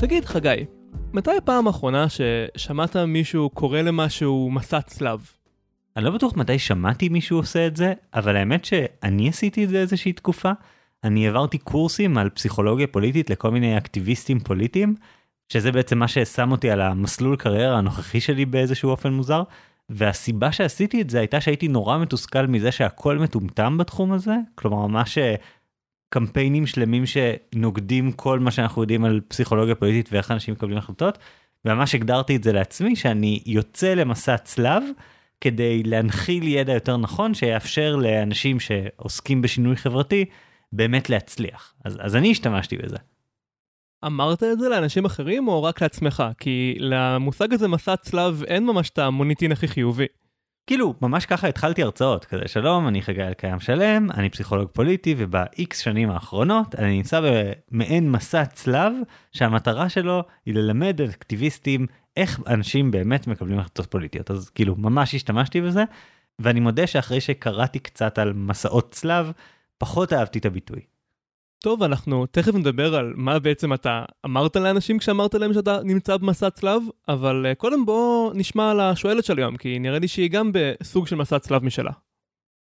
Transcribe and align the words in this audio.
תגיד, 0.00 0.24
חגי, 0.24 0.64
מתי 1.12 1.30
הפעם 1.38 1.66
האחרונה 1.66 2.06
ששמעת 2.08 2.96
מישהו 2.96 3.50
קורא 3.50 3.80
למשהו 3.80 4.50
מסע 4.50 4.80
צלב? 4.80 5.30
אני 5.96 6.04
לא 6.04 6.10
בטוח 6.10 6.36
מתי 6.36 6.58
שמעתי 6.58 7.08
מישהו 7.08 7.38
עושה 7.38 7.66
את 7.66 7.76
זה, 7.76 7.92
אבל 8.14 8.36
האמת 8.36 8.64
שאני 8.64 9.28
עשיתי 9.28 9.64
את 9.64 9.68
זה 9.68 9.78
איזושהי 9.80 10.12
תקופה. 10.12 10.52
אני 11.04 11.26
העברתי 11.26 11.58
קורסים 11.58 12.18
על 12.18 12.30
פסיכולוגיה 12.30 12.86
פוליטית 12.86 13.30
לכל 13.30 13.50
מיני 13.50 13.78
אקטיביסטים 13.78 14.40
פוליטיים, 14.40 14.94
שזה 15.48 15.72
בעצם 15.72 15.98
מה 15.98 16.08
ששם 16.08 16.52
אותי 16.52 16.70
על 16.70 16.80
המסלול 16.80 17.36
קריירה 17.36 17.78
הנוכחי 17.78 18.20
שלי 18.20 18.44
באיזשהו 18.44 18.90
אופן 18.90 19.12
מוזר. 19.12 19.42
והסיבה 19.90 20.52
שעשיתי 20.52 21.00
את 21.00 21.10
זה 21.10 21.18
הייתה 21.18 21.40
שהייתי 21.40 21.68
נורא 21.68 21.98
מתוסכל 21.98 22.46
מזה 22.46 22.72
שהכל 22.72 23.18
מטומטם 23.18 23.78
בתחום 23.78 24.12
הזה, 24.12 24.34
כלומר 24.54 25.00
אה, 25.18 25.34
קמפיינים 26.12 26.66
שלמים 26.66 27.04
שנוגדים 27.06 28.12
כל 28.12 28.38
מה 28.38 28.50
שאנחנו 28.50 28.82
יודעים 28.82 29.04
על 29.04 29.20
פסיכולוגיה 29.28 29.74
פוליטית 29.74 30.12
ואיך 30.12 30.30
אנשים 30.30 30.54
מקבלים 30.54 30.78
החלטות, 30.78 31.18
וממש 31.64 31.94
הגדרתי 31.94 32.36
את 32.36 32.44
זה 32.44 32.52
לעצמי 32.52 32.96
שאני 32.96 33.42
יוצא 33.46 33.94
למסע 33.94 34.36
צלב 34.36 34.82
כדי 35.40 35.82
להנחיל 35.82 36.48
ידע 36.48 36.72
יותר 36.72 36.96
נכון 36.96 37.34
שיאפשר 37.34 37.96
לאנשים 37.96 38.60
שעוסקים 38.60 39.42
בשינוי 39.42 39.76
חברתי 39.76 40.24
באמת 40.72 41.10
להצליח. 41.10 41.74
אז, 41.84 41.98
אז 42.00 42.16
אני 42.16 42.30
השתמשתי 42.30 42.76
בזה. 42.76 42.96
אמרת 44.06 44.42
את 44.42 44.58
זה 44.58 44.68
לאנשים 44.68 45.04
אחרים 45.04 45.48
או 45.48 45.62
רק 45.62 45.82
לעצמך? 45.82 46.22
כי 46.38 46.76
למושג 46.78 47.52
הזה 47.54 47.68
מסע 47.68 47.96
צלב 47.96 48.42
אין 48.46 48.66
ממש 48.66 48.90
את 48.90 48.98
המוניטין 48.98 49.52
הכי 49.52 49.68
חיובי. 49.68 50.06
כאילו, 50.70 50.94
ממש 51.02 51.26
ככה 51.26 51.48
התחלתי 51.48 51.82
הרצאות, 51.82 52.24
כזה 52.24 52.42
שלום, 52.46 52.88
אני 52.88 53.02
חגי 53.02 53.22
אלקיים 53.22 53.60
שלם, 53.60 54.10
אני 54.10 54.30
פסיכולוג 54.30 54.68
פוליטי, 54.72 55.14
וב-X 55.18 55.74
שנים 55.74 56.10
האחרונות 56.10 56.74
אני 56.74 56.96
נמצא 56.96 57.20
במעין 57.20 58.10
מסע 58.10 58.44
צלב, 58.44 58.92
שהמטרה 59.32 59.88
שלו 59.88 60.22
היא 60.46 60.54
ללמד 60.54 61.00
את 61.00 61.08
אקטיביסטים 61.08 61.86
איך 62.16 62.40
אנשים 62.46 62.90
באמת 62.90 63.26
מקבלים 63.26 63.58
החלטות 63.58 63.86
פוליטיות. 63.86 64.30
אז 64.30 64.50
כאילו, 64.50 64.76
ממש 64.76 65.14
השתמשתי 65.14 65.60
בזה, 65.60 65.84
ואני 66.38 66.60
מודה 66.60 66.86
שאחרי 66.86 67.20
שקראתי 67.20 67.78
קצת 67.78 68.18
על 68.18 68.32
מסעות 68.32 68.90
צלב, 68.90 69.32
פחות 69.78 70.12
אהבתי 70.12 70.38
את 70.38 70.46
הביטוי. 70.46 70.80
טוב, 71.62 71.82
אנחנו 71.82 72.26
תכף 72.26 72.54
נדבר 72.54 72.94
על 72.94 73.12
מה 73.16 73.38
בעצם 73.38 73.72
אתה 73.72 74.04
אמרת 74.24 74.56
לאנשים 74.56 74.98
כשאמרת 74.98 75.34
להם 75.34 75.54
שאתה 75.54 75.78
נמצא 75.84 76.16
במסע 76.16 76.50
צלב, 76.50 76.82
אבל 77.08 77.46
uh, 77.52 77.54
קודם 77.54 77.86
בוא 77.86 78.32
נשמע 78.34 78.70
על 78.70 78.80
השואלת 78.80 79.24
של 79.24 79.38
היום, 79.38 79.56
כי 79.56 79.78
נראה 79.78 79.98
לי 79.98 80.08
שהיא 80.08 80.30
גם 80.30 80.50
בסוג 80.54 81.06
של 81.06 81.16
מסע 81.16 81.38
צלב 81.38 81.64
משלה. 81.64 81.90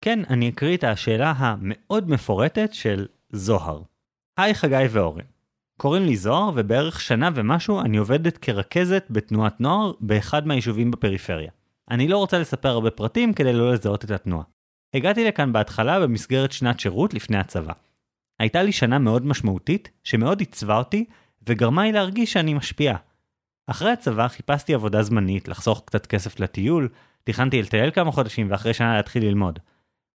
כן, 0.00 0.18
אני 0.30 0.48
אקריא 0.48 0.76
את 0.76 0.84
השאלה 0.84 1.32
המאוד 1.36 2.10
מפורטת 2.10 2.74
של 2.74 3.06
זוהר. 3.32 3.82
היי 4.36 4.54
חגי 4.54 4.86
ואורן. 4.90 5.24
קוראים 5.76 6.02
לי 6.02 6.16
זוהר, 6.16 6.50
ובערך 6.54 7.00
שנה 7.00 7.30
ומשהו 7.34 7.80
אני 7.80 7.96
עובדת 7.96 8.38
כרכזת 8.38 9.06
בתנועת 9.10 9.60
נוער 9.60 9.92
באחד 10.00 10.46
מהיישובים 10.46 10.90
בפריפריה. 10.90 11.50
אני 11.90 12.08
לא 12.08 12.18
רוצה 12.18 12.38
לספר 12.38 12.68
הרבה 12.68 12.90
פרטים 12.90 13.32
כדי 13.32 13.52
לא 13.52 13.72
לזהות 13.72 14.04
את 14.04 14.10
התנועה. 14.10 14.44
הגעתי 14.94 15.24
לכאן 15.24 15.52
בהתחלה 15.52 16.00
במסגרת 16.00 16.52
שנת 16.52 16.80
שירות 16.80 17.14
לפני 17.14 17.36
הצבא. 17.36 17.72
הייתה 18.40 18.62
לי 18.62 18.72
שנה 18.72 18.98
מאוד 18.98 19.26
משמעותית, 19.26 19.90
שמאוד 20.04 20.40
עיצבה 20.40 20.78
אותי, 20.78 21.04
וגרמה 21.48 21.82
לי 21.82 21.92
להרגיש 21.92 22.32
שאני 22.32 22.54
משפיע. 22.54 22.96
אחרי 23.66 23.90
הצבא 23.90 24.28
חיפשתי 24.28 24.74
עבודה 24.74 25.02
זמנית, 25.02 25.48
לחסוך 25.48 25.82
קצת 25.86 26.06
כסף 26.06 26.40
לטיול, 26.40 26.88
תכננתי 27.24 27.62
לטייל 27.62 27.90
כמה 27.90 28.12
חודשים 28.12 28.50
ואחרי 28.50 28.74
שנה 28.74 28.96
להתחיל 28.96 29.24
ללמוד. 29.24 29.58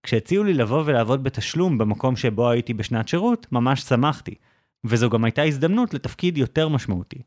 כשהציעו 0.04 0.44
לי 0.44 0.54
לבוא 0.54 0.84
ולעבוד 0.86 1.24
בתשלום 1.24 1.78
במקום 1.78 2.16
שבו 2.16 2.50
הייתי 2.50 2.74
בשנת 2.74 3.08
שירות, 3.08 3.48
ממש 3.52 3.82
שמחתי, 3.82 4.36
וזו 4.84 5.10
גם 5.10 5.24
הייתה 5.24 5.44
הזדמנות 5.44 5.94
לתפקיד 5.94 6.38
יותר 6.38 6.70
משמעותי. 6.70 7.22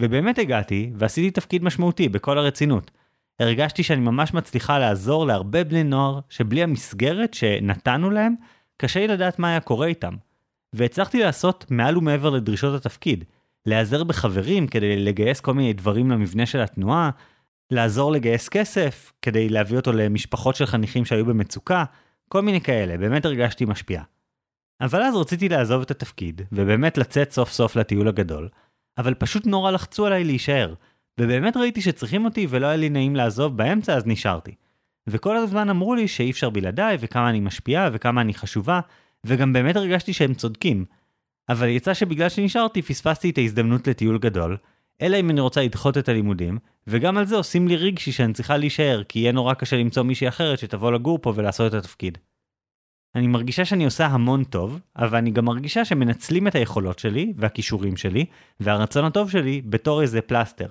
ובאמת 0.00 0.38
הגעתי, 0.38 0.90
ועשיתי 0.94 1.30
תפקיד 1.30 1.64
משמעותי 1.64 2.08
בכל 2.08 2.38
הרצינות. 2.38 2.90
הרגשתי 3.40 3.82
שאני 3.82 4.00
ממש 4.00 4.34
מצליחה 4.34 4.78
לעזור 4.78 5.26
להרבה 5.26 5.64
בני 5.64 5.84
נוער 5.84 6.20
שבלי 6.28 6.62
המסגרת 6.62 7.34
שנתנו 7.34 8.10
להם, 8.10 8.34
קשה 8.76 9.00
לי 9.00 9.08
לדעת 9.08 9.38
מה 9.38 9.48
היה 9.48 9.60
קורה 9.60 9.86
איתם. 9.86 10.14
והצלחתי 10.72 11.20
לעשות 11.20 11.66
מעל 11.70 11.98
ומעבר 11.98 12.30
לדרישות 12.30 12.74
התפקיד, 12.74 13.24
להיעזר 13.66 14.04
בחברים 14.04 14.66
כדי 14.66 14.96
לגייס 14.96 15.40
כל 15.40 15.54
מיני 15.54 15.72
דברים 15.72 16.10
למבנה 16.10 16.46
של 16.46 16.60
התנועה, 16.60 17.10
לעזור 17.70 18.12
לגייס 18.12 18.48
כסף 18.48 19.12
כדי 19.22 19.48
להביא 19.48 19.76
אותו 19.76 19.92
למשפחות 19.92 20.56
של 20.56 20.66
חניכים 20.66 21.04
שהיו 21.04 21.26
במצוקה, 21.26 21.84
כל 22.28 22.42
מיני 22.42 22.60
כאלה, 22.60 22.98
באמת 22.98 23.24
הרגשתי 23.24 23.64
משפיע. 23.64 24.02
אבל 24.80 25.02
אז 25.02 25.16
רציתי 25.16 25.48
לעזוב 25.48 25.82
את 25.82 25.90
התפקיד, 25.90 26.42
ובאמת 26.52 26.98
לצאת 26.98 27.32
סוף 27.32 27.52
סוף 27.52 27.76
לטיול 27.76 28.08
הגדול, 28.08 28.48
אבל 28.98 29.14
פשוט 29.14 29.46
נורא 29.46 29.70
לחצו 29.70 30.06
עליי 30.06 30.24
להישאר, 30.24 30.74
ובאמת 31.20 31.56
ראיתי 31.56 31.80
שצריכים 31.80 32.24
אותי 32.24 32.46
ולא 32.50 32.66
היה 32.66 32.76
לי 32.76 32.88
נעים 32.88 33.16
לעזוב 33.16 33.56
באמצע 33.56 33.94
אז 33.94 34.06
נשארתי. 34.06 34.54
וכל 35.06 35.36
הזמן 35.36 35.70
אמרו 35.70 35.94
לי 35.94 36.08
שאי 36.08 36.30
אפשר 36.30 36.50
בלעדיי, 36.50 36.96
וכמה 37.00 37.30
אני 37.30 37.40
משפיעה, 37.40 37.88
וכמה 37.92 38.20
אני 38.20 38.34
חשובה, 38.34 38.80
וגם 39.24 39.52
באמת 39.52 39.76
הרגשתי 39.76 40.12
שהם 40.12 40.34
צודקים. 40.34 40.84
אבל 41.48 41.68
יצא 41.68 41.94
שבגלל 41.94 42.28
שנשארתי 42.28 42.82
פספסתי 42.82 43.30
את 43.30 43.38
ההזדמנות 43.38 43.86
לטיול 43.86 44.18
גדול, 44.18 44.56
אלא 45.02 45.20
אם 45.20 45.30
אני 45.30 45.40
רוצה 45.40 45.62
לדחות 45.62 45.98
את 45.98 46.08
הלימודים, 46.08 46.58
וגם 46.86 47.18
על 47.18 47.24
זה 47.24 47.36
עושים 47.36 47.68
לי 47.68 47.76
רגשי 47.76 48.12
שאני 48.12 48.32
צריכה 48.32 48.56
להישאר, 48.56 49.02
כי 49.08 49.18
יהיה 49.18 49.32
נורא 49.32 49.54
קשה 49.54 49.76
למצוא 49.76 50.02
מישהי 50.02 50.28
אחרת 50.28 50.58
שתבוא 50.58 50.92
לגור 50.92 51.18
פה 51.22 51.32
ולעשות 51.36 51.74
את 51.74 51.78
התפקיד. 51.78 52.18
אני 53.14 53.26
מרגישה 53.26 53.64
שאני 53.64 53.84
עושה 53.84 54.06
המון 54.06 54.44
טוב, 54.44 54.80
אבל 54.96 55.18
אני 55.18 55.30
גם 55.30 55.44
מרגישה 55.44 55.84
שמנצלים 55.84 56.46
את 56.46 56.54
היכולות 56.54 56.98
שלי, 56.98 57.32
והכישורים 57.36 57.96
שלי, 57.96 58.26
והרצון 58.60 59.04
הטוב 59.04 59.30
שלי 59.30 59.62
בתור 59.64 60.02
איזה 60.02 60.20
פלסטר. 60.20 60.68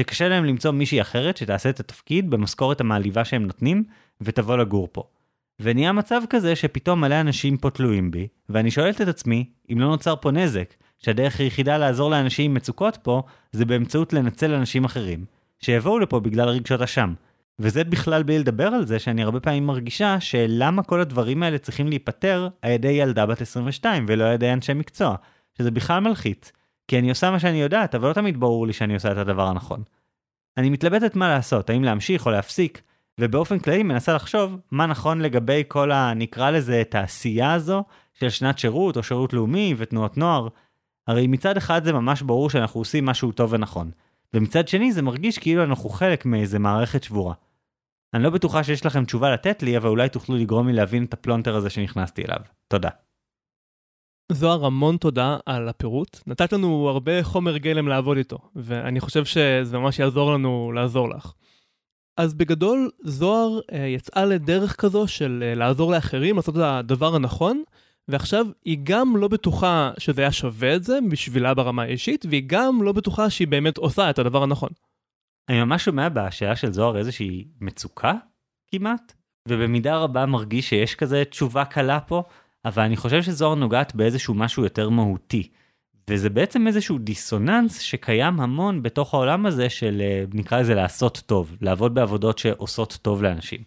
שקשה 0.00 0.28
להם 0.28 0.44
למצוא 0.44 0.70
מישהי 0.70 1.00
אחרת 1.00 1.36
שתעשה 1.36 1.70
את 1.70 1.80
התפקיד 1.80 2.30
במשכורת 2.30 2.80
המעליבה 2.80 3.24
שהם 3.24 3.46
נותנים, 3.46 3.84
ותבוא 4.20 4.56
לגור 4.56 4.88
פה. 4.92 5.02
ונהיה 5.60 5.92
מצב 5.92 6.22
כזה 6.30 6.56
שפתאום 6.56 7.00
מלא 7.00 7.20
אנשים 7.20 7.56
פה 7.56 7.70
תלויים 7.70 8.10
בי, 8.10 8.28
ואני 8.48 8.70
שואלת 8.70 9.00
את 9.00 9.08
עצמי, 9.08 9.44
אם 9.72 9.80
לא 9.80 9.88
נוצר 9.88 10.16
פה 10.16 10.30
נזק, 10.30 10.74
שהדרך 10.98 11.40
היחידה 11.40 11.78
לעזור 11.78 12.10
לאנשים 12.10 12.50
עם 12.50 12.54
מצוקות 12.54 12.98
פה, 13.02 13.22
זה 13.52 13.64
באמצעות 13.64 14.12
לנצל 14.12 14.54
אנשים 14.54 14.84
אחרים, 14.84 15.24
שיבואו 15.58 15.98
לפה 15.98 16.20
בגלל 16.20 16.48
רגשות 16.48 16.80
אשם. 16.82 17.14
וזה 17.58 17.84
בכלל 17.84 18.22
בלי 18.22 18.38
לדבר 18.38 18.66
על 18.66 18.86
זה 18.86 18.98
שאני 18.98 19.22
הרבה 19.22 19.40
פעמים 19.40 19.66
מרגישה 19.66 20.20
שלמה 20.20 20.82
כל 20.82 21.00
הדברים 21.00 21.42
האלה 21.42 21.58
צריכים 21.58 21.88
להיפתר 21.88 22.48
על 22.62 22.70
ידי 22.70 22.88
ילדה 22.88 23.26
בת 23.26 23.40
22 23.40 24.04
ולא 24.08 24.24
על 24.24 24.34
ידי 24.34 24.52
אנשי 24.52 24.74
מקצוע, 24.74 25.14
שזה 25.58 25.70
בכלל 25.70 26.00
מלחיץ. 26.00 26.52
כי 26.92 26.98
אני 26.98 27.10
עושה 27.10 27.30
מה 27.30 27.40
שאני 27.40 27.62
יודעת, 27.62 27.94
אבל 27.94 28.08
לא 28.08 28.12
תמיד 28.12 28.40
ברור 28.40 28.66
לי 28.66 28.72
שאני 28.72 28.94
עושה 28.94 29.12
את 29.12 29.16
הדבר 29.16 29.48
הנכון. 29.48 29.82
אני 30.56 30.70
מתלבטת 30.70 31.16
מה 31.16 31.28
לעשות, 31.28 31.70
האם 31.70 31.84
להמשיך 31.84 32.26
או 32.26 32.30
להפסיק, 32.30 32.82
ובאופן 33.20 33.58
כללי 33.58 33.82
מנסה 33.82 34.14
לחשוב 34.14 34.56
מה 34.70 34.86
נכון 34.86 35.20
לגבי 35.20 35.62
כל 35.68 35.92
ה... 35.92 36.14
נקרא 36.14 36.50
לזה 36.50 36.82
תעשייה 36.88 37.52
הזו 37.52 37.84
של 38.14 38.30
שנת 38.30 38.58
שירות 38.58 38.96
או 38.96 39.02
שירות 39.02 39.32
לאומי 39.32 39.74
ותנועות 39.76 40.16
נוער. 40.16 40.48
הרי 41.06 41.26
מצד 41.26 41.56
אחד 41.56 41.84
זה 41.84 41.92
ממש 41.92 42.22
ברור 42.22 42.50
שאנחנו 42.50 42.80
עושים 42.80 43.06
משהו 43.06 43.32
טוב 43.32 43.52
ונכון, 43.52 43.90
ומצד 44.34 44.68
שני 44.68 44.92
זה 44.92 45.02
מרגיש 45.02 45.38
כאילו 45.38 45.64
אנחנו 45.64 45.88
חלק 45.90 46.26
מאיזה 46.26 46.58
מערכת 46.58 47.02
שבורה. 47.02 47.34
אני 48.14 48.22
לא 48.22 48.30
בטוחה 48.30 48.64
שיש 48.64 48.86
לכם 48.86 49.04
תשובה 49.04 49.30
לתת 49.30 49.62
לי, 49.62 49.76
אבל 49.76 49.88
אולי 49.88 50.08
תוכלו 50.08 50.36
לגרום 50.36 50.68
לי 50.68 50.72
להבין 50.72 51.04
את 51.04 51.12
הפלונטר 51.12 51.56
הזה 51.56 51.70
שנכנסתי 51.70 52.24
אליו. 52.24 52.40
תודה. 52.68 52.90
זוהר, 54.34 54.66
המון 54.66 54.96
תודה 54.96 55.36
על 55.46 55.68
הפירוט. 55.68 56.18
נתת 56.26 56.52
לנו 56.52 56.88
הרבה 56.88 57.22
חומר 57.22 57.56
גלם 57.56 57.88
לעבוד 57.88 58.16
איתו, 58.16 58.38
ואני 58.56 59.00
חושב 59.00 59.24
שזה 59.24 59.78
ממש 59.78 59.98
יעזור 59.98 60.32
לנו 60.32 60.72
לעזור 60.74 61.08
לך. 61.08 61.32
אז 62.16 62.34
בגדול, 62.34 62.90
זוהר 63.02 63.60
אה, 63.72 63.86
יצאה 63.86 64.24
לדרך 64.24 64.80
כזו 64.80 65.08
של 65.08 65.44
אה, 65.46 65.54
לעזור 65.54 65.92
לאחרים 65.92 66.36
לעשות 66.36 66.56
את 66.56 66.60
הדבר 66.62 67.14
הנכון, 67.14 67.62
ועכשיו 68.08 68.46
היא 68.64 68.78
גם 68.82 69.16
לא 69.16 69.28
בטוחה 69.28 69.90
שזה 69.98 70.20
היה 70.20 70.32
שווה 70.32 70.76
את 70.76 70.84
זה 70.84 70.98
בשבילה 71.10 71.54
ברמה 71.54 71.82
האישית, 71.82 72.26
והיא 72.28 72.42
גם 72.46 72.82
לא 72.82 72.92
בטוחה 72.92 73.30
שהיא 73.30 73.48
באמת 73.48 73.76
עושה 73.76 74.10
את 74.10 74.18
הדבר 74.18 74.42
הנכון. 74.42 74.70
אני 75.48 75.64
ממש 75.64 75.84
שומע 75.84 76.08
בשאלה 76.08 76.56
של 76.56 76.72
זוהר 76.72 76.98
איזושהי 76.98 77.44
מצוקה 77.60 78.14
כמעט, 78.70 79.12
ובמידה 79.48 79.96
רבה 79.96 80.26
מרגיש 80.26 80.68
שיש 80.68 80.94
כזה 80.94 81.22
תשובה 81.30 81.64
קלה 81.64 82.00
פה, 82.00 82.22
אבל 82.64 82.82
אני 82.82 82.96
חושב 82.96 83.22
שזוהר 83.22 83.54
נוגעת 83.54 83.94
באיזשהו 83.94 84.34
משהו 84.34 84.64
יותר 84.64 84.88
מהותי. 84.88 85.48
וזה 86.10 86.30
בעצם 86.30 86.66
איזשהו 86.66 86.98
דיסוננס 86.98 87.78
שקיים 87.78 88.40
המון 88.40 88.82
בתוך 88.82 89.14
העולם 89.14 89.46
הזה 89.46 89.70
של 89.70 90.00
אה, 90.00 90.24
נקרא 90.34 90.60
לזה 90.60 90.74
לעשות 90.74 91.22
טוב, 91.26 91.56
לעבוד 91.60 91.94
בעבודות 91.94 92.38
שעושות 92.38 92.98
טוב 93.02 93.22
לאנשים. 93.22 93.60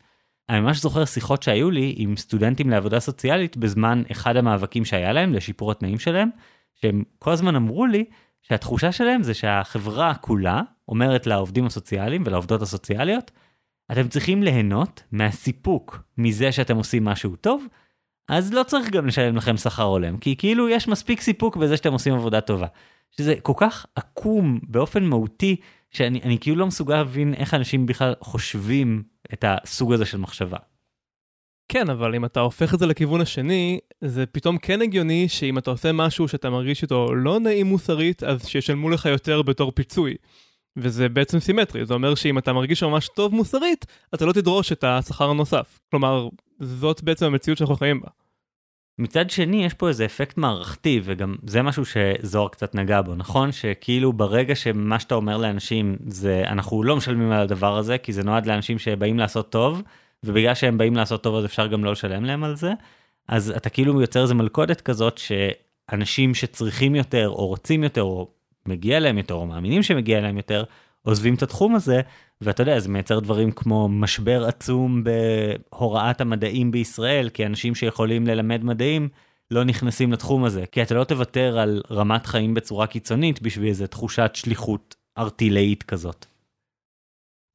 אני 0.50 0.59
ממש 0.59 0.81
זוכר 0.81 1.06
שיחות 1.06 1.44
שהיו 1.44 1.71
לי 1.71 1.94
עם 1.97 2.18
סטודנטים 2.18 2.69
לעבודה 2.69 3.00
סוציאלית 3.00 3.57
בזמן 3.57 4.03
אחד 4.12 4.38
המאבקים 4.38 4.86
שהיה 4.86 5.13
להם 5.13 5.33
לשיפור 5.33 5.71
התנאים 5.71 6.00
שלהם, 6.00 6.30
שהם 6.75 7.03
כל 7.19 7.31
הזמן 7.31 7.56
אמרו 7.56 7.86
לי 7.86 8.06
שהתחושה 8.41 8.91
שלהם 8.91 9.24
זה 9.24 9.33
שהחברה 9.33 10.13
כולה 10.15 10.62
אומרת 10.88 11.27
לעובדים 11.27 11.65
הסוציאליים 11.65 12.24
ולעובדות 12.25 12.62
הסוציאליות, 12.62 13.31
אתם 13.91 14.07
צריכים 14.07 14.44
ליהנות 14.44 15.03
מהסיפוק 15.12 16.03
מזה 16.18 16.51
שאתם 16.51 16.77
עושים 16.77 17.06
משהו 17.06 17.36
טוב, 17.36 17.65
אז 18.27 18.54
לא 18.54 18.63
צריך 18.63 18.89
גם 18.89 19.07
לשלם 19.07 19.36
לכם 19.36 19.57
שכר 19.57 19.83
הולם, 19.83 20.18
כי 20.18 20.36
כאילו 20.36 20.69
יש 20.69 20.88
מספיק 20.88 21.22
סיפוק 21.22 21.56
בזה 21.56 21.77
שאתם 21.77 21.94
עושים 21.94 22.13
עבודה 22.13 22.42
טובה. 22.42 22.68
שזה 23.18 23.36
כל 23.42 23.54
כך 23.57 23.86
עקום 23.95 24.60
באופן 24.63 25.04
מהותי, 25.04 25.56
שאני 25.92 26.38
כאילו 26.42 26.56
לא 26.56 26.68
מסוגל 26.68 26.95
להבין 26.95 27.33
איך 27.33 27.54
אנשים 27.54 27.86
בכלל 27.86 28.13
חושבים 28.22 29.04
את 29.33 29.45
הסוג 29.48 29.94
הזה 29.94 30.06
של 30.06 30.18
מחשבה. 30.18 30.57
כן, 31.69 31.89
אבל 31.89 32.16
אם 32.16 32.25
אתה 32.25 32.39
הופך 32.39 32.74
את 32.74 32.80
זה 32.80 32.86
לכיוון 32.86 33.22
השני, 33.22 33.80
זה 34.01 34.25
פתאום 34.25 34.57
כן 34.57 34.81
הגיוני 34.81 35.30
שאם 35.30 35.57
אתה 35.57 35.72
עושה 35.72 35.92
משהו 35.92 36.27
שאתה 36.27 36.50
מרגיש 36.50 36.83
איתו 36.83 37.16
לא 37.16 37.39
נעים 37.39 37.66
מוסרית, 37.66 38.24
אז 38.24 38.48
שישלמו 38.48 38.89
לך 38.89 39.06
יותר 39.06 39.42
בתור 39.42 39.72
פיצוי. 39.72 40.16
וזה 40.77 41.10
בעצם 41.10 41.39
סימטרי, 41.39 41.86
זה 41.86 41.94
אומר 41.94 42.16
שאם 42.16 42.38
אתה 42.38 42.54
מרגיש 42.54 42.83
ממש 42.83 43.10
טוב 43.16 43.36
מוסרית, 43.36 43.86
אתה 44.16 44.25
לא 44.25 44.33
תדרוש 44.33 44.72
את 44.72 44.83
השכר 44.83 45.30
הנוסף. 45.30 45.80
כלומר, 45.92 46.27
זאת 46.60 47.04
בעצם 47.04 47.25
המציאות 47.25 47.57
שאנחנו 47.57 47.75
חיים 47.75 48.02
בה. 48.02 48.07
מצד 49.00 49.30
שני 49.30 49.66
יש 49.66 49.74
פה 49.74 49.88
איזה 49.88 50.06
אפקט 50.06 50.38
מערכתי 50.38 51.02
וגם 51.04 51.36
זה 51.44 51.62
משהו 51.62 51.84
שזוהר 51.86 52.48
קצת 52.48 52.75
נגע 52.75 53.02
בו 53.02 53.16
נכון 53.16 53.52
שכאילו 53.52 54.13
ברגע 54.13 54.56
שמה 54.56 55.00
שאתה 55.00 55.16
אומר 55.16 55.38
לאנשים 55.38 55.98
זה 56.07 56.44
אנחנו 56.48 56.84
לא 56.84 56.96
משלמים 56.96 57.31
על 57.31 57.42
הדבר 57.42 57.78
הזה 57.78 57.98
כי 57.98 58.13
זה 58.13 58.24
נועד 58.24 58.46
לאנשים 58.46 58.80
שבאים 58.80 59.19
לעשות 59.19 59.50
טוב 59.50 59.81
ובגלל 60.24 60.54
שהם 60.54 60.78
באים 60.78 60.96
לעשות 60.96 61.24
טוב 61.24 61.36
אז 61.36 61.46
אפשר 61.46 61.68
גם 61.68 61.84
לא 61.84 61.92
לשלם 61.92 62.25
להם 62.25 62.44
על 62.44 62.56
זה 62.56 62.74
אז 63.28 63.54
אתה 63.58 63.69
כאילו 63.69 64.01
יוצר 64.01 64.22
איזה 64.22 64.34
מלכודת 64.34 64.81
כזאת 64.81 65.18
שאנשים 65.18 66.34
שצריכים 66.34 66.96
יותר 66.96 67.30
או 67.30 67.48
רוצים 67.48 67.84
יותר 67.84 68.04
או 68.04 68.31
מגיע 68.66 69.00
להם 69.00 69.18
יותר 69.18 69.34
או 69.34 69.46
מאמינים 69.46 69.84
שמגיע 69.84 70.22
להם 70.22 70.38
יותר 70.38 70.63
עוזבים 71.06 71.36
את 71.36 71.44
התחום 71.44 71.75
הזה 71.75 72.02
ואתה 72.42 72.62
יודע 72.63 72.80
זה 72.80 72.90
מייצר 72.90 73.19
דברים 73.19 73.52
כמו 73.52 73.90
משבר 73.90 74.46
עצום 74.46 75.04
בהוראת 75.04 76.22
המדעים 76.22 76.72
בישראל 76.72 77.30
כי 77.30 77.46
אנשים 77.46 77.75
שיכולים 77.75 78.28
ללמד 78.28 78.63
מדעים 78.63 79.10
לא 79.52 79.63
נכנסים 79.63 80.12
לתחום 80.12 80.44
הזה 80.44 80.66
כי 80.72 80.81
אתה 80.81 80.96
לא 80.96 81.04
תוותר 81.04 81.60
על 81.60 81.81
רמת 81.92 82.25
חיים 82.25 82.54
בצורה 82.54 82.88
קיצונית 82.88 83.42
בשביל 83.42 83.68
איזה 83.68 83.88
תחושת 83.88 84.31
שליחות 84.34 84.96
ארטילאית 85.18 85.84
כזאת. 85.84 86.25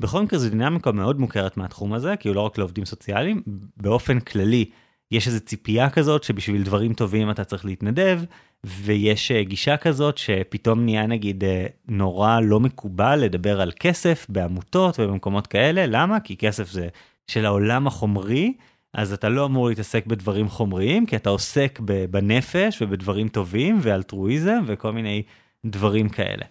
בכל 0.00 0.22
מקרה 0.22 0.38
זו 0.38 0.50
דינמיקה 0.50 0.92
מאוד 0.92 1.20
מוכרת 1.20 1.56
מהתחום 1.56 1.92
הזה 1.92 2.16
כי 2.16 2.28
הוא 2.28 2.36
לא 2.36 2.40
רק 2.40 2.58
לעובדים 2.58 2.84
סוציאליים 2.84 3.42
באופן 3.76 4.20
כללי 4.20 4.70
יש 5.10 5.26
איזו 5.26 5.40
ציפייה 5.40 5.90
כזאת 5.90 6.24
שבשביל 6.24 6.62
דברים 6.62 6.94
טובים 6.94 7.30
אתה 7.30 7.44
צריך 7.44 7.64
להתנדב 7.64 8.20
ויש 8.66 9.30
אה, 9.30 9.42
גישה 9.42 9.76
כזאת 9.76 10.18
שפתאום 10.18 10.84
נהיה 10.84 11.06
נגיד 11.06 11.44
אה, 11.44 11.66
נורא 11.88 12.40
לא 12.40 12.60
מקובל 12.60 13.16
לדבר 13.16 13.60
על 13.60 13.72
כסף 13.80 14.26
בעמותות 14.28 15.00
ובמקומות 15.00 15.46
כאלה 15.46 15.86
למה 15.86 16.20
כי 16.20 16.36
כסף 16.36 16.70
זה 16.70 16.88
של 17.26 17.46
העולם 17.46 17.86
החומרי 17.86 18.52
אז 18.94 19.12
אתה 19.12 19.28
לא 19.28 19.46
אמור 19.46 19.68
להתעסק 19.68 20.06
בדברים 20.06 20.48
חומריים 20.48 21.06
כי 21.06 21.16
אתה 21.16 21.30
עוסק 21.30 21.80
בנפש 22.10 22.82
ובדברים 22.82 23.28
טובים 23.28 23.78
ואלטרואיזם 23.82 24.62
וכל 24.66 24.92
מיני 24.92 25.22
דברים 25.66 26.08
כאלה. 26.08 26.44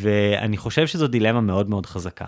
ואני 0.00 0.56
חושב 0.56 0.86
שזו 0.86 1.06
דילמה 1.06 1.40
מאוד 1.40 1.70
מאוד 1.70 1.86
חזקה. 1.86 2.24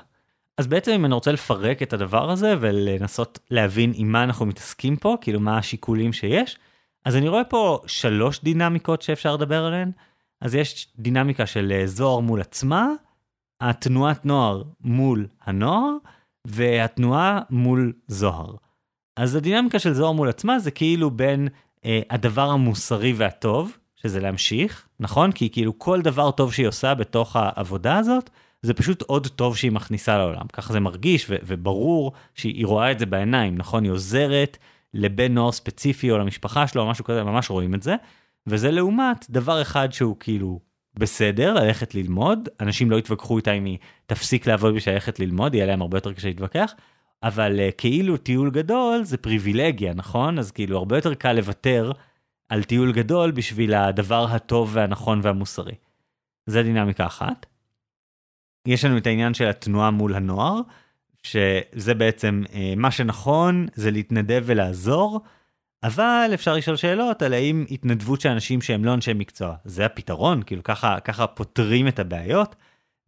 אז 0.59 0.67
בעצם 0.67 0.93
אם 0.93 1.05
אני 1.05 1.15
רוצה 1.15 1.33
לפרק 1.33 1.83
את 1.83 1.93
הדבר 1.93 2.31
הזה 2.31 2.55
ולנסות 2.61 3.39
להבין 3.51 3.93
עם 3.95 4.13
מה 4.13 4.25
אנחנו 4.25 4.47
מתעסקים 4.47 4.97
פה 4.97 5.17
כאילו 5.21 5.41
מה 5.41 5.59
השיקולים 5.59 6.13
שיש 6.13 6.59
אז 7.05 7.17
אני 7.17 7.29
רואה 7.29 7.45
פה 7.45 7.81
שלוש 7.87 8.41
דינמיקות 8.43 9.03
שאפשר 9.03 9.35
לדבר 9.35 9.65
עליהן. 9.65 9.91
אז 10.41 10.55
יש 10.55 10.89
דינמיקה 10.99 11.47
של 11.47 11.73
אה, 11.73 11.87
זוהר 11.87 12.21
מול 12.21 12.41
עצמה, 12.41 12.89
התנועת 13.61 14.27
נוער 14.27 14.63
מול 14.81 15.27
הנוער, 15.45 15.97
והתנועה 16.47 17.41
מול 17.51 17.93
זוהר. 18.07 18.55
אז 19.17 19.35
הדינמיקה 19.35 19.79
של 19.79 19.93
זוהר 19.93 20.13
מול 20.13 20.29
עצמה 20.29 20.59
זה 20.59 20.71
כאילו 20.71 21.11
בין 21.11 21.49
אה, 21.85 22.01
הדבר 22.11 22.51
המוסרי 22.51 23.13
והטוב, 23.13 23.77
שזה 23.97 24.21
להמשיך, 24.21 24.89
נכון? 25.01 25.33
כי 25.33 25.51
כאילו 25.51 25.79
כל 25.79 26.03
דבר 26.03 26.31
טוב 26.31 26.53
שהיא 26.53 26.69
עושה 26.69 26.95
בתוך 26.95 27.37
העבודה 27.37 27.97
הזאת, 27.97 28.31
זה 28.63 28.75
פשוט 28.75 29.03
עוד 29.03 29.27
טוב 29.27 29.57
שהיא 29.57 29.73
מכניסה 29.73 30.19
לעולם. 30.19 30.47
ככה 30.53 30.73
זה 30.73 30.81
מרגיש 30.81 31.31
ו- 31.31 31.37
וברור 31.43 32.13
שהיא 32.35 32.67
רואה 32.67 32.93
את 32.93 32.99
זה 32.99 33.07
בעיניים, 33.07 33.59
נכון? 33.59 33.85
היא 33.85 33.93
עוזרת 33.93 34.59
לבן 34.95 35.35
נוער 35.35 35.53
ספציפי 35.53 36.11
או 36.11 36.19
למשפחה 36.19 36.67
שלו 36.67 36.83
או 36.83 36.91
משהו 36.91 37.05
כזה, 37.05 37.25
ממש 37.25 37.51
רואים 37.51 37.75
את 37.75 37.83
זה. 37.83 37.95
וזה 38.47 38.71
לעומת 38.71 39.27
דבר 39.31 39.63
אחד 39.63 39.93
שהוא 39.93 40.17
כאילו 40.21 40.61
בסדר, 40.95 41.55
ללכת 41.55 41.95
ללמוד, 41.95 42.49
אנשים 42.61 42.91
לא 42.91 42.97
יתווכחו 42.97 43.37
איתה 43.37 43.53
אם 43.53 43.65
היא 43.65 43.79
תפסיק 44.07 44.47
לעבוד 44.47 44.75
בשביל 44.75 44.95
ללכת 44.95 45.21
ללמוד, 45.21 45.55
יהיה 45.55 45.67
להם 45.67 45.83
הרבה 45.83 45.97
יותר 45.97 46.13
קשה 46.13 46.29
להתווכח, 46.29 46.75
אבל 47.23 47.59
uh, 47.59 47.73
כאילו 47.79 48.17
טיול 48.17 48.51
גדול 48.51 49.05
זה 49.05 49.17
פריבילגיה, 49.17 49.95
נכון? 49.95 50.39
אז 50.39 50.51
כאילו 50.51 50.79
הרבה 50.79 50.97
יותר 50.97 51.15
קל 51.15 51.33
לוותר 51.33 51.93
על 52.49 52.63
טיול 52.63 52.93
גדול 52.93 53.31
בשביל 53.31 53.75
הדבר 53.75 54.27
הטוב 54.31 54.71
והנכון 54.73 55.21
והמוסרי. 55.23 55.75
זה 56.47 56.63
דינמיקה 56.63 57.07
אחת. 57.07 57.47
יש 58.67 58.85
לנו 58.85 58.99
את 58.99 59.07
העניין 59.07 59.35
של 59.35 59.49
התנועה 59.49 59.91
מול 59.91 60.15
הנוער, 60.15 60.61
שזה 61.33 61.95
בעצם 61.95 62.43
אה, 62.55 62.75
מה 62.77 62.91
שנכון 62.91 63.67
זה 63.75 63.91
להתנדב 63.91 64.43
ולעזור, 64.47 65.21
אבל 65.83 66.31
אפשר 66.35 66.55
לשאול 66.55 66.77
שאלות 66.77 67.23
על 67.23 67.33
האם 67.33 67.65
התנדבות 67.71 68.21
של 68.21 68.29
אנשים 68.29 68.63
שהם 68.63 68.85
לא 68.85 68.95
אנשי 68.95 69.13
מקצוע, 69.15 69.55
זה 69.65 69.87
הפתרון, 69.87 70.43
כאילו 70.43 70.63
ככה, 70.63 71.01
ככה 71.01 71.27
פותרים 71.27 71.89
את 71.89 71.99
הבעיות. 71.99 72.57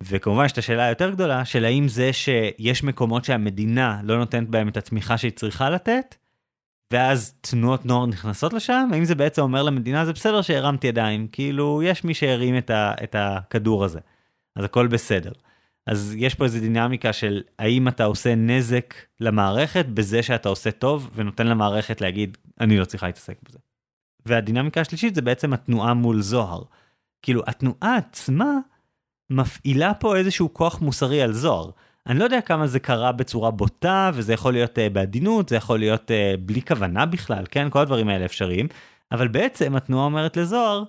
וכמובן 0.03 0.45
יש 0.45 0.53
את 0.53 0.59
השאלה 0.59 0.85
היותר 0.85 1.11
גדולה 1.11 1.45
של 1.45 1.65
האם 1.65 1.89
זה 1.89 2.13
שיש 2.13 2.85
מקומות 2.85 3.25
שהמדינה 3.25 4.01
לא 4.05 4.19
נותנת 4.19 4.49
בהם 4.49 4.69
את 4.69 4.77
התמיכה 4.77 5.19
שהיא 5.19 5.33
צריכה 5.33 5.71
לתת, 5.71 6.15
ואז 6.93 7.35
תנועות 7.41 7.87
נוער 7.87 8.07
נכנסות 8.07 8.53
לשם, 8.53 8.89
האם 8.93 9.05
זה 9.05 9.15
בעצם 9.15 9.43
אומר 9.43 9.63
למדינה 9.63 10.05
זה 10.05 10.13
בסדר 10.13 10.43
שהרמתי 10.43 10.87
ידיים, 10.87 11.29
כאילו 11.33 11.83
יש 11.83 12.05
מי 12.05 12.15
שהרים 12.15 12.59
את, 12.59 12.71
ה, 12.71 12.95
את 13.05 13.17
הכדור 13.19 13.85
הזה, 13.85 14.01
אז 14.57 14.65
הכל 14.65 14.87
בסדר. 14.87 15.33
אז 15.91 16.15
יש 16.19 16.35
פה 16.35 16.45
איזה 16.45 16.61
דינמיקה 16.61 17.13
של 17.13 17.43
האם 17.59 17.89
אתה 17.89 18.05
עושה 18.05 18.35
נזק 18.35 18.95
למערכת 19.21 19.87
בזה 19.87 20.23
שאתה 20.23 20.49
עושה 20.49 20.71
טוב 20.71 21.11
ונותן 21.15 21.47
למערכת 21.47 22.01
להגיד 22.01 22.39
אני 22.61 22.79
לא 22.79 22.85
צריכה 22.85 23.07
להתעסק 23.07 23.37
בזה. 23.43 23.59
והדינמיקה 24.27 24.81
השלישית 24.81 25.15
זה 25.15 25.23
בעצם 25.23 25.53
התנועה 25.53 25.95
מול 25.95 26.21
זוהר. 26.21 26.63
כאילו 27.23 27.43
התנועה 27.47 27.97
עצמה 27.97 28.55
מפעילה 29.31 29.95
פה 29.95 30.17
איזשהו 30.17 30.55
כוח 30.55 30.81
מוסרי 30.81 31.23
על 31.23 31.33
זוהר. 31.33 31.71
אני 32.07 32.19
לא 32.19 32.25
יודע 32.25 32.41
כמה 32.41 32.67
זה 32.67 32.81
קרה 32.81 33.13
בצורה 33.13 33.51
בוטה 33.51 34.11
וזה 34.15 34.33
יכול 34.33 34.53
להיות 34.53 34.79
uh, 34.79 34.93
בעדינות 34.93 35.49
זה 35.49 35.57
יכול 35.57 35.79
להיות 35.79 36.11
uh, 36.11 36.41
בלי 36.41 36.63
כוונה 36.63 37.07
בכלל 37.07 37.45
כן 37.51 37.71
כל 37.71 37.79
הדברים 37.79 38.09
האלה 38.09 38.25
אפשריים 38.25 38.69
אבל 39.13 39.29
בעצם 39.29 39.77
התנועה 39.77 40.05
אומרת 40.05 40.37
לזוהר 40.37 40.85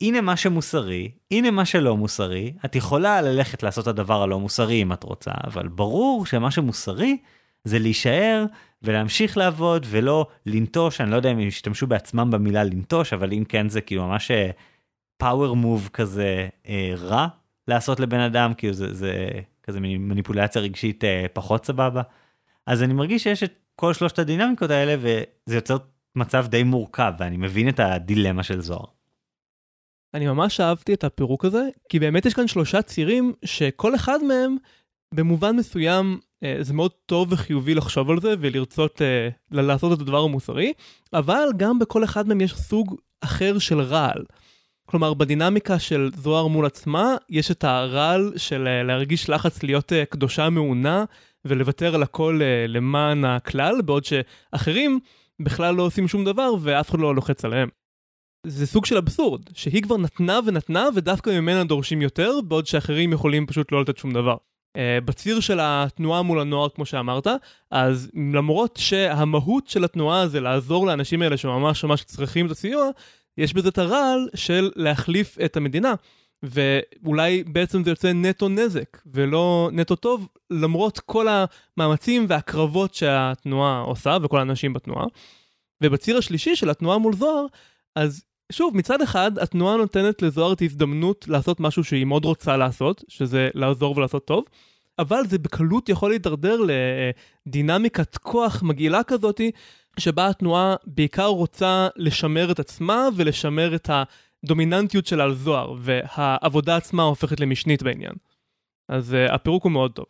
הנה 0.00 0.20
מה 0.20 0.36
שמוסרי, 0.36 1.10
הנה 1.30 1.50
מה 1.50 1.64
שלא 1.64 1.96
מוסרי, 1.96 2.52
את 2.64 2.76
יכולה 2.76 3.22
ללכת 3.22 3.62
לעשות 3.62 3.82
את 3.82 3.88
הדבר 3.88 4.22
הלא 4.22 4.40
מוסרי 4.40 4.82
אם 4.82 4.92
את 4.92 5.02
רוצה, 5.02 5.30
אבל 5.44 5.68
ברור 5.68 6.26
שמה 6.26 6.50
שמוסרי 6.50 7.16
זה 7.64 7.78
להישאר 7.78 8.44
ולהמשיך 8.82 9.36
לעבוד 9.36 9.86
ולא 9.90 10.26
לנטוש, 10.46 11.00
אני 11.00 11.10
לא 11.10 11.16
יודע 11.16 11.30
אם 11.30 11.38
הם 11.38 11.46
ישתמשו 11.46 11.86
בעצמם 11.86 12.30
במילה 12.30 12.64
לנטוש, 12.64 13.12
אבל 13.12 13.32
אם 13.32 13.44
כן 13.48 13.68
זה 13.68 13.80
כאילו 13.80 14.06
ממש 14.06 14.30
פאוור 15.16 15.50
אה, 15.50 15.54
מוב 15.54 15.88
כזה 15.92 16.48
אה, 16.68 16.92
רע 16.96 17.26
לעשות 17.68 18.00
לבן 18.00 18.20
אדם, 18.20 18.54
כאילו 18.54 18.74
זה, 18.74 18.94
זה 18.94 19.30
כזה 19.62 19.80
מניפולציה 19.80 20.62
רגשית 20.62 21.04
אה, 21.04 21.26
פחות 21.32 21.64
סבבה. 21.64 22.02
אז 22.66 22.82
אני 22.82 22.92
מרגיש 22.94 23.22
שיש 23.22 23.42
את 23.42 23.52
כל 23.76 23.94
שלושת 23.94 24.18
הדינמיקות 24.18 24.70
האלה 24.70 24.96
וזה 24.98 25.56
יוצר 25.56 25.76
מצב 26.16 26.46
די 26.46 26.62
מורכב 26.62 27.12
ואני 27.18 27.36
מבין 27.36 27.68
את 27.68 27.80
הדילמה 27.80 28.42
של 28.42 28.60
זוהר. 28.60 28.97
אני 30.14 30.26
ממש 30.26 30.60
אהבתי 30.60 30.94
את 30.94 31.04
הפירוק 31.04 31.44
הזה, 31.44 31.68
כי 31.88 31.98
באמת 31.98 32.26
יש 32.26 32.34
כאן 32.34 32.48
שלושה 32.48 32.82
צירים 32.82 33.32
שכל 33.44 33.94
אחד 33.94 34.24
מהם, 34.24 34.56
במובן 35.14 35.56
מסוים, 35.56 36.18
אה, 36.42 36.56
זה 36.60 36.74
מאוד 36.74 36.90
טוב 37.06 37.32
וחיובי 37.32 37.74
לחשוב 37.74 38.10
על 38.10 38.20
זה 38.20 38.34
ולרצות 38.40 39.02
אה, 39.02 39.28
לעשות 39.50 39.92
את 39.92 40.00
הדבר 40.00 40.22
המוסרי, 40.22 40.72
אבל 41.12 41.48
גם 41.56 41.78
בכל 41.78 42.04
אחד 42.04 42.28
מהם 42.28 42.40
יש 42.40 42.54
סוג 42.54 42.96
אחר 43.20 43.58
של 43.58 43.80
רעל. 43.80 44.24
כלומר, 44.90 45.14
בדינמיקה 45.14 45.78
של 45.78 46.10
זוהר 46.16 46.46
מול 46.46 46.66
עצמה, 46.66 47.16
יש 47.30 47.50
את 47.50 47.64
הרעל 47.64 48.32
של 48.36 48.66
אה, 48.68 48.82
להרגיש 48.82 49.30
לחץ 49.30 49.62
להיות 49.62 49.92
אה, 49.92 50.04
קדושה 50.04 50.50
מעונה 50.50 51.04
ולוותר 51.44 51.94
על 51.94 52.02
הכל 52.02 52.40
אה, 52.42 52.66
למען 52.68 53.24
הכלל, 53.24 53.82
בעוד 53.82 54.04
שאחרים 54.04 55.00
בכלל 55.40 55.74
לא 55.74 55.82
עושים 55.82 56.08
שום 56.08 56.24
דבר 56.24 56.50
ואף 56.60 56.90
אחד 56.90 56.98
לא 56.98 57.14
לוחץ 57.14 57.44
עליהם. 57.44 57.68
זה 58.46 58.66
סוג 58.66 58.86
של 58.86 58.96
אבסורד, 58.96 59.40
שהיא 59.54 59.82
כבר 59.82 59.96
נתנה 59.96 60.40
ונתנה 60.46 60.88
ודווקא 60.94 61.30
ממנה 61.30 61.64
דורשים 61.64 62.02
יותר, 62.02 62.40
בעוד 62.44 62.66
שאחרים 62.66 63.12
יכולים 63.12 63.46
פשוט 63.46 63.72
לא 63.72 63.80
לתת 63.80 63.98
שום 63.98 64.12
דבר. 64.12 64.36
Uh, 64.76 64.80
בציר 65.04 65.40
של 65.40 65.58
התנועה 65.62 66.22
מול 66.22 66.40
הנוער, 66.40 66.68
כמו 66.68 66.86
שאמרת, 66.86 67.26
אז 67.70 68.10
למרות 68.32 68.76
שהמהות 68.76 69.68
של 69.68 69.84
התנועה 69.84 70.28
זה 70.28 70.40
לעזור 70.40 70.86
לאנשים 70.86 71.22
האלה 71.22 71.36
שממש 71.36 71.84
ממש 71.84 72.02
צריכים 72.02 72.46
את 72.46 72.50
הסיוע, 72.50 72.88
יש 73.38 73.54
בזה 73.54 73.68
את 73.68 73.78
הרעל 73.78 74.28
של 74.34 74.70
להחליף 74.76 75.38
את 75.44 75.56
המדינה. 75.56 75.94
ואולי 76.42 77.44
בעצם 77.44 77.84
זה 77.84 77.90
יוצא 77.90 78.12
נטו 78.12 78.48
נזק, 78.48 78.98
ולא 79.06 79.70
נטו 79.72 79.96
טוב, 79.96 80.28
למרות 80.50 80.98
כל 80.98 81.26
המאמצים 81.28 82.26
והקרבות 82.28 82.94
שהתנועה 82.94 83.80
עושה, 83.80 84.18
וכל 84.22 84.38
האנשים 84.38 84.72
בתנועה. 84.72 85.06
ובציר 85.82 86.18
השלישי 86.18 86.56
של 86.56 86.70
התנועה 86.70 86.98
מול 86.98 87.14
זוהר, 87.14 87.46
אז 87.96 88.24
שוב, 88.52 88.76
מצד 88.76 89.02
אחד, 89.02 89.38
התנועה 89.38 89.76
נותנת 89.76 90.22
לזוהר 90.22 90.52
את 90.52 90.60
ההזדמנות 90.60 91.28
לעשות 91.28 91.60
משהו 91.60 91.84
שהיא 91.84 92.04
מאוד 92.04 92.24
רוצה 92.24 92.56
לעשות, 92.56 93.04
שזה 93.08 93.48
לעזור 93.54 93.96
ולעשות 93.98 94.26
טוב, 94.26 94.44
אבל 94.98 95.26
זה 95.26 95.38
בקלות 95.38 95.88
יכול 95.88 96.10
להידרדר 96.10 96.60
לדינמיקת 97.46 98.16
כוח 98.16 98.62
מגעילה 98.62 99.02
כזאתי, 99.02 99.50
שבה 99.98 100.28
התנועה 100.28 100.74
בעיקר 100.86 101.26
רוצה 101.26 101.88
לשמר 101.96 102.52
את 102.52 102.58
עצמה 102.58 103.08
ולשמר 103.16 103.74
את 103.74 103.90
הדומיננטיות 104.44 105.06
שלה 105.06 105.24
על 105.24 105.34
זוהר, 105.34 105.74
והעבודה 105.78 106.76
עצמה 106.76 107.02
הופכת 107.02 107.40
למשנית 107.40 107.82
בעניין. 107.82 108.12
אז 108.88 109.12
uh, 109.14 109.32
הפירוק 109.32 109.64
הוא 109.64 109.72
מאוד 109.72 109.92
טוב. 109.92 110.06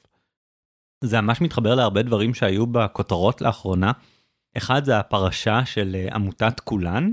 זה 1.05 1.21
ממש 1.21 1.41
מתחבר 1.41 1.75
להרבה 1.75 2.03
דברים 2.03 2.35
שהיו 2.35 2.67
בכותרות 2.67 3.41
לאחרונה. 3.41 3.93
אחד 4.57 4.85
זה 4.85 4.99
הפרשה 4.99 5.67
של 5.67 5.97
uh, 6.09 6.15
עמותת 6.15 6.61
כולן, 6.61 7.13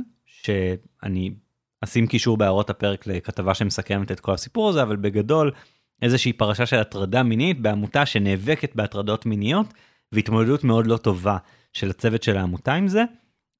שאני 1.05 1.31
אשים 1.83 2.07
קישור 2.07 2.37
בהערות 2.37 2.69
הפרק 2.69 3.07
לכתבה 3.07 3.53
שמסכמת 3.53 4.11
את 4.11 4.19
כל 4.19 4.33
הסיפור 4.33 4.69
הזה, 4.69 4.83
אבל 4.83 4.95
בגדול 4.95 5.51
איזושהי 6.01 6.33
פרשה 6.33 6.65
של 6.65 6.79
הטרדה 6.79 7.23
מינית 7.23 7.61
בעמותה 7.61 8.05
שנאבקת 8.05 8.75
בהטרדות 8.75 9.25
מיניות, 9.25 9.73
והתמודדות 10.11 10.63
מאוד 10.63 10.87
לא 10.87 10.97
טובה 10.97 11.37
של 11.73 11.89
הצוות 11.89 12.23
של 12.23 12.37
העמותה 12.37 12.73
עם 12.73 12.87
זה, 12.87 13.03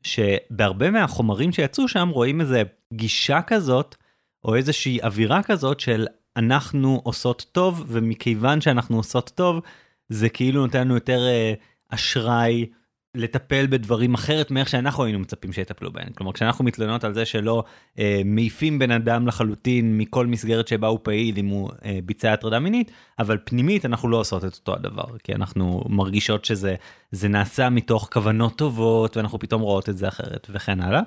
שבהרבה 0.04 0.92
מהחומרים 0.92 1.52
שיצאו 1.52 1.88
שם 1.88 2.10
רואים 2.10 2.42
איזה 2.42 2.64
גישה 2.94 3.42
כזאת, 3.42 3.96
או 4.44 4.56
איזושהי 4.56 5.00
אווירה 5.02 5.44
כזאת 5.44 5.80
של 5.80 6.08
אנחנו 6.38 7.02
עושות 7.04 7.46
טוב, 7.52 7.86
ומכיוון 7.88 8.62
שאנחנו 8.62 8.98
עושות 8.98 9.32
טוב, 9.36 9.62
זה 10.10 10.30
כאילו 10.30 10.66
נותן 10.66 10.82
לנו 10.82 10.94
יותר 10.94 11.20
אה, 11.28 11.54
אשראי 11.90 12.66
לטפל 13.15 13.67
בדברים 13.67 14.13
אחרת 14.13 14.51
מאיך 14.51 14.69
שאנחנו 14.69 15.03
היינו 15.03 15.19
מצפים 15.19 15.53
שיטפלו 15.53 15.91
בהם. 15.91 16.07
כלומר, 16.15 16.34
כשאנחנו 16.34 16.65
מתלוננות 16.65 17.03
על 17.03 17.13
זה 17.13 17.25
שלא 17.25 17.63
אה, 18.00 18.22
מעיפים 18.25 18.79
בן 18.79 18.91
אדם 18.91 19.27
לחלוטין 19.27 19.98
מכל 19.98 20.27
מסגרת 20.27 20.67
שבה 20.67 20.88
הוא 20.88 21.00
פעיל 21.03 21.38
אם 21.38 21.48
הוא 21.48 21.72
אה, 21.86 22.00
ביצע 22.05 22.34
הטרדה 22.34 22.60
מינית, 22.60 22.91
אבל 23.19 23.38
פנימית 23.43 23.86
אנחנו 23.86 24.10
לא 24.10 24.17
עושות 24.17 24.45
את 24.45 24.53
אותו 24.53 24.74
הדבר, 24.74 25.17
כי 25.24 25.36
אנחנו 25.36 25.84
מרגישות 25.89 26.45
שזה 26.45 26.75
זה 27.12 27.27
נעשה 27.27 27.69
מתוך 27.69 28.10
כוונות 28.13 28.57
טובות, 28.57 29.17
ואנחנו 29.17 29.39
פתאום 29.39 29.62
רואות 29.62 29.89
את 29.89 29.98
זה 29.98 30.07
אחרת, 30.07 30.48
וכן 30.50 30.81
הלאה. 30.81 31.01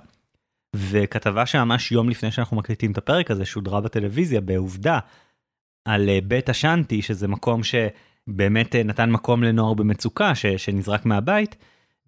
וכתבה 0.76 1.46
שממש 1.46 1.92
יום 1.92 2.08
לפני 2.08 2.30
שאנחנו 2.30 2.56
מקליטים 2.56 2.92
את 2.92 2.98
הפרק 2.98 3.30
הזה 3.30 3.44
שודרה 3.44 3.80
בטלוויזיה 3.80 4.40
בעובדה 4.40 4.98
על 5.84 6.08
אה, 6.08 6.18
בית 6.24 6.48
השאנטי, 6.48 7.02
שזה 7.02 7.28
מקום 7.28 7.60
שבאמת 7.62 8.74
אה, 8.74 8.82
נתן 8.82 9.10
מקום 9.10 9.42
לנוער 9.42 9.74
במצוקה 9.74 10.34
ש, 10.34 10.46
שנזרק 10.46 11.06
מהבית. 11.06 11.56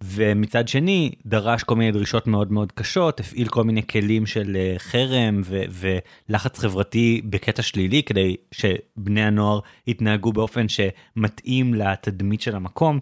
ומצד 0.05 0.69
שני 0.69 1.13
דרש 1.27 1.63
כל 1.63 1.77
מיני 1.77 1.93
דרישות 1.93 2.27
מאוד 2.27 2.53
מאוד 2.53 2.73
קשות, 2.73 3.21
הפעיל 3.21 3.49
כל 3.49 3.65
מיני 3.65 3.87
כלים 3.87 4.27
של 4.27 4.57
אה, 4.57 4.75
חרם 4.79 5.41
ו- 5.45 5.63
ולחץ 6.29 6.59
חברתי 6.59 7.23
בקטע 7.25 7.63
שלילי 7.63 8.03
כדי 8.03 8.37
שבני 8.53 9.25
הנוער 9.25 9.61
יתנהגו 9.87 10.33
באופן 10.33 10.67
שמתאים 10.69 11.75
לתדמית 11.75 12.41
של 12.41 12.57
המקום. 12.57 13.01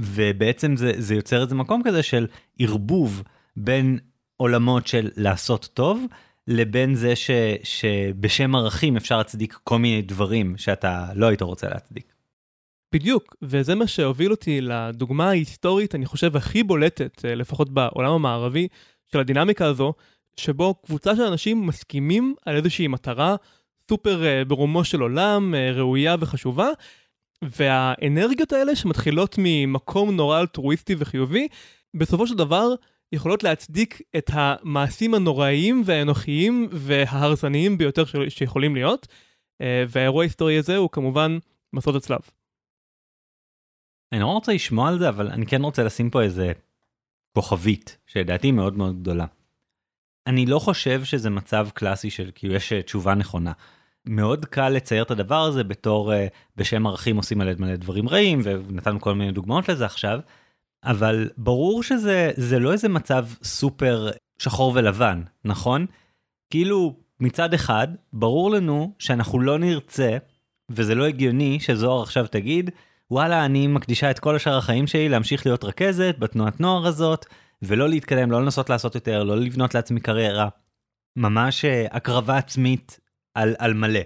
ובעצם 0.00 0.76
זה, 0.76 0.92
זה 0.96 1.14
יוצר 1.14 1.42
איזה 1.42 1.54
מקום 1.54 1.82
כזה 1.84 2.02
של 2.02 2.26
ערבוב 2.58 3.22
בין 3.56 3.98
עולמות 4.36 4.86
של 4.86 5.10
לעשות 5.16 5.68
טוב 5.74 6.04
לבין 6.48 6.94
זה 6.94 7.16
ש, 7.16 7.30
שבשם 7.62 8.54
ערכים 8.54 8.96
אפשר 8.96 9.18
להצדיק 9.18 9.58
כל 9.64 9.78
מיני 9.78 10.02
דברים 10.02 10.56
שאתה 10.56 11.06
לא 11.14 11.26
היית 11.26 11.42
רוצה 11.42 11.68
להצדיק. 11.68 12.15
בדיוק, 12.92 13.36
וזה 13.42 13.74
מה 13.74 13.86
שהוביל 13.86 14.30
אותי 14.30 14.60
לדוגמה 14.60 15.28
ההיסטורית, 15.28 15.94
אני 15.94 16.06
חושב, 16.06 16.36
הכי 16.36 16.62
בולטת, 16.62 17.24
אה, 17.24 17.34
לפחות 17.34 17.70
בעולם 17.70 18.12
המערבי, 18.12 18.68
של 19.12 19.18
הדינמיקה 19.18 19.66
הזו, 19.66 19.92
שבו 20.40 20.74
קבוצה 20.74 21.16
של 21.16 21.22
אנשים 21.22 21.66
מסכימים 21.66 22.34
על 22.46 22.56
איזושהי 22.56 22.88
מטרה 22.88 23.36
סופר 23.90 24.22
uh, 24.22 24.48
ברומו 24.48 24.84
של 24.84 25.00
עולם, 25.00 25.54
uh, 25.54 25.76
ראויה 25.76 26.16
וחשובה, 26.20 26.68
והאנרגיות 27.42 28.52
האלה 28.52 28.76
שמתחילות 28.76 29.34
ממקום 29.38 30.16
נורא 30.16 30.40
אלטרואיסטי 30.40 30.94
וחיובי, 30.98 31.48
בסופו 31.94 32.26
של 32.26 32.34
דבר 32.34 32.74
יכולות 33.12 33.42
להצדיק 33.42 34.02
את 34.16 34.30
המעשים 34.32 35.14
הנוראיים 35.14 35.82
והאנוכיים 35.84 36.68
וההרסניים 36.70 37.78
ביותר 37.78 38.04
שיכולים 38.28 38.74
להיות, 38.74 39.06
והאירוע 39.88 40.22
ההיסטורי 40.22 40.58
הזה 40.58 40.76
הוא 40.76 40.90
כמובן 40.92 41.38
מסעות 41.72 41.96
הצלב. 41.96 42.18
אני 44.12 44.20
לא 44.20 44.26
רוצה 44.26 44.52
לשמוע 44.52 44.88
על 44.88 44.98
זה, 44.98 45.08
אבל 45.08 45.28
אני 45.28 45.46
כן 45.46 45.62
רוצה 45.62 45.84
לשים 45.84 46.10
פה 46.10 46.22
איזה 46.22 46.52
כוכבית, 47.36 47.98
שלדעתי 48.06 48.52
מאוד 48.52 48.76
מאוד 48.76 49.00
גדולה. 49.00 49.26
אני 50.26 50.46
לא 50.46 50.58
חושב 50.58 51.04
שזה 51.04 51.30
מצב 51.30 51.68
קלאסי 51.74 52.10
של 52.10 52.30
כאילו 52.34 52.54
יש 52.54 52.72
אה, 52.72 52.82
תשובה 52.82 53.14
נכונה. 53.14 53.52
מאוד 54.08 54.44
קל 54.44 54.68
לצייר 54.68 55.02
את 55.02 55.10
הדבר 55.10 55.42
הזה 55.42 55.64
בתור 55.64 56.12
uh, 56.12 56.16
בשם 56.56 56.86
ערכים 56.86 57.16
עושים 57.16 57.38
מלא 57.38 57.52
מלא 57.58 57.76
דברים 57.76 58.08
רעים 58.08 58.40
ונתנו 58.44 59.00
כל 59.00 59.14
מיני 59.14 59.32
דוגמאות 59.32 59.68
לזה 59.68 59.84
עכשיו. 59.84 60.20
אבל 60.84 61.30
ברור 61.36 61.82
שזה 61.82 62.32
זה 62.36 62.58
לא 62.58 62.72
איזה 62.72 62.88
מצב 62.88 63.26
סופר 63.42 64.10
שחור 64.38 64.72
ולבן 64.74 65.22
נכון 65.44 65.86
כאילו 66.50 66.96
מצד 67.20 67.54
אחד 67.54 67.88
ברור 68.12 68.50
לנו 68.50 68.94
שאנחנו 68.98 69.40
לא 69.40 69.58
נרצה 69.58 70.16
וזה 70.70 70.94
לא 70.94 71.06
הגיוני 71.06 71.60
שזוהר 71.60 72.02
עכשיו 72.02 72.26
תגיד 72.26 72.70
וואלה, 73.10 73.44
אני 73.44 73.66
מקדישה 73.66 74.10
את 74.10 74.18
כל 74.18 74.36
השאר 74.36 74.56
החיים 74.56 74.86
שלי 74.86 75.08
להמשיך 75.08 75.46
להיות 75.46 75.64
רכזת 75.64 76.16
בתנועת 76.18 76.60
נוער 76.60 76.86
הזאת, 76.86 77.26
ולא 77.62 77.88
להתקדם, 77.88 78.30
לא 78.30 78.42
לנסות 78.42 78.70
לעשות 78.70 78.94
יותר, 78.94 79.24
לא 79.24 79.36
לבנות 79.36 79.74
לעצמי 79.74 80.00
קריירה. 80.00 80.48
ממש 81.16 81.64
אה, 81.64 81.86
הקרבה 81.90 82.36
עצמית 82.36 83.00
על, 83.34 83.54
על 83.58 83.74
מלא. 83.74 84.00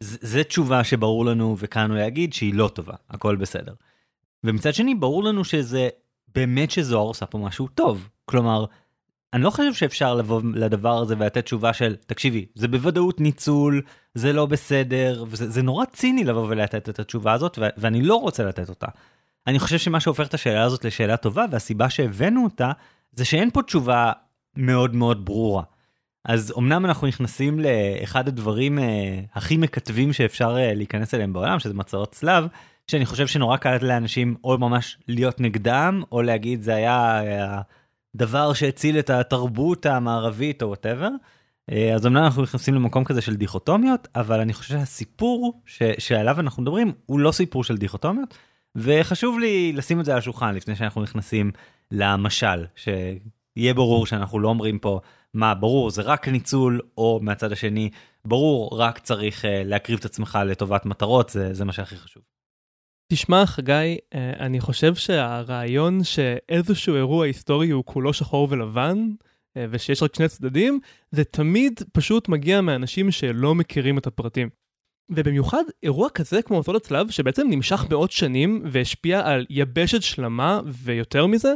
זו 0.00 0.44
תשובה 0.44 0.84
שברור 0.84 1.24
לנו 1.26 1.56
וכאן 1.58 1.90
הוא 1.90 1.98
להגיד 1.98 2.32
שהיא 2.32 2.54
לא 2.54 2.70
טובה, 2.74 2.94
הכל 3.10 3.36
בסדר. 3.36 3.74
ומצד 4.44 4.74
שני, 4.74 4.94
ברור 4.94 5.24
לנו 5.24 5.44
שזה 5.44 5.88
באמת 6.34 6.70
שזוהר 6.70 7.06
עושה 7.06 7.26
פה 7.26 7.38
משהו 7.38 7.68
טוב. 7.68 8.08
כלומר, 8.24 8.64
אני 9.34 9.42
לא 9.42 9.50
חושב 9.50 9.72
שאפשר 9.72 10.14
לבוא 10.14 10.42
לדבר 10.54 10.98
הזה 10.98 11.14
ולתת 11.18 11.44
תשובה 11.44 11.72
של, 11.72 11.96
תקשיבי, 12.06 12.46
זה 12.54 12.68
בוודאות 12.68 13.20
ניצול, 13.20 13.82
זה 14.14 14.32
לא 14.32 14.46
בסדר, 14.46 15.24
וזה 15.28 15.62
נורא 15.62 15.84
ציני 15.84 16.24
לבוא 16.24 16.46
ולתת 16.48 16.88
את 16.88 16.98
התשובה 16.98 17.32
הזאת, 17.32 17.58
ו- 17.58 17.68
ואני 17.76 18.02
לא 18.02 18.14
רוצה 18.14 18.44
לתת 18.44 18.68
אותה. 18.68 18.86
אני 19.46 19.58
חושב 19.58 19.78
שמה 19.78 20.00
שהופך 20.00 20.28
את 20.28 20.34
השאלה 20.34 20.62
הזאת 20.62 20.84
לשאלה 20.84 21.16
טובה, 21.16 21.44
והסיבה 21.50 21.90
שהבאנו 21.90 22.44
אותה, 22.44 22.72
זה 23.12 23.24
שאין 23.24 23.50
פה 23.50 23.62
תשובה 23.62 24.12
מאוד 24.56 24.94
מאוד 24.94 25.24
ברורה. 25.24 25.62
אז 26.24 26.54
אמנם 26.58 26.84
אנחנו 26.84 27.06
נכנסים 27.06 27.60
לאחד 27.60 28.28
הדברים 28.28 28.78
אה, 28.78 29.20
הכי 29.34 29.56
מקטבים 29.56 30.12
שאפשר 30.12 30.56
אה, 30.58 30.74
להיכנס 30.74 31.14
אליהם 31.14 31.32
בעולם, 31.32 31.58
שזה 31.58 31.74
מצעות 31.74 32.12
צלב, 32.12 32.46
שאני 32.86 33.06
חושב 33.06 33.26
שנורא 33.26 33.56
קל 33.56 33.78
לאנשים 33.82 34.36
או 34.44 34.58
ממש 34.58 34.98
להיות 35.08 35.40
נגדם, 35.40 36.02
או 36.12 36.22
להגיד 36.22 36.62
זה 36.62 36.74
היה... 36.74 37.18
היה 37.18 37.60
דבר 38.18 38.52
שהציל 38.52 38.98
את 38.98 39.10
התרבות 39.10 39.86
המערבית 39.86 40.62
או 40.62 40.66
whatever. 40.68 41.08
אה, 41.72 41.94
אז 41.94 42.06
אמנם 42.06 42.24
אנחנו 42.24 42.42
נכנסים 42.42 42.74
למקום 42.74 43.04
כזה 43.04 43.20
של 43.20 43.36
דיכוטומיות, 43.36 44.08
אבל 44.14 44.40
אני 44.40 44.52
חושב 44.52 44.74
שהסיפור 44.74 45.62
ש, 45.66 45.82
שעליו 45.98 46.40
אנחנו 46.40 46.62
מדברים 46.62 46.92
הוא 47.06 47.20
לא 47.20 47.32
סיפור 47.32 47.64
של 47.64 47.76
דיכוטומיות, 47.76 48.38
וחשוב 48.76 49.38
לי 49.38 49.72
לשים 49.72 50.00
את 50.00 50.04
זה 50.04 50.12
על 50.12 50.18
השולחן 50.18 50.54
לפני 50.54 50.76
שאנחנו 50.76 51.02
נכנסים 51.02 51.50
למשל, 51.90 52.66
שיהיה 52.76 53.74
ברור 53.74 54.06
שאנחנו 54.06 54.38
לא 54.40 54.48
אומרים 54.48 54.78
פה 54.78 55.00
מה 55.34 55.54
ברור 55.54 55.90
זה 55.90 56.02
רק 56.02 56.28
ניצול, 56.28 56.80
או 56.98 57.20
מהצד 57.22 57.52
השני 57.52 57.90
ברור 58.24 58.80
רק 58.80 58.98
צריך 58.98 59.44
אה, 59.44 59.48
להקריב 59.64 59.98
את 59.98 60.04
עצמך 60.04 60.38
לטובת 60.46 60.86
מטרות, 60.86 61.28
זה, 61.28 61.54
זה 61.54 61.64
מה 61.64 61.72
שהכי 61.72 61.96
חשוב. 61.96 62.22
תשמע, 63.12 63.46
חגי, 63.46 63.98
אה, 64.14 64.32
אני 64.40 64.60
חושב 64.60 64.94
שהרעיון 64.94 66.04
שאיזשהו 66.04 66.96
אירוע 66.96 67.26
היסטורי 67.26 67.70
הוא 67.70 67.84
כולו 67.86 68.12
שחור 68.12 68.48
ולבן, 68.50 68.98
אה, 69.56 69.66
ושיש 69.70 70.02
רק 70.02 70.14
שני 70.14 70.28
צדדים, 70.28 70.80
זה 71.10 71.24
תמיד 71.24 71.80
פשוט 71.92 72.28
מגיע 72.28 72.60
מאנשים 72.60 73.10
שלא 73.10 73.54
מכירים 73.54 73.98
את 73.98 74.06
הפרטים. 74.06 74.48
ובמיוחד 75.10 75.62
אירוע 75.82 76.10
כזה 76.10 76.42
כמו 76.42 76.60
מסעות 76.60 76.76
הצלב, 76.76 77.10
שבעצם 77.10 77.46
נמשך 77.50 77.84
מאות 77.90 78.10
שנים 78.10 78.62
והשפיע 78.66 79.20
על 79.28 79.46
יבשת 79.50 80.02
שלמה 80.02 80.60
ויותר 80.66 81.26
מזה, 81.26 81.54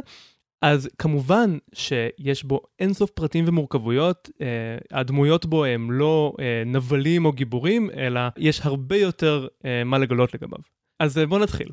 אז 0.61 0.89
כמובן 0.97 1.57
שיש 1.73 2.43
בו 2.43 2.61
אינסוף 2.79 3.11
פרטים 3.11 3.45
ומורכבויות, 3.47 4.29
אה, 4.41 4.47
הדמויות 4.99 5.45
בו 5.45 5.65
הם 5.65 5.91
לא 5.91 6.33
נבלים 6.65 7.25
או 7.25 7.31
גיבורים, 7.31 7.89
אלא 7.91 8.21
יש 8.37 8.61
הרבה 8.63 8.97
יותר 8.97 9.47
מה 9.85 9.97
לגלות 9.97 10.33
לגביו. 10.33 10.59
אז 11.03 11.17
אה, 11.17 11.25
בוא 11.25 11.39
נתחיל. 11.39 11.69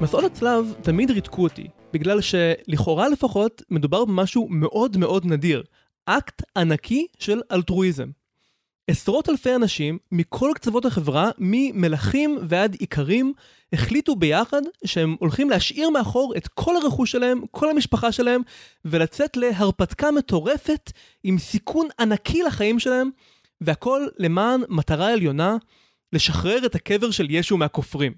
מסעות 0.00 0.24
הצלב 0.24 0.74
תמיד 0.82 1.10
ריתקו 1.10 1.42
אותי, 1.42 1.68
בגלל 1.92 2.20
שלכאורה 2.20 3.08
לפחות 3.08 3.62
מדובר 3.70 4.04
במשהו 4.04 4.48
מאוד 4.50 4.96
מאוד 4.96 5.26
נדיר, 5.26 5.62
אקט 6.06 6.42
ענקי 6.56 7.06
של 7.18 7.40
אלטרואיזם. 7.52 8.08
עשרות 8.88 9.28
אלפי 9.28 9.54
אנשים 9.54 9.98
מכל 10.12 10.50
קצוות 10.54 10.84
החברה, 10.84 11.30
ממלכים 11.38 12.38
ועד 12.48 12.76
איכרים, 12.80 13.32
החליטו 13.72 14.16
ביחד 14.16 14.62
שהם 14.84 15.16
הולכים 15.20 15.50
להשאיר 15.50 15.90
מאחור 15.90 16.34
את 16.36 16.48
כל 16.48 16.76
הרכוש 16.76 17.12
שלהם, 17.12 17.40
כל 17.50 17.70
המשפחה 17.70 18.12
שלהם, 18.12 18.42
ולצאת 18.84 19.36
להרפתקה 19.36 20.10
מטורפת 20.10 20.92
עם 21.24 21.38
סיכון 21.38 21.88
ענקי 22.00 22.42
לחיים 22.42 22.78
שלהם, 22.78 23.10
והכל 23.60 24.06
למען 24.18 24.60
מטרה 24.68 25.12
עליונה, 25.12 25.56
לשחרר 26.12 26.66
את 26.66 26.74
הקבר 26.74 27.10
של 27.10 27.26
ישו 27.30 27.56
מהכופרים. 27.56 28.14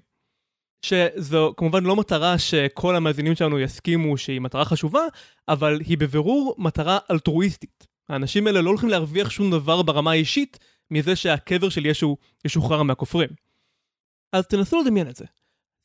שזו 0.81 1.53
כמובן 1.57 1.83
לא 1.83 1.95
מטרה 1.95 2.37
שכל 2.37 2.95
המאזינים 2.95 3.35
שלנו 3.35 3.59
יסכימו 3.59 4.17
שהיא 4.17 4.41
מטרה 4.41 4.65
חשובה, 4.65 5.01
אבל 5.47 5.81
היא 5.85 5.97
בבירור 5.97 6.55
מטרה 6.57 6.97
אלטרואיסטית. 7.11 7.86
האנשים 8.09 8.47
האלה 8.47 8.61
לא 8.61 8.69
הולכים 8.69 8.89
להרוויח 8.89 9.29
שום 9.29 9.51
דבר 9.51 9.81
ברמה 9.81 10.11
האישית 10.11 10.59
מזה 10.91 11.15
שהקבר 11.15 11.69
של 11.69 11.85
ישו 11.85 12.17
ישוחרר 12.45 12.83
מהכופרים. 12.83 13.29
אז 14.33 14.47
תנסו 14.47 14.81
לדמיין 14.81 15.09
את 15.09 15.15
זה. 15.15 15.25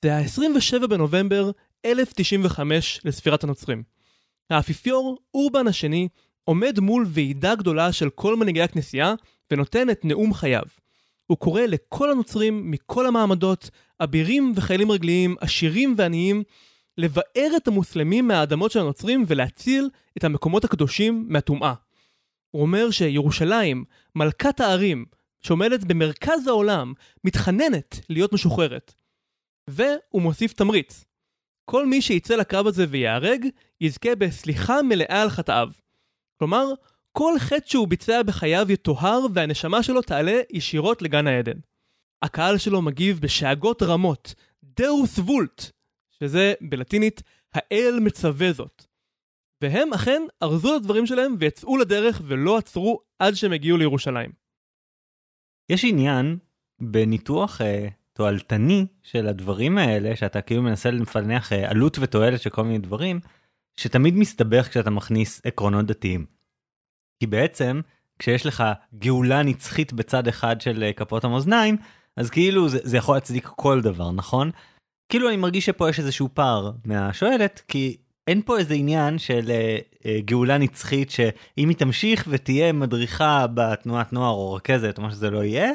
זה 0.05 0.17
ה-27 0.17 0.87
בנובמבר 0.87 1.50
1095 1.85 3.00
לספירת 3.05 3.45
הנוצרים. 3.45 3.83
האפיפיור, 4.50 5.19
אורבן 5.35 5.67
השני, 5.67 6.09
עומד 6.45 6.81
מול 6.81 7.07
ועידה 7.09 7.55
גדולה 7.55 7.93
של 7.93 8.11
כל 8.11 8.37
מנהיגי 8.37 8.62
הכנסייה 8.62 9.14
ונותן 9.50 9.91
את 9.91 10.05
נאום 10.05 10.35
חייו. 10.35 10.62
הוא 11.26 11.38
קורא 11.38 11.62
לכל 11.62 12.11
הנוצרים 12.11 12.71
מכל 12.71 13.07
המעמדות, 13.07 13.71
אבירים 14.00 14.52
וחיילים 14.57 14.91
רגליים, 14.91 15.37
עשירים 15.41 15.95
ועניים, 15.99 16.43
לבער 16.99 17.57
את 17.57 17.69
המוסלמים 17.69 18.29
מהאדמות 18.29 18.71
של 18.71 18.81
הנוצרים 18.81 19.25
ולהציל 19.26 19.88
את 20.19 20.25
המקומות 20.25 20.64
הקדושים 20.64 21.26
מהטומאה. 21.29 21.75
הוא 22.52 22.62
אומר 22.62 22.90
שירושלים, 22.90 23.85
מלכת 24.14 24.61
הערים, 24.61 25.04
שעומדת 25.40 25.85
במרכז 25.85 26.47
העולם, 26.47 26.92
מתחננת 27.25 28.00
להיות 28.09 28.32
משוחררת. 28.32 28.94
והוא 29.68 30.23
מוסיף 30.23 30.52
תמריץ. 30.52 31.04
כל 31.64 31.87
מי 31.87 32.02
שיצא 32.02 32.37
לקרב 32.37 32.66
הזה 32.66 32.85
וייהרג, 32.88 33.47
יזכה 33.80 34.14
בסליחה 34.14 34.82
מלאה 34.82 35.23
על 35.23 35.30
חטאיו. 35.30 35.68
כלומר, 36.38 36.66
כל 37.12 37.35
חטא 37.38 37.68
שהוא 37.68 37.88
ביצע 37.88 38.23
בחייו 38.23 38.73
יטוהר 38.73 39.21
והנשמה 39.35 39.82
שלו 39.82 40.02
תעלה 40.02 40.40
ישירות 40.50 41.02
לגן 41.02 41.26
העדן. 41.26 41.59
הקהל 42.23 42.59
שלו 42.59 42.82
מגיב 42.82 43.21
בשאגות 43.21 43.82
רמות, 43.82 44.35
דאוס 44.62 45.18
וולט, 45.18 45.71
שזה 46.11 46.54
בלטינית 46.61 47.23
האל 47.54 47.99
מצווה 48.00 48.52
זאת. 48.52 48.91
והם 49.62 49.92
אכן 49.92 50.23
ארזו 50.42 50.76
לדברים 50.76 51.07
שלהם 51.07 51.35
ויצאו 51.38 51.76
לדרך 51.76 52.21
ולא 52.25 52.59
עצרו 52.59 53.00
עד 53.19 53.35
שהם 53.35 53.52
הגיעו 53.52 53.78
לירושלים. 53.78 54.31
יש 55.69 55.85
עניין 55.85 56.38
בניתוח 56.81 57.61
אה, 57.61 57.88
תועלתני 58.12 58.87
של 59.02 59.26
הדברים 59.26 59.78
האלה, 59.78 60.16
שאתה 60.16 60.40
כאילו 60.40 60.62
מנסה 60.62 60.90
לפענח 60.90 61.52
אה, 61.52 61.71
עלות 61.71 61.99
ותועלת 62.00 62.40
של 62.40 62.50
כל 62.50 62.64
מיני 62.64 62.78
דברים, 62.78 63.21
שתמיד 63.76 64.14
מסתבך 64.14 64.69
כשאתה 64.71 64.90
מכניס 64.90 65.40
עקרונות 65.45 65.87
דתיים. 65.87 66.26
כי 67.21 67.26
בעצם, 67.26 67.81
כשיש 68.19 68.47
לך 68.47 68.64
גאולה 68.99 69.42
נצחית 69.42 69.92
בצד 69.92 70.28
אחד 70.28 70.61
של 70.61 70.83
אה, 70.83 70.92
כפות 70.92 71.25
המאזניים, 71.25 71.76
אז 72.16 72.31
כאילו 72.31 72.69
זה, 72.69 72.78
זה 72.83 72.97
יכול 72.97 73.16
להצדיק 73.16 73.47
כל 73.47 73.81
דבר, 73.81 74.11
נכון? 74.11 74.50
כאילו 75.09 75.28
אני 75.28 75.37
מרגיש 75.37 75.66
שפה 75.66 75.88
יש 75.88 75.99
איזשהו 75.99 76.28
פער 76.35 76.71
מהשואלת, 76.85 77.62
כי 77.69 77.97
אין 78.26 78.43
פה 78.43 78.59
איזה 78.59 78.75
עניין 78.75 79.19
של 79.19 79.41
uh, 79.47 79.95
uh, 79.95 80.07
גאולה 80.25 80.59
נצחית 80.59 81.11
שאם 81.11 81.69
היא 81.69 81.76
תמשיך 81.76 82.25
ותהיה 82.29 82.73
מדריכה 82.73 83.47
בתנועת 83.55 84.12
נוער 84.12 84.31
או 84.31 84.52
רכזת 84.52 84.99
או 84.99 85.02
מה 85.02 85.11
שזה 85.11 85.31
לא 85.31 85.45
יהיה, 85.45 85.71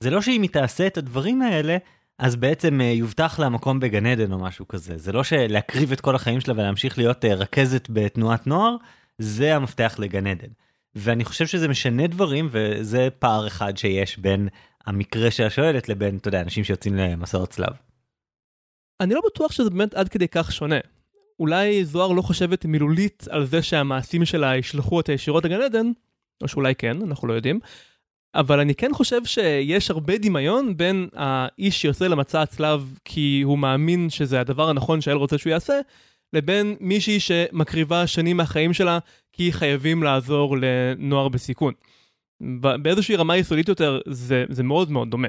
זה 0.00 0.10
לא 0.10 0.22
שאם 0.22 0.42
היא 0.42 0.50
תעשה 0.50 0.86
את 0.86 0.98
הדברים 0.98 1.42
האלה, 1.42 1.76
אז 2.18 2.36
בעצם 2.36 2.80
uh, 2.80 2.82
יובטח 2.82 3.38
לה 3.38 3.48
מקום 3.48 3.80
בגן 3.80 4.06
עדן 4.06 4.32
או 4.32 4.38
משהו 4.38 4.68
כזה. 4.68 4.98
זה 4.98 5.12
לא 5.12 5.24
שלהקריב 5.24 5.92
את 5.92 6.00
כל 6.00 6.14
החיים 6.14 6.40
שלה 6.40 6.54
ולהמשיך 6.54 6.98
להיות 6.98 7.24
uh, 7.24 7.28
רכזת 7.28 7.88
בתנועת 7.90 8.46
נוער, 8.46 8.76
זה 9.18 9.56
המפתח 9.56 9.94
לגן 9.98 10.26
עדן. 10.26 10.48
ואני 10.94 11.24
חושב 11.24 11.46
שזה 11.46 11.68
משנה 11.68 12.06
דברים 12.06 12.48
וזה 12.50 13.08
פער 13.18 13.46
אחד 13.46 13.76
שיש 13.76 14.18
בין 14.18 14.48
המקרה 14.86 15.30
של 15.30 15.44
השואלת 15.44 15.88
לבין, 15.88 16.16
אתה 16.16 16.28
יודע, 16.28 16.40
אנשים 16.40 16.64
שיוצאים 16.64 16.96
למסעות 16.96 17.50
צלב. 17.50 17.72
אני 19.00 19.14
לא 19.14 19.20
בטוח 19.26 19.52
שזה 19.52 19.70
באמת 19.70 19.94
עד 19.94 20.08
כדי 20.08 20.28
כך 20.28 20.52
שונה. 20.52 20.78
אולי 21.42 21.84
זוהר 21.84 22.12
לא 22.12 22.22
חושבת 22.22 22.64
מילולית 22.64 23.26
על 23.30 23.44
זה 23.44 23.62
שהמעשים 23.62 24.24
שלה 24.24 24.56
ישלחו 24.56 24.96
אותה 24.96 25.12
ישירות 25.12 25.44
לגן 25.44 25.60
עדן, 25.60 25.86
או 26.42 26.48
שאולי 26.48 26.74
כן, 26.74 27.02
אנחנו 27.02 27.28
לא 27.28 27.32
יודעים. 27.32 27.60
אבל 28.34 28.60
אני 28.60 28.74
כן 28.74 28.90
חושב 28.92 29.24
שיש 29.24 29.90
הרבה 29.90 30.18
דמיון 30.18 30.76
בין 30.76 31.08
האיש 31.14 31.82
שיוצא 31.82 32.06
למצע 32.06 32.42
הצלב 32.42 32.98
כי 33.04 33.40
הוא 33.44 33.58
מאמין 33.58 34.10
שזה 34.10 34.40
הדבר 34.40 34.68
הנכון 34.68 35.00
שהאל 35.00 35.16
רוצה 35.16 35.38
שהוא 35.38 35.50
יעשה, 35.50 35.80
לבין 36.32 36.76
מישהי 36.80 37.20
שמקריבה 37.20 38.06
שנים 38.06 38.36
מהחיים 38.36 38.72
שלה 38.72 38.98
כי 39.32 39.52
חייבים 39.52 40.02
לעזור 40.02 40.56
לנוער 40.60 41.28
בסיכון. 41.28 41.74
באיזושהי 42.82 43.16
רמה 43.16 43.36
יסודית 43.36 43.68
יותר 43.68 44.00
זה, 44.06 44.44
זה 44.48 44.62
מאוד 44.62 44.90
מאוד 44.90 45.10
דומה. 45.10 45.28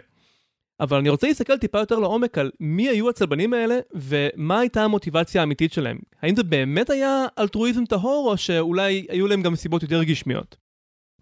אבל 0.80 0.98
אני 0.98 1.10
רוצה 1.10 1.28
להסתכל 1.28 1.58
טיפה 1.58 1.80
יותר 1.80 2.00
לעומק 2.00 2.38
על 2.38 2.52
מי 2.60 2.90
היו 2.90 3.10
הצלבנים 3.10 3.54
האלה 3.54 3.80
ומה 3.94 4.60
הייתה 4.60 4.84
המוטיבציה 4.84 5.42
האמיתית 5.42 5.74
שלהם. 5.74 5.98
האם 6.22 6.36
זה 6.36 6.44
באמת 6.44 6.90
היה 6.90 7.26
אלטרואיזם 7.40 7.86
טהור 7.86 8.32
או 8.32 8.38
שאולי 8.38 9.06
היו 9.10 9.28
להם 9.28 9.42
גם 9.42 9.56
סיבות 9.56 9.84
יותר 9.84 10.04
גשמיות? 10.04 10.56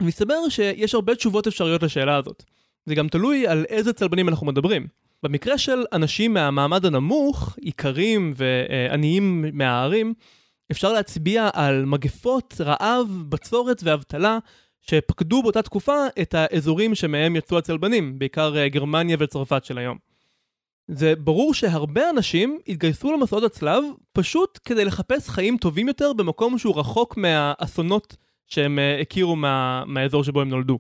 מסתבר 0.02 0.50
שיש 0.50 0.96
הרבה 0.96 1.16
תשובות 1.16 1.48
אפשריות 1.48 1.84
לשאלה 1.84 2.16
הזאת. 2.16 2.44
זה 2.86 2.96
גם 2.96 3.08
תלוי 3.08 3.48
על 3.48 3.66
איזה 3.70 3.94
צלבנים 3.94 4.30
אנחנו 4.30 4.48
מדברים. 4.48 4.88
במקרה 5.24 5.58
של 5.58 5.84
אנשים 5.94 6.34
מהמעמד 6.34 6.86
הנמוך, 6.86 7.58
איכרים 7.66 8.34
ועניים 8.36 9.46
מהערים, 9.54 10.14
אפשר 10.72 10.94
להצביע 10.94 11.50
על 11.54 11.86
מגפות, 11.86 12.54
רעב, 12.60 13.24
בצורת 13.30 13.82
ואבטלה 13.84 14.38
שפקדו 14.82 15.42
באותה 15.42 15.62
תקופה 15.62 15.96
את 16.22 16.34
האזורים 16.34 16.96
שמהם 16.96 17.36
יצאו 17.36 17.58
הצלבנים, 17.58 18.20
בעיקר 18.20 18.58
אה, 18.58 18.70
גרמניה 18.70 19.18
וצרפת 19.20 19.66
של 19.66 19.78
היום. 19.78 19.98
זה 20.88 21.16
ברור 21.16 21.54
שהרבה 21.54 22.10
אנשים 22.10 22.60
התגייסו 22.68 23.14
למסעות 23.14 23.44
הצלב 23.44 23.84
פשוט 24.14 24.60
כדי 24.66 24.86
לחפש 24.86 25.30
חיים 25.30 25.58
טובים 25.58 25.88
יותר 25.88 26.14
במקום 26.14 26.58
שהוא 26.58 26.80
רחוק 26.80 27.18
מהאסונות 27.18 28.16
שהם 28.48 28.80
אה, 28.80 29.02
הכירו 29.02 29.36
מה, 29.36 29.84
מהאזור 29.86 30.24
שבו 30.24 30.42
הם 30.42 30.50
נולדו. 30.50 30.80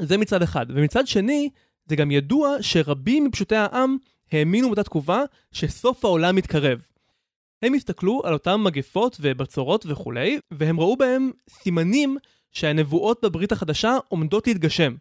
זה 0.00 0.16
מצד 0.16 0.42
אחד. 0.42 0.66
ומצד 0.68 1.06
שני, 1.06 1.50
זה 1.86 1.96
גם 1.96 2.10
ידוע 2.10 2.56
שרבים 2.60 3.24
מפשוטי 3.24 3.56
העם 3.56 3.96
האמינו 4.32 4.66
באותה 4.66 4.82
תקופה 4.82 5.20
שסוף 5.52 6.04
העולם 6.04 6.36
מתקרב. 6.36 6.78
הם 7.62 7.74
הסתכלו 7.74 8.22
על 8.24 8.32
אותם 8.32 8.60
מגפות 8.64 9.16
ובצורות 9.20 9.86
וכולי, 9.88 10.38
והם 10.50 10.80
ראו 10.80 10.96
בהם 10.96 11.30
סימנים 11.50 12.16
שהנבואות 12.52 13.24
בברית 13.24 13.52
החדשה 13.52 13.96
עומדות 14.08 14.46
להתגשם. 14.46 14.94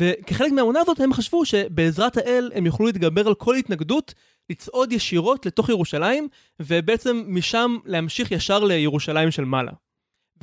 וכחלק 0.00 0.52
מהאמונה 0.52 0.80
הזאת 0.80 1.00
הם 1.00 1.12
חשבו 1.12 1.44
שבעזרת 1.44 2.16
האל 2.16 2.50
הם 2.54 2.66
יוכלו 2.66 2.86
להתגבר 2.86 3.26
על 3.26 3.34
כל 3.34 3.54
התנגדות, 3.54 4.14
לצעוד 4.50 4.92
ישירות 4.92 5.46
לתוך 5.46 5.68
ירושלים, 5.68 6.28
ובעצם 6.60 7.24
משם 7.28 7.76
להמשיך 7.84 8.30
ישר 8.30 8.64
לירושלים 8.64 9.30
של 9.30 9.44
מעלה. 9.44 9.72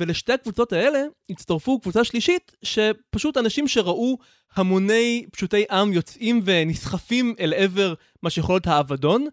ולשתי 0.00 0.32
הקבוצות 0.32 0.72
האלה 0.72 1.02
הצטרפו 1.30 1.80
קבוצה 1.80 2.04
שלישית, 2.04 2.52
שפשוט 2.62 3.36
אנשים 3.36 3.68
שראו 3.68 4.18
המוני 4.54 5.26
פשוטי 5.32 5.64
עם 5.70 5.92
יוצאים 5.92 6.40
ונסחפים 6.44 7.34
אל 7.40 7.54
עבר 7.56 7.94
מה 8.22 8.30
שיכול 8.30 8.54
להיות 8.54 8.66
האבדון, 8.66 9.26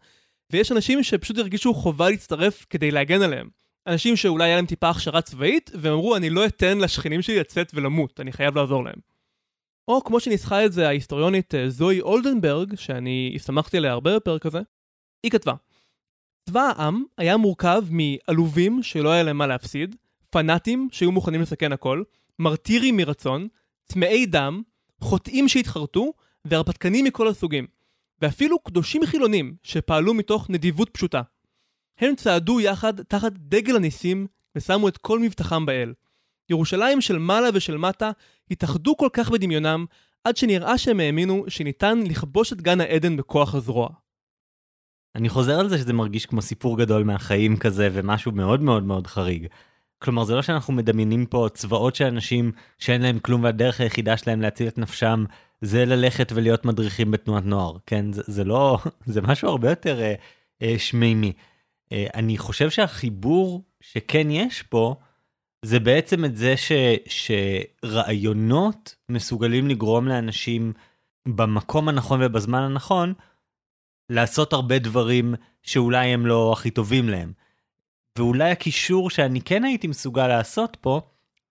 ויש 0.51 0.71
אנשים 0.71 1.03
שפשוט 1.03 1.38
הרגישו 1.38 1.73
חובה 1.73 2.09
להצטרף 2.09 2.65
כדי 2.69 2.91
להגן 2.91 3.21
עליהם. 3.21 3.49
אנשים 3.88 4.15
שאולי 4.15 4.45
היה 4.45 4.56
להם 4.56 4.65
טיפה 4.65 4.89
הכשרה 4.89 5.21
צבאית, 5.21 5.71
והם 5.74 5.93
אמרו, 5.93 6.15
אני 6.15 6.30
לא 6.30 6.45
אתן 6.45 6.78
לשכנים 6.78 7.21
שלי 7.21 7.39
לצאת 7.39 7.71
ולמות, 7.74 8.19
אני 8.19 8.32
חייב 8.32 8.58
לעזור 8.58 8.84
להם. 8.84 9.00
או 9.88 10.04
כמו 10.04 10.19
שניסחה 10.19 10.65
את 10.65 10.74
זה 10.74 10.88
ההיסטוריונית 10.88 11.56
אה, 11.56 11.69
זוהי 11.69 12.02
אולדנברג, 12.02 12.76
שאני 12.76 13.32
הסתמכתי 13.36 13.78
עליה 13.78 13.91
הרבה 13.91 14.15
בפרק 14.15 14.45
הזה, 14.45 14.62
היא 15.24 15.32
כתבה, 15.32 15.54
צבא 16.50 16.71
העם 16.78 17.04
היה 17.17 17.38
מורכב 17.38 17.84
מעלובים 17.89 18.84
שלא 18.84 19.12
היה 19.12 19.24
להם 19.24 19.38
מה 19.38 19.48
להפסיד, 19.48 19.95
פנאטים 20.30 20.88
שהיו 20.91 21.12
מוכנים 21.12 21.41
לסכן 21.41 21.71
הכל, 21.71 22.04
מרטירים 22.39 22.98
מרצון, 22.98 23.48
צמאי 23.86 24.26
דם, 24.26 24.62
חוטאים 25.00 25.48
שהתחרטו, 25.48 26.13
והרפתקנים 26.45 27.06
מכל 27.06 27.28
הסוגים. 27.28 27.67
ואפילו 28.21 28.60
קדושים 28.60 29.06
חילונים 29.06 29.56
שפעלו 29.63 30.13
מתוך 30.13 30.50
נדיבות 30.50 30.89
פשוטה. 30.89 31.21
הם 31.97 32.15
צעדו 32.15 32.60
יחד 32.60 33.01
תחת 33.01 33.31
דגל 33.31 33.75
הניסים 33.75 34.27
ושמו 34.55 34.88
את 34.88 34.97
כל 34.97 35.19
מבטחם 35.19 35.65
באל. 35.65 35.93
ירושלים 36.49 37.01
של 37.01 37.17
מעלה 37.17 37.49
ושל 37.53 37.77
מטה 37.77 38.12
התאחדו 38.51 38.97
כל 38.97 39.10
כך 39.13 39.29
בדמיונם, 39.29 39.86
עד 40.23 40.38
שנראה 40.38 40.77
שהם 40.77 40.99
האמינו 40.99 41.45
שניתן 41.47 41.99
לכבוש 42.08 42.53
את 42.53 42.62
גן 42.62 42.81
העדן 42.81 43.17
בכוח 43.17 43.55
הזרוע. 43.55 43.89
אני 45.15 45.29
חוזר 45.29 45.60
על 45.60 45.69
זה 45.69 45.77
שזה 45.77 45.93
מרגיש 45.93 46.25
כמו 46.25 46.41
סיפור 46.41 46.77
גדול 46.77 47.03
מהחיים 47.03 47.58
כזה 47.58 47.89
ומשהו 47.93 48.31
מאוד 48.31 48.62
מאוד 48.62 48.84
מאוד 48.84 49.08
חריג. 49.08 49.47
כלומר 49.99 50.23
זה 50.23 50.36
לא 50.36 50.41
שאנחנו 50.41 50.73
מדמיינים 50.73 51.25
פה 51.25 51.47
צבאות 51.53 51.95
של 51.95 52.05
אנשים 52.05 52.51
שאין 52.79 53.01
להם 53.01 53.19
כלום 53.19 53.43
והדרך 53.43 53.81
היחידה 53.81 54.17
שלהם 54.17 54.41
להציל 54.41 54.67
את 54.67 54.77
נפשם 54.77 55.25
זה 55.62 55.86
ללכת 55.86 56.31
ולהיות 56.36 56.65
מדריכים 56.65 57.12
בתנועת 57.12 57.45
נוער 57.45 57.77
כן 57.86 58.13
זה, 58.13 58.21
זה 58.27 58.43
לא 58.43 58.77
זה 59.13 59.21
משהו 59.21 59.49
הרבה 59.49 59.69
יותר 59.69 60.01
אה, 60.01 60.13
אה, 60.62 60.75
שמימי. 60.77 61.34
אה, 61.91 62.08
אני 62.13 62.38
חושב 62.38 62.69
שהחיבור 62.69 63.63
שכן 63.82 64.32
יש 64.32 64.62
פה 64.62 64.95
זה 65.65 65.80
בעצם 65.80 66.26
את 66.26 66.36
זה 66.36 66.58
ש, 66.58 66.71
שרעיונות 67.08 68.95
מסוגלים 69.10 69.67
לגרום 69.67 70.08
לאנשים 70.08 70.74
במקום 71.28 71.89
הנכון 71.89 72.19
ובזמן 72.24 72.62
הנכון 72.62 73.13
לעשות 74.10 74.54
הרבה 74.54 74.80
דברים 74.80 75.36
שאולי 75.63 76.08
הם 76.08 76.26
לא 76.26 76.54
הכי 76.54 76.71
טובים 76.71 77.10
להם. 77.10 77.34
ואולי 78.17 78.52
הקישור 78.52 79.10
שאני 79.10 79.41
כן 79.41 79.63
הייתי 79.63 79.88
מסוגל 79.88 80.28
לעשות 80.28 80.78
פה, 80.82 81.02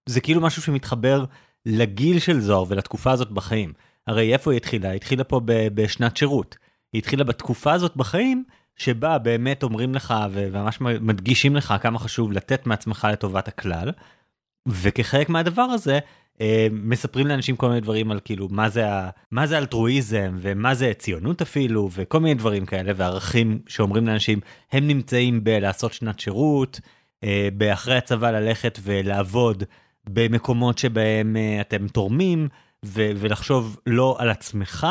זה 0.08 0.20
כאילו 0.20 0.40
משהו 0.40 0.62
שמתחבר 0.62 1.24
לגיל 1.66 2.18
של 2.18 2.40
זוהר 2.40 2.64
ולתקופה 2.68 3.12
הזאת 3.12 3.30
בחיים. 3.30 3.72
הרי 4.06 4.32
איפה 4.32 4.52
היא 4.52 4.56
התחילה? 4.56 4.88
היא 4.88 4.96
התחילה 4.96 5.24
פה 5.24 5.40
בשנת 5.44 6.16
שירות. 6.16 6.56
היא 6.92 6.98
התחילה 6.98 7.24
בתקופה 7.24 7.72
הזאת 7.72 7.96
בחיים, 7.96 8.44
שבה 8.76 9.18
באמת 9.18 9.62
אומרים 9.62 9.94
לך 9.94 10.14
וממש 10.30 10.80
מדגישים 10.80 11.56
לך 11.56 11.74
כמה 11.82 11.98
חשוב 11.98 12.32
לתת 12.32 12.66
מעצמך 12.66 13.08
לטובת 13.12 13.48
הכלל. 13.48 13.90
וכחלק 14.68 15.28
מהדבר 15.28 15.62
הזה, 15.62 15.98
אה, 16.40 16.66
מספרים 16.72 17.26
לאנשים 17.26 17.56
כל 17.56 17.68
מיני 17.68 17.80
דברים 17.80 18.10
על 18.10 18.20
כאילו 18.24 18.48
מה 18.50 18.68
זה, 18.68 18.84
מה 19.30 19.46
זה 19.46 19.58
אלטרואיזם 19.58 20.36
ומה 20.40 20.74
זה 20.74 20.92
ציונות 20.98 21.42
אפילו 21.42 21.88
וכל 21.92 22.20
מיני 22.20 22.34
דברים 22.34 22.66
כאלה 22.66 22.92
וערכים 22.96 23.60
שאומרים 23.68 24.06
לאנשים 24.06 24.40
הם 24.72 24.86
נמצאים 24.86 25.44
בלעשות 25.44 25.92
שנת 25.92 26.20
שירות, 26.20 26.80
אה, 27.24 27.48
באחרי 27.56 27.96
הצבא 27.96 28.30
ללכת 28.30 28.78
ולעבוד 28.82 29.64
במקומות 30.08 30.78
שבהם 30.78 31.36
אה, 31.36 31.60
אתם 31.60 31.88
תורמים 31.88 32.48
ולחשוב 32.84 33.76
לא 33.86 34.16
על 34.18 34.30
עצמך 34.30 34.86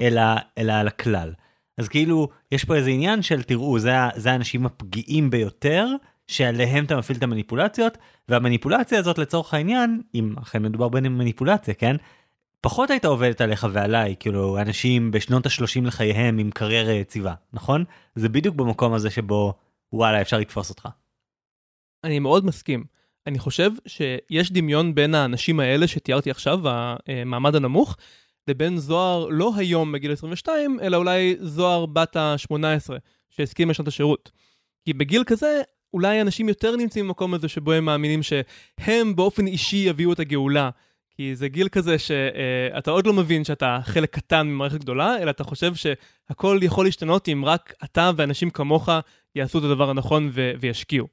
אלא, 0.00 0.22
אלא 0.58 0.72
על 0.72 0.88
הכלל. 0.88 1.32
אז 1.80 1.88
כאילו 1.88 2.28
יש 2.52 2.64
פה 2.64 2.74
איזה 2.74 2.90
עניין 2.90 3.22
של 3.22 3.42
תראו 3.42 3.78
זה, 3.78 3.92
זה 4.16 4.32
האנשים 4.32 4.66
הפגיעים 4.66 5.30
ביותר. 5.30 5.86
שעליהם 6.26 6.84
אתה 6.84 6.96
מפעיל 6.96 7.18
את 7.18 7.22
המניפולציות, 7.22 7.98
והמניפולציה 8.28 8.98
הזאת 8.98 9.18
לצורך 9.18 9.54
העניין, 9.54 10.02
אם 10.14 10.34
אכן 10.42 10.62
מדובר 10.62 10.88
במניפולציה, 10.88 11.74
כן? 11.74 11.96
פחות 12.60 12.90
הייתה 12.90 13.08
עובדת 13.08 13.40
עליך 13.40 13.66
ועליי, 13.72 14.14
כאילו 14.20 14.58
אנשים 14.58 15.10
בשנות 15.10 15.46
ה-30 15.46 15.86
לחייהם 15.86 16.38
עם 16.38 16.50
קריירה 16.50 16.92
יציבה, 16.92 17.34
נכון? 17.52 17.84
זה 18.14 18.28
בדיוק 18.28 18.54
במקום 18.56 18.92
הזה 18.92 19.10
שבו 19.10 19.54
וואלה 19.92 20.20
אפשר 20.20 20.38
לתפוס 20.38 20.70
אותך. 20.70 20.88
אני 22.04 22.18
מאוד 22.18 22.44
מסכים. 22.46 22.84
אני 23.26 23.38
חושב 23.38 23.70
שיש 23.86 24.52
דמיון 24.52 24.94
בין 24.94 25.14
האנשים 25.14 25.60
האלה 25.60 25.86
שתיארתי 25.86 26.30
עכשיו, 26.30 26.60
המעמד 26.64 27.54
הנמוך, 27.54 27.96
לבין 28.48 28.78
זוהר 28.78 29.26
לא 29.30 29.52
היום 29.56 29.92
בגיל 29.92 30.12
22, 30.12 30.80
אלא 30.82 30.96
אולי 30.96 31.36
זוהר 31.40 31.86
בת 31.86 32.16
ה-18, 32.16 32.54
שהסכים 33.30 33.70
לשנות 33.70 33.88
השירות. 33.88 34.30
כי 34.84 34.92
בגיל 34.92 35.24
כזה, 35.24 35.62
אולי 35.94 36.20
אנשים 36.20 36.48
יותר 36.48 36.76
נמצאים 36.76 37.06
במקום 37.06 37.34
הזה 37.34 37.48
שבו 37.48 37.72
הם 37.72 37.84
מאמינים 37.84 38.20
שהם 38.22 39.16
באופן 39.16 39.46
אישי 39.46 39.76
יביאו 39.76 40.12
את 40.12 40.20
הגאולה. 40.20 40.70
כי 41.16 41.36
זה 41.36 41.48
גיל 41.48 41.68
כזה 41.68 41.98
שאתה 41.98 42.90
עוד 42.90 43.06
לא 43.06 43.12
מבין 43.12 43.44
שאתה 43.44 43.80
חלק 43.84 44.14
קטן 44.14 44.46
ממערכת 44.46 44.80
גדולה, 44.80 45.18
אלא 45.18 45.30
אתה 45.30 45.44
חושב 45.44 45.72
שהכל 45.74 46.58
יכול 46.62 46.84
להשתנות 46.84 47.28
אם 47.28 47.44
רק 47.44 47.74
אתה 47.84 48.10
ואנשים 48.16 48.50
כמוך 48.50 48.88
יעשו 49.34 49.58
את 49.58 49.64
הדבר 49.64 49.90
הנכון 49.90 50.30
ו- 50.32 50.52
וישקיעו. 50.60 51.06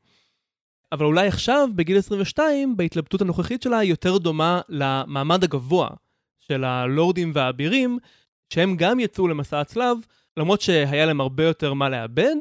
אבל 0.92 1.06
אולי 1.06 1.28
עכשיו, 1.28 1.70
בגיל 1.76 1.98
22, 1.98 2.78
בהתלבטות 2.78 3.22
הנוכחית 3.22 3.62
שלה, 3.62 3.78
היא 3.78 3.90
יותר 3.90 4.18
דומה 4.18 4.62
למעמד 4.70 5.44
הגבוה 5.44 5.90
של 6.48 6.64
הלורדים 6.64 7.32
והאבירים, 7.34 7.98
שהם 8.54 8.76
גם 8.78 9.00
יצאו 9.00 9.28
למסע 9.28 9.60
הצלב, 9.60 9.98
למרות 10.38 10.62
שהיה 10.62 11.06
להם 11.06 11.22
הרבה 11.22 11.44
יותר 11.44 11.74
מה 11.74 11.90
לאבד, 11.90 12.36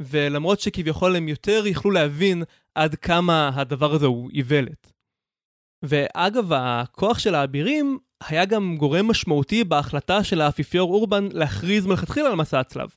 ולמרות 0.00 0.60
שכביכול 0.60 1.16
הם 1.16 1.28
יותר 1.28 1.66
יכלו 1.66 1.90
להבין 1.90 2.42
עד 2.74 2.94
כמה 2.94 3.50
הדבר 3.54 3.94
הזה 3.94 4.06
הוא 4.06 4.30
איוולת. 4.34 4.92
ואגב, 5.82 6.52
הכוח 6.52 7.18
של 7.18 7.34
האבירים 7.34 7.98
היה 8.28 8.44
גם 8.44 8.76
גורם 8.78 9.08
משמעותי 9.08 9.64
בהחלטה 9.64 10.24
של 10.24 10.40
האפיפיור 10.40 10.92
אורבן 10.94 11.28
להכריז 11.32 11.86
מלכתחילה 11.86 12.28
על 12.28 12.34
מסע 12.34 12.60
הצלב. 12.60 12.88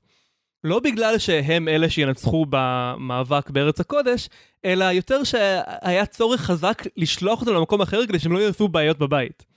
לא 0.64 0.80
בגלל 0.80 1.18
שהם 1.18 1.68
אלה 1.68 1.90
שינצחו 1.90 2.46
במאבק 2.50 3.50
בארץ 3.50 3.80
הקודש, 3.80 4.30
אלא 4.66 4.86
יותר 4.86 5.24
שהיה 5.24 6.06
צורך 6.06 6.42
חזק 6.42 6.84
לשלוח 6.98 7.42
אותם 7.42 7.54
למקום 7.54 7.82
אחר 7.82 8.08
כדי 8.08 8.20
שהם 8.20 8.32
לא 8.32 8.40
יעשו 8.40 8.68
בעיות 8.68 8.98
בבית. 8.98 9.49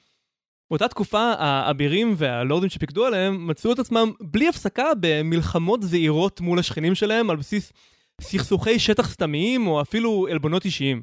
באותה 0.73 0.89
תקופה 0.89 1.33
האבירים 1.39 2.15
והלורדים 2.17 2.71
שפיקדו 2.71 3.07
עליהם 3.07 3.47
מצאו 3.47 3.73
את 3.73 3.79
עצמם 3.79 4.13
בלי 4.21 4.49
הפסקה 4.49 4.87
במלחמות 5.01 5.83
זעירות 5.83 6.41
מול 6.41 6.59
השכנים 6.59 6.95
שלהם 6.95 7.31
על 7.31 7.37
בסיס 7.37 7.73
סכסוכי 8.21 8.79
שטח 8.79 9.11
סתמיים 9.11 9.67
או 9.67 9.81
אפילו 9.81 10.27
עלבונות 10.31 10.65
אישיים. 10.65 11.03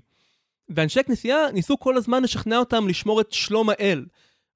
ואנשי 0.69 0.99
הכנסייה 0.99 1.38
ניסו 1.53 1.79
כל 1.79 1.97
הזמן 1.97 2.23
לשכנע 2.23 2.58
אותם 2.58 2.88
לשמור 2.88 3.21
את 3.21 3.32
שלום 3.32 3.69
האל, 3.69 4.05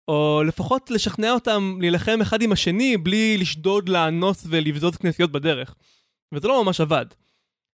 או 0.08 0.42
לפחות 0.46 0.92
לשכנע 0.92 1.32
אותם 1.32 1.78
להילחם 1.82 2.22
אחד 2.22 2.42
עם 2.42 2.52
השני 2.52 2.98
בלי 2.98 3.38
לשדוד, 3.38 3.90
לאנוס 3.90 4.44
ולבזוז 4.50 4.98
כנסיות 4.98 5.32
בדרך. 5.32 5.76
וזה 6.32 6.48
לא 6.48 6.64
ממש 6.64 6.82
עבד. 6.82 7.06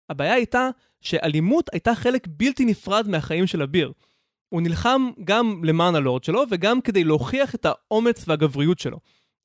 הבעיה 0.10 0.34
הייתה 0.34 0.70
שאלימות 1.02 1.70
הייתה 1.74 1.96
חלק 1.96 2.28
בלתי 2.30 2.66
נפרד 2.66 3.08
מהחיים 3.08 3.48
של 3.48 3.62
אביר. 3.62 3.92
הוא 4.50 4.62
נלחם 4.62 5.10
גם 5.24 5.64
למען 5.64 5.96
הלורד 5.96 6.24
שלו 6.24 6.44
וגם 6.50 6.82
כדי 6.82 7.04
להוכיח 7.04 7.56
את 7.56 7.66
האומץ 7.66 8.24
והגבריות 8.28 8.80
שלו. 8.80 9.00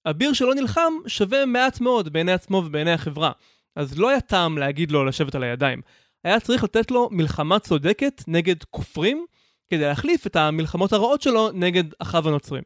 אביר 0.07 0.33
שלא 0.33 0.55
נלחם 0.55 0.93
שווה 1.07 1.47
מעט 1.47 1.81
מאוד 1.81 2.13
בעיני 2.13 2.33
עצמו 2.33 2.63
ובעיני 2.67 2.93
החברה. 2.93 3.33
אז 3.77 3.99
לא 3.99 4.09
היה 4.11 4.21
טעם 4.21 4.59
להגיד 4.59 4.91
לו 4.91 5.05
לשבת 5.05 5.35
על 5.35 5.43
הידיים. 5.43 5.83
היה 6.25 6.41
צריך 6.41 6.65
לתת 6.65 6.91
לו 6.91 7.09
מלחמה 7.13 7.59
צודקת 7.59 8.23
נגד 8.27 8.65
כופרים, 8.71 9.27
כדי 9.71 9.85
להחליף 9.85 10.27
את 10.27 10.37
המלחמות 10.37 10.93
הרעות 10.93 11.23
שלו 11.23 11.51
נגד 11.53 11.85
אחיו 11.99 12.29
הנוצרים. 12.29 12.63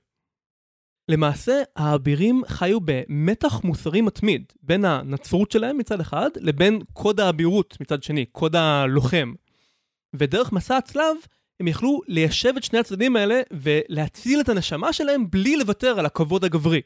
למעשה, 1.08 1.62
האבירים 1.76 2.42
חיו 2.46 2.80
במתח 2.80 3.60
מוסרי 3.64 4.00
מתמיד 4.00 4.52
בין 4.62 4.84
הנצרות 4.84 5.50
שלהם 5.50 5.78
מצד 5.78 6.00
אחד, 6.00 6.30
לבין 6.36 6.80
קוד 6.92 7.20
האבירות 7.20 7.76
מצד 7.80 8.02
שני, 8.02 8.26
קוד 8.26 8.56
הלוחם. 8.56 9.32
ודרך 10.14 10.52
מסע 10.52 10.76
הצלב, 10.76 11.16
הם 11.60 11.68
יכלו 11.68 12.00
ליישב 12.08 12.52
את 12.56 12.64
שני 12.64 12.78
הצדדים 12.78 13.16
האלה 13.16 13.40
ולהציל 13.50 14.40
את 14.40 14.48
הנשמה 14.48 14.92
שלהם 14.92 15.30
בלי 15.30 15.56
לוותר 15.56 15.98
על 15.98 16.06
הכבוד 16.06 16.44
הגברי. 16.44 16.80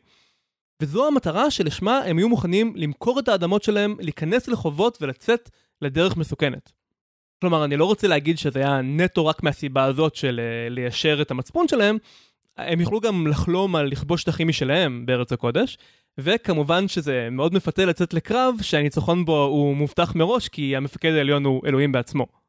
וזו 0.83 1.07
המטרה 1.07 1.51
שלשמה 1.51 1.99
הם 1.99 2.19
היו 2.19 2.29
מוכנים 2.29 2.73
למכור 2.77 3.19
את 3.19 3.29
האדמות 3.29 3.63
שלהם, 3.63 3.97
להיכנס 4.01 4.49
לחובות 4.49 4.99
ולצאת 5.01 5.51
לדרך 5.83 6.17
מסוכנת. 6.17 6.73
כלומר, 7.41 7.65
אני 7.65 7.77
לא 7.77 7.85
רוצה 7.85 8.09
להגיד 8.09 8.39
שזה 8.39 8.59
היה 8.59 8.81
נטו 8.81 9.27
רק 9.27 9.43
מהסיבה 9.43 9.85
הזאת 9.85 10.15
של 10.15 10.41
uh, 10.41 10.71
ליישר 10.71 11.23
את 11.23 11.31
המצפון 11.31 11.69
שלהם, 11.69 11.99
הם 12.57 12.81
יוכלו 12.81 13.01
גם 13.01 13.27
לחלום 13.27 13.77
על 13.77 13.87
לכבוש 13.87 14.23
שטחים 14.23 14.49
משלהם 14.49 15.07
בארץ 15.07 15.33
הקודש, 15.33 15.79
וכמובן 16.19 16.89
שזה 16.89 17.29
מאוד 17.31 17.55
מפתה 17.55 17.85
לצאת 17.85 18.15
לקרב 18.15 18.55
שהניצחון 18.63 19.25
בו 19.25 19.45
הוא 19.45 19.77
מובטח 19.77 20.15
מראש 20.15 20.49
כי 20.49 20.77
המפקד 20.77 21.13
העליון 21.13 21.45
הוא 21.45 21.67
אלוהים 21.67 21.93
בעצמו. 21.93 22.42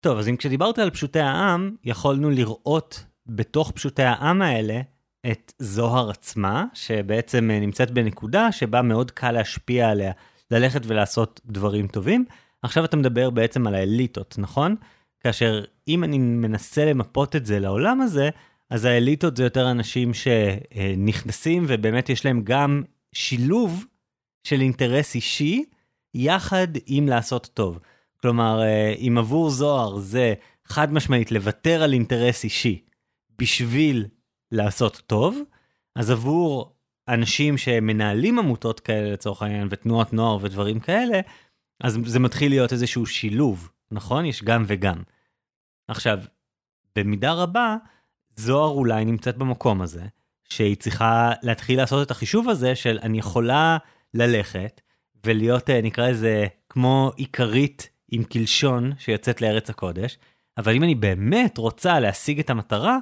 טוב, 0.00 0.18
אז 0.18 0.28
אם 0.28 0.36
כשדיברת 0.36 0.78
על 0.78 0.90
פשוטי 0.90 1.20
העם, 1.20 1.76
יכולנו 1.84 2.30
לראות 2.30 3.04
בתוך 3.26 3.70
פשוטי 3.70 4.02
העם 4.02 4.42
האלה 4.42 4.80
את 5.30 5.52
זוהר 5.58 6.10
עצמה, 6.10 6.64
שבעצם 6.74 7.50
אה, 7.50 7.60
נמצאת 7.60 7.90
בנקודה 7.90 8.52
שבה 8.52 8.82
מאוד 8.82 9.10
קל 9.10 9.32
להשפיע 9.32 9.88
עליה, 9.88 10.12
ללכת 10.50 10.80
ולעשות 10.86 11.40
דברים 11.46 11.86
טובים. 11.88 12.24
עכשיו 12.62 12.84
אתה 12.84 12.96
מדבר 12.96 13.30
בעצם 13.30 13.66
על 13.66 13.74
האליטות, 13.74 14.34
נכון? 14.38 14.76
כאשר 15.20 15.64
אם 15.88 16.04
אני 16.04 16.18
מנסה 16.18 16.84
למפות 16.84 17.36
את 17.36 17.46
זה 17.46 17.58
לעולם 17.58 18.00
הזה, 18.00 18.30
אז 18.70 18.84
האליטות 18.84 19.36
זה 19.36 19.44
יותר 19.44 19.70
אנשים 19.70 20.14
שנכנסים 20.14 21.64
ובאמת 21.68 22.08
יש 22.08 22.24
להם 22.24 22.40
גם 22.44 22.82
שילוב 23.12 23.84
של 24.44 24.60
אינטרס 24.60 25.14
אישי, 25.14 25.64
יחד 26.14 26.68
עם 26.86 27.08
לעשות 27.08 27.48
טוב. 27.54 27.78
כלומר, 28.22 28.62
אה, 28.62 28.94
אם 28.98 29.18
עבור 29.18 29.50
זוהר 29.50 29.98
זה 29.98 30.34
חד 30.64 30.92
משמעית 30.92 31.32
לוותר 31.32 31.82
על 31.82 31.92
אינטרס 31.92 32.44
אישי 32.44 32.84
בשביל 33.38 34.06
לעשות 34.52 35.02
טוב, 35.06 35.38
אז 35.96 36.10
עבור 36.10 36.76
אנשים 37.08 37.58
שמנהלים 37.58 38.38
עמותות 38.38 38.80
כאלה 38.80 39.12
לצורך 39.12 39.42
העניין 39.42 39.68
ותנועות 39.70 40.12
נוער 40.12 40.38
ודברים 40.40 40.80
כאלה, 40.80 41.20
אז 41.80 41.98
זה 42.04 42.18
מתחיל 42.18 42.52
להיות 42.52 42.72
איזשהו 42.72 43.06
שילוב, 43.06 43.70
נכון? 43.90 44.24
יש 44.24 44.42
גם 44.42 44.64
וגם. 44.66 45.02
עכשיו, 45.88 46.18
במידה 46.96 47.32
רבה, 47.32 47.76
זוהר 48.36 48.70
אולי 48.70 49.04
נמצאת 49.04 49.36
במקום 49.36 49.82
הזה, 49.82 50.02
שהיא 50.44 50.76
צריכה 50.76 51.32
להתחיל 51.42 51.76
לעשות 51.76 52.06
את 52.06 52.10
החישוב 52.10 52.48
הזה 52.48 52.74
של 52.74 52.98
אני 53.02 53.18
יכולה 53.18 53.78
ללכת 54.14 54.80
ולהיות, 55.26 55.70
אה, 55.70 55.80
נקרא 55.82 56.08
לזה, 56.08 56.46
כמו 56.68 57.12
עיקרית 57.16 57.90
עם 58.10 58.24
קלשון 58.24 58.92
שיוצאת 58.98 59.42
לארץ 59.42 59.70
הקודש, 59.70 60.18
אבל 60.58 60.74
אם 60.74 60.82
אני 60.82 60.94
באמת 60.94 61.58
רוצה 61.58 62.00
להשיג 62.00 62.38
את 62.38 62.50
המטרה, 62.50 62.98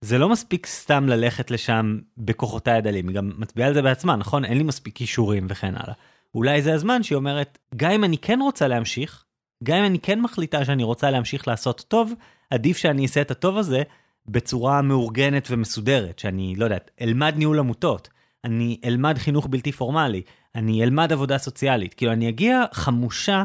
זה 0.00 0.18
לא 0.18 0.28
מספיק 0.28 0.66
סתם 0.66 1.06
ללכת 1.08 1.50
לשם 1.50 1.98
בכוחותיי 2.18 2.74
הדלים, 2.74 3.08
היא 3.08 3.16
גם 3.16 3.32
מצביעה 3.38 3.68
על 3.68 3.74
זה 3.74 3.82
בעצמה, 3.82 4.16
נכון? 4.16 4.44
אין 4.44 4.58
לי 4.58 4.64
מספיק 4.64 4.96
כישורים 4.96 5.46
וכן 5.50 5.74
הלאה. 5.76 5.94
אולי 6.34 6.62
זה 6.62 6.74
הזמן 6.74 7.02
שהיא 7.02 7.16
אומרת, 7.16 7.58
גם 7.76 7.90
אם 7.90 8.04
אני 8.04 8.18
כן 8.18 8.38
רוצה 8.42 8.68
להמשיך, 8.68 9.24
גם 9.64 9.76
אם 9.76 9.84
אני 9.84 9.98
כן 9.98 10.20
מחליטה 10.20 10.64
שאני 10.64 10.82
רוצה 10.82 11.10
להמשיך 11.10 11.48
לעשות 11.48 11.84
טוב, 11.88 12.12
עדיף 12.50 12.76
שאני 12.76 13.02
אעשה 13.02 13.20
את 13.20 13.30
הטוב 13.30 13.56
הזה 13.58 13.82
בצורה 14.26 14.82
מאורגנת 14.82 15.48
ומסודרת, 15.50 16.18
שאני, 16.18 16.54
לא 16.56 16.64
יודעת, 16.64 16.90
אלמד 17.00 17.34
ניהול 17.36 17.58
עמותות, 17.58 18.08
אני 18.44 18.80
אלמד 18.84 19.18
חינוך 19.18 19.46
בלתי 19.46 19.72
פורמלי, 19.72 20.22
אני 20.54 20.84
אלמד 20.84 21.12
עבודה 21.12 21.38
סוציאלית, 21.38 21.94
כאילו 21.94 22.12
אני 22.12 22.28
אגיע 22.28 22.64
חמושה 22.72 23.44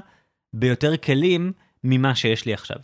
ביותר 0.54 0.98
כלים 0.98 1.52
ממה 1.84 2.16
שיש 2.16 2.46
לי 2.46 2.54
עכשיו. 2.54 2.78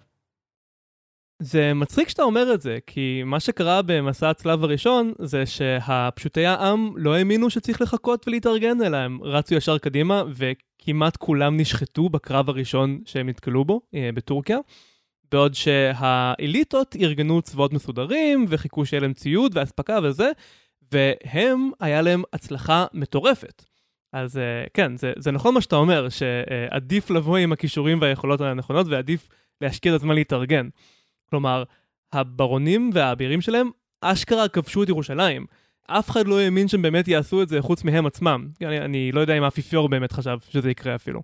זה 1.41 1.73
מצחיק 1.73 2.09
שאתה 2.09 2.23
אומר 2.23 2.53
את 2.53 2.61
זה, 2.61 2.77
כי 2.87 3.21
מה 3.25 3.39
שקרה 3.39 3.81
במסע 3.81 4.29
הצלב 4.29 4.63
הראשון 4.63 5.13
זה 5.19 5.45
שהפשוטי 5.45 6.45
העם 6.45 6.93
לא 6.95 7.15
האמינו 7.15 7.49
שצריך 7.49 7.81
לחכות 7.81 8.27
ולהתארגן, 8.27 8.81
אלא 8.81 8.97
הם 8.97 9.19
רצו 9.23 9.55
ישר 9.55 9.77
קדימה 9.77 10.23
וכמעט 10.35 11.17
כולם 11.17 11.57
נשחטו 11.57 12.09
בקרב 12.09 12.49
הראשון 12.49 13.01
שהם 13.05 13.29
נתקלו 13.29 13.65
בו 13.65 13.81
אה, 13.93 14.09
בטורקיה. 14.13 14.57
בעוד 15.31 15.53
שהאליטות 15.53 16.95
ארגנו 16.95 17.41
צבאות 17.41 17.73
מסודרים 17.73 18.45
וחיכו 18.49 18.85
שיהיה 18.85 19.01
להם 19.01 19.13
ציוד 19.13 19.51
ואספקה 19.55 19.99
וזה, 20.03 20.31
והם, 20.91 21.71
היה 21.79 22.01
להם 22.01 22.23
הצלחה 22.33 22.85
מטורפת. 22.93 23.68
אז 24.13 24.37
אה, 24.37 24.63
כן, 24.73 24.97
זה, 24.97 25.13
זה 25.17 25.31
נכון 25.31 25.53
מה 25.53 25.61
שאתה 25.61 25.75
אומר, 25.75 26.07
שעדיף 26.09 27.09
לבוא 27.09 27.37
עם 27.37 27.51
הכישורים 27.51 28.01
והיכולות 28.01 28.41
הנכונות 28.41 28.87
ועדיף 28.87 29.29
להשקיע 29.61 29.95
את 29.95 29.99
הזמן 29.99 30.15
להתארגן. 30.15 30.69
כלומר, 31.29 31.63
הברונים 32.13 32.89
והאבירים 32.93 33.41
שלהם 33.41 33.69
אשכרה 34.01 34.47
כבשו 34.47 34.83
את 34.83 34.89
ירושלים. 34.89 35.45
אף 35.87 36.09
אחד 36.09 36.27
לא 36.27 36.39
האמין 36.39 36.67
שהם 36.67 36.81
באמת 36.81 37.07
יעשו 37.07 37.41
את 37.41 37.49
זה 37.49 37.61
חוץ 37.61 37.83
מהם 37.83 38.05
עצמם. 38.05 38.47
אני, 38.61 38.79
אני 38.79 39.11
לא 39.11 39.19
יודע 39.19 39.37
אם 39.37 39.43
האפיפיור 39.43 39.89
באמת 39.89 40.11
חשב 40.11 40.37
שזה 40.49 40.71
יקרה 40.71 40.95
אפילו. 40.95 41.21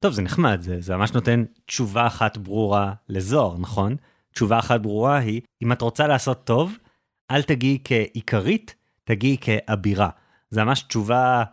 טוב, 0.00 0.12
זה 0.12 0.22
נחמד, 0.22 0.60
זה, 0.60 0.80
זה 0.80 0.96
ממש 0.96 1.12
נותן 1.12 1.44
תשובה 1.66 2.06
אחת 2.06 2.36
ברורה 2.36 2.92
לזוהר, 3.08 3.58
נכון? 3.58 3.96
תשובה 4.32 4.58
אחת 4.58 4.80
ברורה 4.80 5.18
היא, 5.18 5.40
אם 5.62 5.72
את 5.72 5.82
רוצה 5.82 6.06
לעשות 6.06 6.44
טוב, 6.44 6.78
אל 7.30 7.42
תגיעי 7.42 7.78
כעיקרית, 7.84 8.74
תגיעי 9.04 9.36
כאבירה. 9.40 10.08
זה 10.50 10.64
ממש 10.64 10.82
תשובה 10.82 11.44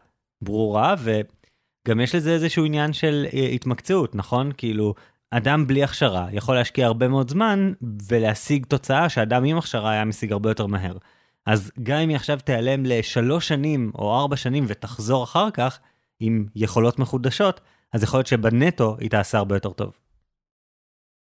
ברורה, 0.42 0.96
וגם 1.00 2.00
יש 2.00 2.16
לזה 2.16 2.34
איזשהו 2.34 2.66
עניין 2.66 2.94
של 2.94 3.26
אה, 3.34 3.46
התמקצעות, 3.46 4.16
נכון? 4.16 4.52
כאילו, 4.58 4.94
אדם 5.32 5.68
בלי 5.68 5.84
הכשרה 5.84 6.28
יכול 6.32 6.56
להשקיע 6.56 6.86
הרבה 6.86 7.08
מאוד 7.08 7.30
זמן 7.30 7.74
ולהשיג 8.10 8.66
תוצאה 8.66 9.10
שאדם 9.10 9.44
עם 9.44 9.58
הכשרה 9.58 9.92
היה 9.92 10.06
משיג 10.06 10.32
הרבה 10.32 10.50
יותר 10.50 10.66
מהר. 10.66 10.98
אז 11.46 11.72
גם 11.84 11.98
אם 11.98 12.10
היא 12.10 12.16
עכשיו 12.16 12.40
תיעלם 12.44 12.86
לשלוש 12.86 13.48
שנים 13.48 13.92
או 13.96 14.16
ארבע 14.20 14.36
שנים 14.36 14.66
ותחזור 14.68 15.24
אחר 15.24 15.52
כך 15.52 15.80
עם 16.20 16.46
יכולות 16.56 17.00
מחודשות, 17.00 17.62
אז 17.94 18.04
יכול 18.04 18.18
להיות 18.18 18.28
שבנטו 18.28 18.98
היא 19.00 19.10
תעשה 19.10 19.38
הרבה 19.38 19.56
יותר 19.56 19.70
טוב. 19.70 19.92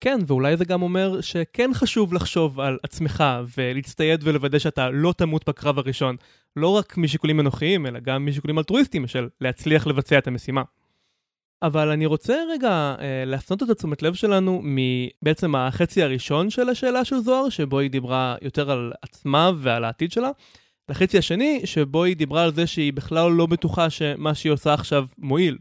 כן, 0.00 0.18
ואולי 0.26 0.56
זה 0.56 0.64
גם 0.64 0.82
אומר 0.82 1.20
שכן 1.20 1.70
חשוב 1.74 2.14
לחשוב 2.14 2.60
על 2.60 2.78
עצמך 2.82 3.24
ולהצטייד 3.56 4.20
ולוודא 4.24 4.58
שאתה 4.58 4.90
לא 4.90 5.14
תמות 5.16 5.48
בקרב 5.48 5.78
הראשון, 5.78 6.16
לא 6.56 6.68
רק 6.68 6.96
משיקולים 6.96 7.40
אנוכיים, 7.40 7.86
אלא 7.86 8.00
גם 8.00 8.26
משיקולים 8.26 8.58
אלטרואיסטיים 8.58 9.06
של 9.06 9.28
להצליח 9.40 9.86
לבצע 9.86 10.18
את 10.18 10.26
המשימה. 10.26 10.62
אבל 11.62 11.88
אני 11.88 12.06
רוצה 12.06 12.34
רגע 12.50 12.94
אה, 13.00 13.24
להפנות 13.26 13.62
את 13.62 13.70
התשומת 13.70 14.02
לב 14.02 14.14
שלנו 14.14 14.62
מבעצם 14.64 15.54
החצי 15.54 16.02
הראשון 16.02 16.50
של 16.50 16.68
השאלה 16.68 17.04
של 17.04 17.18
זוהר, 17.18 17.48
שבו 17.48 17.78
היא 17.78 17.90
דיברה 17.90 18.36
יותר 18.42 18.70
על 18.70 18.92
עצמה 19.02 19.50
ועל 19.56 19.84
העתיד 19.84 20.12
שלה, 20.12 20.30
לחצי 20.88 21.18
השני, 21.18 21.60
שבו 21.64 22.04
היא 22.04 22.16
דיברה 22.16 22.44
על 22.44 22.52
זה 22.52 22.66
שהיא 22.66 22.92
בכלל 22.92 23.30
לא 23.30 23.46
בטוחה 23.46 23.90
שמה 23.90 24.34
שהיא 24.34 24.52
עושה 24.52 24.74
עכשיו 24.74 25.06
מועיל. 25.18 25.58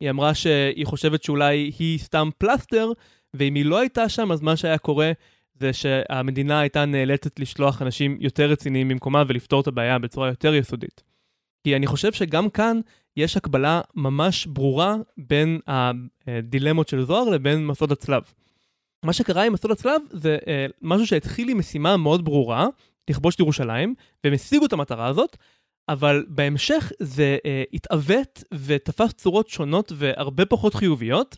היא 0.00 0.10
אמרה 0.10 0.34
שהיא 0.34 0.86
חושבת 0.86 1.22
שאולי 1.22 1.72
היא 1.78 1.98
סתם 1.98 2.28
פלסטר, 2.38 2.92
ואם 3.38 3.54
היא 3.54 3.64
לא 3.64 3.78
הייתה 3.78 4.08
שם, 4.08 4.32
אז 4.32 4.40
מה 4.40 4.56
שהיה 4.56 4.78
קורה 4.78 5.12
זה 5.54 5.72
שהמדינה 5.72 6.60
הייתה 6.60 6.84
נאלצת 6.84 7.40
לשלוח 7.40 7.82
אנשים 7.82 8.16
יותר 8.20 8.50
רציניים 8.50 8.88
במקומה 8.88 9.22
ולפתור 9.28 9.60
את 9.60 9.66
הבעיה 9.66 9.98
בצורה 9.98 10.28
יותר 10.28 10.54
יסודית. 10.54 11.02
כי 11.64 11.76
אני 11.76 11.86
חושב 11.86 12.12
שגם 12.12 12.50
כאן 12.50 12.80
יש 13.16 13.36
הקבלה 13.36 13.80
ממש 13.94 14.46
ברורה 14.46 14.96
בין 15.16 15.60
הדילמות 15.66 16.88
של 16.88 17.02
זוהר 17.02 17.28
לבין 17.28 17.66
מסוד 17.66 17.92
הצלב. 17.92 18.22
מה 19.02 19.12
שקרה 19.12 19.42
עם 19.42 19.52
מסוד 19.52 19.70
הצלב 19.70 20.02
זה 20.10 20.38
אה, 20.46 20.66
משהו 20.82 21.06
שהתחיל 21.06 21.48
עם 21.48 21.58
משימה 21.58 21.96
מאוד 21.96 22.24
ברורה, 22.24 22.66
לכבוש 23.10 23.34
את 23.34 23.40
ירושלים, 23.40 23.94
והם 24.24 24.32
השיגו 24.34 24.66
את 24.66 24.72
המטרה 24.72 25.06
הזאת, 25.06 25.36
אבל 25.88 26.24
בהמשך 26.28 26.92
זה 26.98 27.36
אה, 27.46 27.62
התעוות 27.72 28.44
ותפס 28.54 29.12
צורות 29.12 29.48
שונות 29.48 29.92
והרבה 29.96 30.46
פחות 30.46 30.74
חיוביות, 30.74 31.36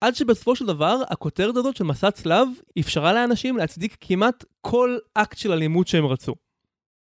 עד 0.00 0.14
שבסופו 0.14 0.56
של 0.56 0.66
דבר 0.66 1.02
הכותרת 1.10 1.56
הזאת 1.56 1.76
של 1.76 1.84
מסע 1.84 2.10
צלב 2.10 2.48
אפשרה 2.78 3.12
לאנשים 3.12 3.56
להצדיק 3.56 3.96
כמעט 4.00 4.44
כל 4.60 4.98
אקט 5.14 5.38
של 5.38 5.52
אלימות 5.52 5.88
שהם 5.88 6.06
רצו. 6.06 6.34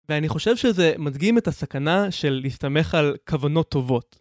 ואני 0.10 0.30
חושב 0.30 0.56
שזה 0.56 0.94
מדגים 0.98 1.38
את 1.38 1.48
הסכנה 1.48 2.12
של 2.12 2.40
להסתמך 2.44 2.96
על 2.96 3.16
כוונות 3.30 3.70
טובות. 3.70 4.20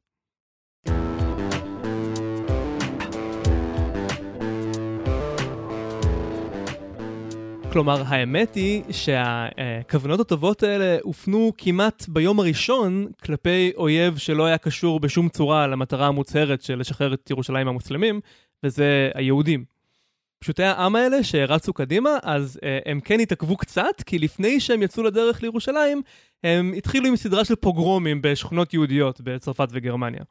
כלומר, 7.73 8.03
האמת 8.07 8.55
היא 8.55 8.83
שהכוונות 8.91 10.21
הטובות 10.21 10.63
האלה 10.63 10.97
הופנו 11.03 11.53
כמעט 11.59 12.09
ביום 12.09 12.41
הראשון 12.41 13.07
כלפי 13.25 13.73
אויב 13.77 14.17
שלא 14.17 14.47
היה 14.47 14.59
קשור 14.59 15.01
בשום 15.01 15.29
צורה 15.29 15.67
למטרה 15.67 16.07
המוצהרת 16.07 16.63
של 16.63 16.79
לשחרר 16.79 17.15
את 17.15 17.31
ירושלים 17.31 17.67
מהמוסלמים, 17.67 18.21
וזה 18.63 19.11
היהודים. 19.15 19.65
פשוטי 20.45 20.63
העם 20.63 20.97
האלה 20.97 21.23
שרצו 21.23 21.73
קדימה, 21.73 22.11
אז 22.23 22.61
uh, 22.63 22.91
הם 22.91 23.01
כן 23.01 23.21
התעכבו 23.21 23.57
קצת, 23.57 24.03
כי 24.07 24.19
לפני 24.19 24.61
שהם 24.61 24.83
יצאו 24.83 25.03
לדרך 25.03 25.43
לירושלים, 25.43 26.03
הם 26.45 26.73
התחילו 26.77 27.07
עם 27.09 27.17
סדרה 27.17 27.45
של 27.45 27.55
פוגרומים 27.55 28.23
בשכונות 28.23 28.75
יהודיות 28.75 29.21
בצרפת 29.21 29.69
וגרמניה. 29.71 30.23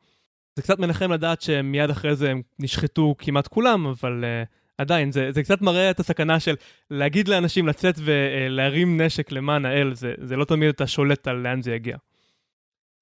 זה 0.56 0.62
קצת 0.62 0.80
מנחם 0.80 1.12
לדעת 1.12 1.42
שמיד 1.42 1.90
אחרי 1.90 2.16
זה 2.16 2.32
הם 2.32 2.42
נשחטו 2.60 3.16
כמעט 3.18 3.48
כולם, 3.48 3.88
אבל 3.88 4.24
uh, 4.24 4.48
עדיין, 4.78 5.12
זה, 5.12 5.32
זה 5.32 5.44
קצת 5.44 5.62
מראה 5.62 5.92
את 5.92 6.00
הסכנה 6.00 6.40
של 6.40 6.56
להגיד 6.92 7.28
לאנשים 7.28 7.68
לצאת 7.68 7.96
ולהרים 7.98 9.02
נשק 9.02 9.32
למען 9.32 9.66
האל, 9.66 9.94
זה, 9.96 10.14
זה 10.22 10.36
לא 10.36 10.46
תמיד 10.46 10.70
אתה 10.70 10.88
שולט 10.88 11.28
על 11.28 11.36
לאן 11.36 11.62
זה 11.62 11.72
יגיע. 11.72 11.98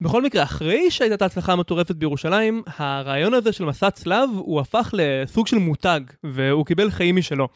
בכל 0.01 0.21
מקרה, 0.21 0.43
אחרי 0.43 0.91
שהייתה 0.91 1.15
את 1.15 1.21
ההצלחה 1.21 1.53
המטורפת 1.53 1.95
בירושלים, 1.95 2.63
הרעיון 2.77 3.33
הזה 3.33 3.51
של 3.51 3.65
מסע 3.65 3.91
צלב 3.91 4.29
הוא 4.37 4.59
הפך 4.59 4.93
לסוג 4.93 5.47
של 5.47 5.57
מותג, 5.57 6.01
והוא 6.23 6.65
קיבל 6.65 6.91
חיים 6.91 7.15
משלו. 7.15 7.47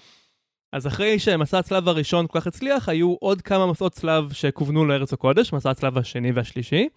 אז 0.73 0.87
אחרי 0.87 1.19
שמסע 1.19 1.59
הצלב 1.59 1.87
הראשון 1.87 2.27
כל 2.27 2.39
כך 2.39 2.47
הצליח, 2.47 2.89
היו 2.89 3.15
עוד 3.19 3.41
כמה 3.41 3.67
מסעות 3.67 3.93
צלב 3.93 4.33
שכוונו 4.33 4.85
לארץ 4.85 5.13
הקודש, 5.13 5.53
מסע 5.53 5.69
הצלב 5.69 5.97
השני 5.97 6.31
והשלישי. 6.31 6.87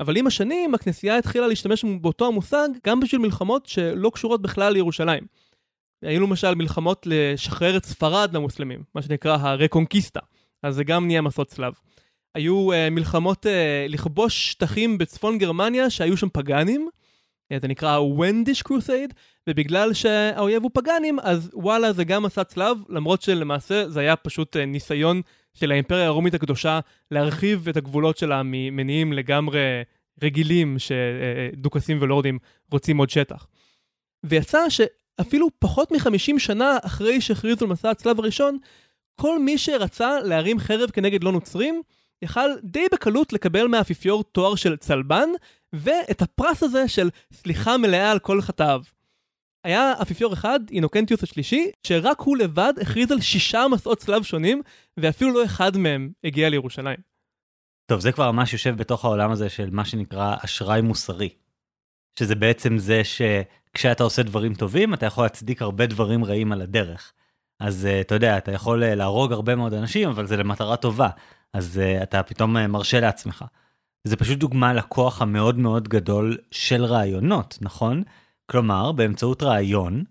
אבל 0.00 0.16
עם 0.16 0.26
השנים, 0.26 0.74
הכנסייה 0.74 1.18
התחילה 1.18 1.46
להשתמש 1.46 1.84
באותו 2.00 2.26
המושג 2.26 2.68
גם 2.86 3.00
בשביל 3.00 3.20
מלחמות 3.20 3.66
שלא 3.66 4.10
קשורות 4.14 4.42
בכלל 4.42 4.72
לירושלים. 4.72 5.26
היו 6.02 6.20
למשל 6.20 6.54
מלחמות 6.54 7.06
לשחרר 7.06 7.76
את 7.76 7.84
ספרד 7.84 8.34
למוסלמים, 8.34 8.82
מה 8.94 9.02
שנקרא 9.02 9.36
הרקונקיסטה. 9.40 10.20
אז 10.62 10.74
זה 10.74 10.84
גם 10.84 11.06
נהיה 11.06 11.20
מסעות 11.20 11.48
צלב. 11.48 11.72
היו 12.34 12.72
uh, 12.72 12.90
מלחמות 12.90 13.46
uh, 13.46 13.48
לכבוש 13.88 14.50
שטחים 14.50 14.98
בצפון 14.98 15.38
גרמניה 15.38 15.90
שהיו 15.90 16.16
שם 16.16 16.28
פגאנים, 16.32 16.88
אה, 17.52 17.58
זה 17.60 17.68
נקרא 17.68 17.98
ונדיש 17.98 18.62
קרוסייד, 18.62 19.14
ובגלל 19.48 19.92
שהאויב 19.92 20.62
הוא 20.62 20.70
פגאנים, 20.74 21.18
אז 21.20 21.50
וואלה 21.54 21.92
זה 21.92 22.04
גם 22.04 22.22
מסע 22.22 22.44
צלב, 22.44 22.78
למרות 22.88 23.22
שלמעשה 23.22 23.88
זה 23.88 24.00
היה 24.00 24.16
פשוט 24.16 24.56
ניסיון 24.56 25.20
של 25.54 25.72
האימפריה 25.72 26.06
הרומית 26.06 26.34
הקדושה 26.34 26.80
להרחיב 27.10 27.68
את 27.68 27.76
הגבולות 27.76 28.16
שלה 28.16 28.42
ממניעים 28.44 29.12
לגמרי 29.12 29.60
רגילים 30.22 30.76
שדוכסים 30.78 31.98
ולורדים 32.00 32.38
רוצים 32.70 32.98
עוד 32.98 33.10
שטח. 33.10 33.46
ויצא 34.24 34.68
שאפילו 34.68 35.48
פחות 35.58 35.92
מ-50 35.92 36.38
שנה 36.38 36.78
אחרי 36.82 37.20
שהכריזו 37.20 37.64
על 37.64 37.70
מסע 37.70 37.90
הצלב 37.90 38.18
הראשון, 38.18 38.58
כל 39.20 39.38
מי 39.38 39.58
שרצה 39.58 40.20
להרים 40.20 40.58
חרב 40.58 40.90
כנגד 40.90 41.24
לא 41.24 41.32
נוצרים, 41.32 41.82
יכל 42.22 42.50
די 42.62 42.86
בקלות 42.92 43.32
לקבל 43.32 43.66
מהאפיפיור 43.66 44.24
תואר 44.24 44.54
של 44.54 44.76
צלבן, 44.76 45.28
ואת 45.72 46.22
הפרס 46.22 46.62
הזה 46.62 46.88
של 46.88 47.10
סליחה 47.32 47.76
מלאה 47.76 48.10
על 48.10 48.18
כל 48.18 48.40
חטאיו. 48.40 48.82
היה 49.64 49.92
אפיפיור 50.02 50.32
אחד, 50.32 50.60
אינוקנטיוס 50.70 51.22
השלישי, 51.22 51.70
שרק 51.82 52.20
הוא 52.20 52.36
לבד 52.36 52.72
הכריז 52.80 53.12
על 53.12 53.20
שישה 53.20 53.64
מסעות 53.70 53.98
צלב 53.98 54.22
שונים, 54.22 54.62
ואפילו 54.96 55.32
לא 55.32 55.44
אחד 55.44 55.76
מהם 55.76 56.10
הגיע 56.24 56.48
לירושלים. 56.48 56.98
טוב, 57.86 58.00
זה 58.00 58.12
כבר 58.12 58.32
ממש 58.32 58.52
יושב 58.52 58.76
בתוך 58.76 59.04
העולם 59.04 59.30
הזה 59.30 59.48
של 59.48 59.70
מה 59.70 59.84
שנקרא 59.84 60.36
אשראי 60.44 60.80
מוסרי. 60.80 61.28
שזה 62.18 62.34
בעצם 62.34 62.78
זה 62.78 63.02
שכשאתה 63.04 64.04
עושה 64.04 64.22
דברים 64.22 64.54
טובים, 64.54 64.94
אתה 64.94 65.06
יכול 65.06 65.24
להצדיק 65.24 65.62
הרבה 65.62 65.86
דברים 65.86 66.24
רעים 66.24 66.52
על 66.52 66.62
הדרך. 66.62 67.12
אז 67.60 67.88
uh, 67.90 68.00
אתה 68.00 68.14
יודע, 68.14 68.38
אתה 68.38 68.52
יכול 68.52 68.82
uh, 68.82 68.86
להרוג 68.86 69.32
הרבה 69.32 69.54
מאוד 69.54 69.74
אנשים, 69.74 70.08
אבל 70.08 70.26
זה 70.26 70.36
למטרה 70.36 70.76
טובה. 70.76 71.08
אז 71.52 71.80
uh, 71.80 72.02
אתה 72.02 72.22
פתאום 72.22 72.56
uh, 72.56 72.66
מרשה 72.66 73.00
לעצמך. 73.00 73.44
זה 74.04 74.16
פשוט 74.16 74.38
דוגמה 74.38 74.72
לכוח 74.72 75.22
המאוד 75.22 75.58
מאוד 75.58 75.88
גדול 75.88 76.38
של 76.50 76.84
רעיונות, 76.84 77.58
נכון? 77.60 78.02
כלומר, 78.46 78.92
באמצעות 78.92 79.42
רעיון, 79.42 80.04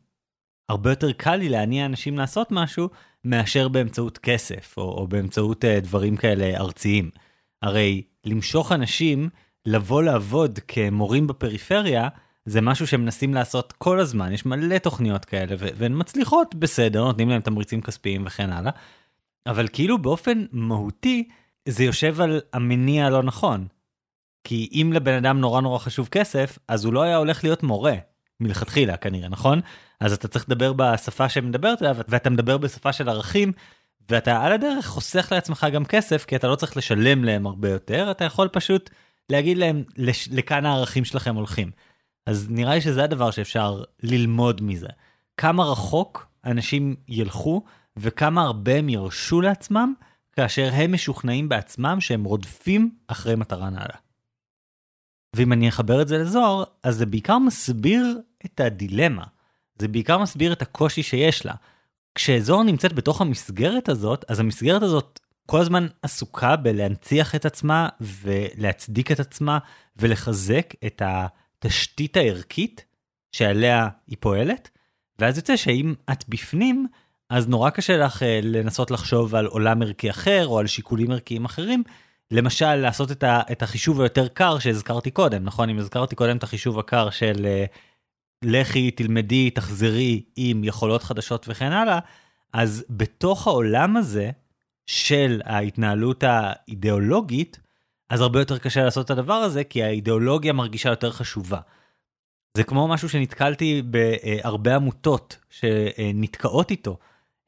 הרבה 0.69 0.89
יותר 0.89 1.11
קל 1.11 1.35
לי 1.35 1.49
להניע 1.49 1.85
אנשים 1.85 2.17
לעשות 2.17 2.47
משהו, 2.51 2.89
מאשר 3.25 3.67
באמצעות 3.67 4.17
כסף, 4.17 4.73
או, 4.77 4.83
או 4.83 5.07
באמצעות 5.07 5.63
uh, 5.63 5.67
דברים 5.83 6.17
כאלה 6.17 6.57
ארציים. 6.57 7.09
הרי 7.61 8.01
למשוך 8.25 8.71
אנשים 8.71 9.29
לבוא 9.65 10.03
לעבוד 10.03 10.59
כמורים 10.67 11.27
בפריפריה, 11.27 12.07
זה 12.45 12.61
משהו 12.61 12.87
שהם 12.87 13.01
מנסים 13.01 13.33
לעשות 13.33 13.73
כל 13.77 13.99
הזמן, 13.99 14.33
יש 14.33 14.45
מלא 14.45 14.77
תוכניות 14.77 15.25
כאלה, 15.25 15.55
והן 15.57 15.93
מצליחות 15.95 16.55
בסדר, 16.55 17.03
נותנים 17.03 17.29
להם 17.29 17.41
תמריצים 17.41 17.81
כספיים 17.81 18.23
וכן 18.25 18.49
הלאה, 18.49 18.71
אבל 19.47 19.67
כאילו 19.73 19.97
באופן 19.97 20.45
מהותי, 20.51 21.27
זה 21.67 21.83
יושב 21.83 22.21
על 22.21 22.41
המניע 22.53 23.05
הלא 23.05 23.23
נכון. 23.23 23.67
כי 24.43 24.69
אם 24.71 24.93
לבן 24.93 25.13
אדם 25.13 25.39
נורא 25.39 25.61
נורא 25.61 25.79
חשוב 25.79 26.07
כסף, 26.07 26.59
אז 26.67 26.85
הוא 26.85 26.93
לא 26.93 27.01
היה 27.01 27.17
הולך 27.17 27.43
להיות 27.43 27.63
מורה, 27.63 27.95
מלכתחילה 28.39 28.97
כנראה, 28.97 29.29
נכון? 29.29 29.61
אז 29.99 30.13
אתה 30.13 30.27
צריך 30.27 30.45
לדבר 30.49 30.73
בשפה 30.73 31.29
שמדברת 31.29 31.81
עליו, 31.81 31.97
ואתה 32.07 32.29
מדבר 32.29 32.57
בשפה 32.57 32.93
של 32.93 33.09
ערכים, 33.09 33.51
ואתה 34.09 34.43
על 34.43 34.51
הדרך 34.51 34.87
חוסך 34.87 35.27
לעצמך 35.31 35.67
גם 35.73 35.85
כסף, 35.85 36.25
כי 36.25 36.35
אתה 36.35 36.47
לא 36.47 36.55
צריך 36.55 36.77
לשלם 36.77 37.23
להם 37.23 37.47
הרבה 37.47 37.69
יותר, 37.69 38.11
אתה 38.11 38.25
יכול 38.25 38.47
פשוט 38.47 38.89
להגיד 39.29 39.57
להם 39.57 39.83
לש... 39.97 40.29
לכאן 40.31 40.65
הערכים 40.65 41.05
שלכם 41.05 41.35
הולכים. 41.35 41.71
אז 42.25 42.47
נראה 42.49 42.75
לי 42.75 42.81
שזה 42.81 43.03
הדבר 43.03 43.31
שאפשר 43.31 43.83
ללמוד 44.03 44.63
מזה. 44.63 44.87
כמה 45.37 45.63
רחוק 45.63 46.27
אנשים 46.45 46.95
ילכו 47.07 47.63
וכמה 47.99 48.41
הרבה 48.41 48.75
הם 48.75 48.89
ירשו 48.89 49.41
לעצמם 49.41 49.93
כאשר 50.31 50.69
הם 50.73 50.93
משוכנעים 50.93 51.49
בעצמם 51.49 52.01
שהם 52.01 52.23
רודפים 52.23 52.95
אחרי 53.07 53.35
מטרה 53.35 53.69
נעלה. 53.69 53.97
ואם 55.35 55.53
אני 55.53 55.69
אחבר 55.69 56.01
את 56.01 56.07
זה 56.07 56.17
לזוהר, 56.17 56.63
אז 56.83 56.95
זה 56.95 57.05
בעיקר 57.05 57.37
מסביר 57.37 58.19
את 58.45 58.59
הדילמה. 58.59 59.23
זה 59.79 59.87
בעיקר 59.87 60.17
מסביר 60.17 60.53
את 60.53 60.61
הקושי 60.61 61.03
שיש 61.03 61.45
לה. 61.45 61.53
כשזוהר 62.15 62.63
נמצאת 62.63 62.93
בתוך 62.93 63.21
המסגרת 63.21 63.89
הזאת, 63.89 64.25
אז 64.27 64.39
המסגרת 64.39 64.83
הזאת 64.83 65.19
כל 65.45 65.59
הזמן 65.59 65.87
עסוקה 66.01 66.55
בלהנציח 66.55 67.35
את 67.35 67.45
עצמה 67.45 67.89
ולהצדיק 68.01 69.11
את 69.11 69.19
עצמה 69.19 69.59
ולחזק 69.95 70.73
את 70.85 71.01
התשתית 71.05 72.17
הערכית 72.17 72.85
שעליה 73.31 73.89
היא 74.07 74.17
פועלת, 74.19 74.69
ואז 75.19 75.37
יוצא 75.37 75.55
שאם 75.55 75.93
את 76.11 76.29
בפנים, 76.29 76.87
אז 77.31 77.47
נורא 77.47 77.69
קשה 77.69 77.97
לך 77.97 78.23
אה, 78.23 78.39
לנסות 78.43 78.91
לחשוב 78.91 79.35
על 79.35 79.45
עולם 79.45 79.81
ערכי 79.81 80.09
אחר 80.09 80.47
או 80.47 80.59
על 80.59 80.67
שיקולים 80.67 81.11
ערכיים 81.11 81.45
אחרים. 81.45 81.83
למשל 82.31 82.75
לעשות 82.75 83.11
את, 83.11 83.23
ה, 83.23 83.41
את 83.51 83.61
החישוב 83.61 84.01
היותר 84.01 84.27
קר 84.27 84.59
שהזכרתי 84.59 85.11
קודם, 85.11 85.43
נכון? 85.43 85.69
אם 85.69 85.77
הזכרתי 85.77 86.15
קודם 86.15 86.37
את 86.37 86.43
החישוב 86.43 86.79
הקר 86.79 87.09
של 87.09 87.45
אה, 87.45 87.65
לכי, 88.43 88.91
תלמדי, 88.91 89.49
תחזרי 89.49 90.23
עם 90.35 90.63
יכולות 90.63 91.03
חדשות 91.03 91.45
וכן 91.49 91.71
הלאה, 91.71 91.99
אז 92.53 92.85
בתוך 92.89 93.47
העולם 93.47 93.97
הזה 93.97 94.31
של 94.85 95.41
ההתנהלות 95.45 96.23
האידיאולוגית, 96.27 97.59
אז 98.09 98.21
הרבה 98.21 98.39
יותר 98.39 98.57
קשה 98.57 98.83
לעשות 98.83 99.05
את 99.05 99.11
הדבר 99.11 99.33
הזה, 99.33 99.63
כי 99.63 99.83
האידיאולוגיה 99.83 100.53
מרגישה 100.53 100.89
יותר 100.89 101.11
חשובה. 101.11 101.59
זה 102.57 102.63
כמו 102.63 102.87
משהו 102.87 103.09
שנתקלתי 103.09 103.81
בהרבה 103.85 104.75
עמותות 104.75 105.37
שנתקעות 105.49 106.71
איתו. 106.71 106.97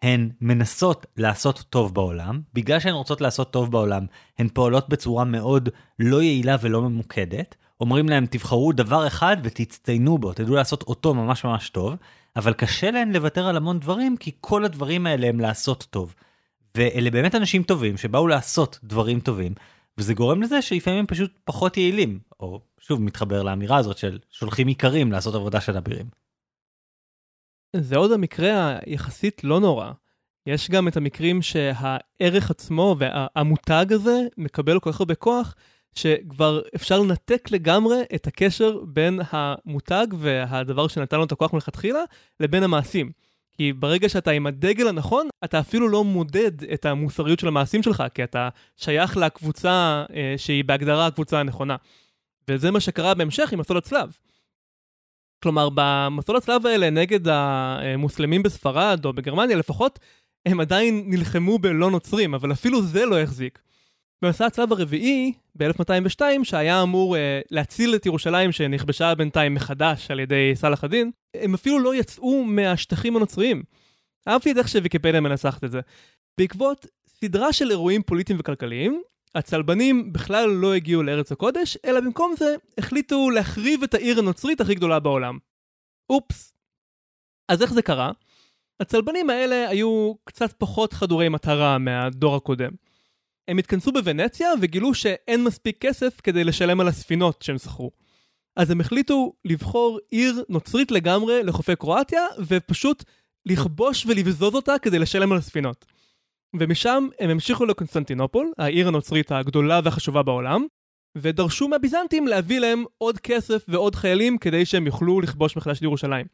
הן 0.03 0.29
מנסות 0.41 1.05
לעשות 1.17 1.63
טוב 1.69 1.93
בעולם, 1.93 2.41
בגלל 2.53 2.79
שהן 2.79 2.93
רוצות 2.93 3.21
לעשות 3.21 3.51
טוב 3.51 3.71
בעולם, 3.71 4.05
הן 4.39 4.47
פועלות 4.53 4.89
בצורה 4.89 5.23
מאוד 5.23 5.69
לא 5.99 6.21
יעילה 6.21 6.55
ולא 6.61 6.81
ממוקדת. 6.81 7.55
אומרים 7.81 8.09
להם 8.09 8.25
תבחרו 8.25 8.71
דבר 8.71 9.07
אחד 9.07 9.37
ותצטיינו 9.43 10.17
בו, 10.17 10.33
תדעו 10.33 10.55
לעשות 10.55 10.83
אותו 10.83 11.13
ממש 11.13 11.45
ממש 11.45 11.69
טוב, 11.69 11.95
אבל 12.35 12.53
קשה 12.53 12.91
להן 12.91 13.11
לוותר 13.11 13.47
על 13.47 13.57
המון 13.57 13.79
דברים, 13.79 14.17
כי 14.17 14.31
כל 14.41 14.65
הדברים 14.65 15.07
האלה 15.07 15.27
הם 15.27 15.39
לעשות 15.39 15.87
טוב. 15.89 16.15
ואלה 16.77 17.11
באמת 17.11 17.35
אנשים 17.35 17.63
טובים 17.63 17.97
שבאו 17.97 18.27
לעשות 18.27 18.79
דברים 18.83 19.19
טובים, 19.19 19.53
וזה 19.97 20.13
גורם 20.13 20.41
לזה 20.41 20.61
שלפעמים 20.61 20.99
הם 20.99 21.05
פשוט 21.05 21.31
פחות 21.43 21.77
יעילים, 21.77 22.19
או 22.39 22.61
שוב 22.79 23.01
מתחבר 23.01 23.43
לאמירה 23.43 23.77
הזאת 23.77 23.97
של 23.97 24.19
שולחים 24.31 24.67
איכרים 24.67 25.11
לעשות 25.11 25.35
עבודה 25.35 25.61
של 25.61 25.77
אבירים. 25.77 26.22
זה 27.75 27.97
עוד 27.97 28.11
המקרה 28.11 28.79
היחסית 28.85 29.43
לא 29.43 29.59
נורא. 29.59 29.91
יש 30.47 30.69
גם 30.69 30.87
את 30.87 30.97
המקרים 30.97 31.41
שהערך 31.41 32.51
עצמו 32.51 32.95
והמותג 32.99 33.85
הזה 33.89 34.21
מקבל 34.37 34.79
כל 34.79 34.91
כך 34.91 34.99
הרבה 34.99 35.15
כוח, 35.15 35.55
שכבר 35.95 36.61
אפשר 36.75 36.99
לנתק 36.99 37.51
לגמרי 37.51 38.01
את 38.15 38.27
הקשר 38.27 38.79
בין 38.87 39.19
המותג 39.31 40.07
והדבר 40.19 40.87
שנתן 40.87 41.17
לו 41.17 41.23
את 41.23 41.31
הכוח 41.31 41.53
מלכתחילה, 41.53 41.99
לבין 42.39 42.63
המעשים. 42.63 43.11
כי 43.57 43.73
ברגע 43.73 44.09
שאתה 44.09 44.31
עם 44.31 44.47
הדגל 44.47 44.87
הנכון, 44.87 45.27
אתה 45.43 45.59
אפילו 45.59 45.89
לא 45.89 46.03
מודד 46.03 46.63
את 46.63 46.85
המוסריות 46.85 47.39
של 47.39 47.47
המעשים 47.47 47.83
שלך, 47.83 48.03
כי 48.13 48.23
אתה 48.23 48.49
שייך 48.77 49.17
לקבוצה 49.17 50.05
אה, 50.15 50.33
שהיא 50.37 50.63
בהגדרה 50.63 51.07
הקבוצה 51.07 51.39
הנכונה. 51.39 51.75
וזה 52.47 52.71
מה 52.71 52.79
שקרה 52.79 53.13
בהמשך 53.13 53.53
עם 53.53 53.59
מסעות 53.59 53.85
הצלב. 53.85 54.17
כלומר, 55.43 55.69
במסעות 55.75 56.43
הצלב 56.43 56.67
האלה 56.67 56.89
נגד 56.89 57.27
המוסלמים 57.27 58.43
בספרד 58.43 59.05
או 59.05 59.13
בגרמניה, 59.13 59.57
לפחות 59.57 59.99
הם 60.45 60.59
עדיין 60.59 61.03
נלחמו 61.07 61.59
בלא 61.59 61.91
נוצרים, 61.91 62.33
אבל 62.33 62.51
אפילו 62.51 62.81
זה 62.81 63.05
לא 63.05 63.19
החזיק. 63.19 63.59
במסע 64.21 64.45
הצלב 64.45 64.71
הרביעי, 64.71 65.33
ב-1202, 65.55 66.21
שהיה 66.43 66.81
אמור 66.81 67.15
uh, 67.15 67.19
להציל 67.51 67.95
את 67.95 68.05
ירושלים 68.05 68.51
שנכבשה 68.51 69.15
בינתיים 69.15 69.53
מחדש 69.53 70.11
על 70.11 70.19
ידי 70.19 70.51
סלאח 70.55 70.83
א-דין, 70.83 71.11
הם 71.33 71.53
אפילו 71.53 71.79
לא 71.79 71.95
יצאו 71.95 72.43
מהשטחים 72.43 73.15
הנוצריים. 73.15 73.63
אהבתי 74.27 74.51
את 74.51 74.57
איך 74.57 74.67
שוויקיפדיה 74.67 75.21
מנסחת 75.21 75.63
את 75.63 75.71
זה. 75.71 75.79
בעקבות 76.39 76.85
סדרה 77.07 77.53
של 77.53 77.69
אירועים 77.69 78.03
פוליטיים 78.03 78.39
וכלכליים, 78.39 79.01
הצלבנים 79.35 80.13
בכלל 80.13 80.49
לא 80.49 80.73
הגיעו 80.73 81.03
לארץ 81.03 81.31
הקודש, 81.31 81.77
אלא 81.85 81.99
במקום 81.99 82.33
זה 82.37 82.55
החליטו 82.77 83.29
להחריב 83.29 83.83
את 83.83 83.93
העיר 83.93 84.19
הנוצרית 84.19 84.61
הכי 84.61 84.75
גדולה 84.75 84.99
בעולם. 84.99 85.37
אופס. 86.09 86.53
אז 87.49 87.61
איך 87.61 87.73
זה 87.73 87.81
קרה? 87.81 88.11
הצלבנים 88.79 89.29
האלה 89.29 89.69
היו 89.69 90.13
קצת 90.23 90.53
פחות 90.57 90.93
חדורי 90.93 91.29
מטרה 91.29 91.77
מהדור 91.77 92.35
הקודם. 92.35 92.71
הם 93.47 93.57
התכנסו 93.57 93.91
בוונציה 93.91 94.49
וגילו 94.61 94.93
שאין 94.93 95.43
מספיק 95.43 95.77
כסף 95.79 96.21
כדי 96.23 96.43
לשלם 96.43 96.79
על 96.79 96.87
הספינות 96.87 97.41
שהם 97.41 97.57
שכרו. 97.57 97.91
אז 98.55 98.71
הם 98.71 98.81
החליטו 98.81 99.33
לבחור 99.45 99.99
עיר 100.11 100.43
נוצרית 100.49 100.91
לגמרי 100.91 101.43
לחופי 101.43 101.75
קרואטיה, 101.75 102.25
ופשוט 102.47 103.03
לכבוש 103.45 104.05
ולבזוז 104.05 104.55
אותה 104.55 104.79
כדי 104.81 104.99
לשלם 104.99 105.31
על 105.31 105.37
הספינות. 105.37 105.85
ומשם 106.59 107.07
הם 107.19 107.29
המשיכו 107.29 107.65
לקונסטנטינופול, 107.65 108.51
העיר 108.57 108.87
הנוצרית 108.87 109.31
הגדולה 109.31 109.79
והחשובה 109.83 110.23
בעולם, 110.23 110.65
ודרשו 111.17 111.67
מהביזנטים 111.67 112.27
להביא 112.27 112.59
להם 112.59 112.83
עוד 112.97 113.19
כסף 113.19 113.65
ועוד 113.67 113.95
חיילים 113.95 114.37
כדי 114.37 114.65
שהם 114.65 114.85
יוכלו 114.85 115.21
לכבוש 115.21 115.57
מחדש 115.57 115.77
את 115.77 115.81
ירושלים. 115.81 116.25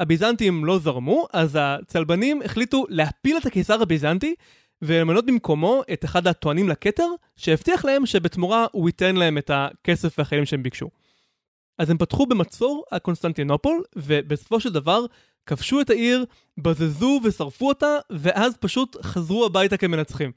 הביזנטים 0.00 0.64
לא 0.64 0.78
זרמו, 0.78 1.26
אז 1.32 1.58
הצלבנים 1.60 2.42
החליטו 2.42 2.86
להפיל 2.88 3.36
את 3.36 3.46
הקיסר 3.46 3.82
הביזנטי 3.82 4.34
ולמנות 4.82 5.26
במקומו 5.26 5.82
את 5.92 6.04
אחד 6.04 6.26
הטוענים 6.26 6.68
לכתר, 6.68 7.08
שהבטיח 7.36 7.84
להם 7.84 8.06
שבתמורה 8.06 8.66
הוא 8.72 8.88
ייתן 8.88 9.16
להם 9.16 9.38
את 9.38 9.50
הכסף 9.54 10.18
והחיילים 10.18 10.46
שהם 10.46 10.62
ביקשו. 10.62 10.90
אז 11.78 11.90
הם 11.90 11.98
פתחו 11.98 12.26
במצור 12.26 12.84
על 12.90 12.98
קונסטנטינופול, 12.98 13.82
ובסופו 13.96 14.60
של 14.60 14.72
דבר 14.72 15.04
כבשו 15.46 15.80
את 15.80 15.90
העיר, 15.90 16.24
בזזו 16.58 17.20
ושרפו 17.24 17.68
אותה, 17.68 17.96
ואז 18.10 18.56
פשוט 18.56 18.96
חזרו 19.02 19.46
הביתה 19.46 19.76
כמנצחים. 19.76 20.32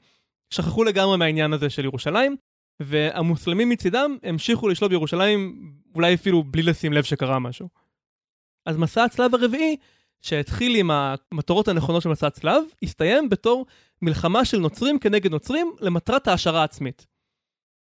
שכחו 0.50 0.84
לגמרי 0.84 1.16
מהעניין 1.16 1.52
הזה 1.52 1.70
של 1.70 1.84
ירושלים, 1.84 2.36
והמוסלמים 2.80 3.68
מצידם 3.68 4.16
המשיכו 4.22 4.68
לשלוט 4.68 4.90
בירושלים, 4.90 5.72
אולי 5.94 6.14
אפילו 6.14 6.42
בלי 6.42 6.62
לשים 6.62 6.92
לב 6.92 7.04
שקרה 7.04 7.38
משהו. 7.38 7.68
אז 8.66 8.76
מסע 8.76 9.04
הצלב 9.04 9.34
הרביעי, 9.34 9.76
שהתחיל 10.20 10.76
עם 10.76 10.90
המטרות 10.90 11.68
הנכונות 11.68 12.02
של 12.02 12.08
מסע 12.08 12.26
הצלב, 12.26 12.64
הסתיים 12.82 13.28
בתור 13.28 13.66
מלחמה 14.02 14.44
של 14.44 14.58
נוצרים 14.58 14.98
כנגד 14.98 15.30
נוצרים 15.30 15.72
למטרת 15.80 16.28
העשרה 16.28 16.64
עצמית. 16.64 17.06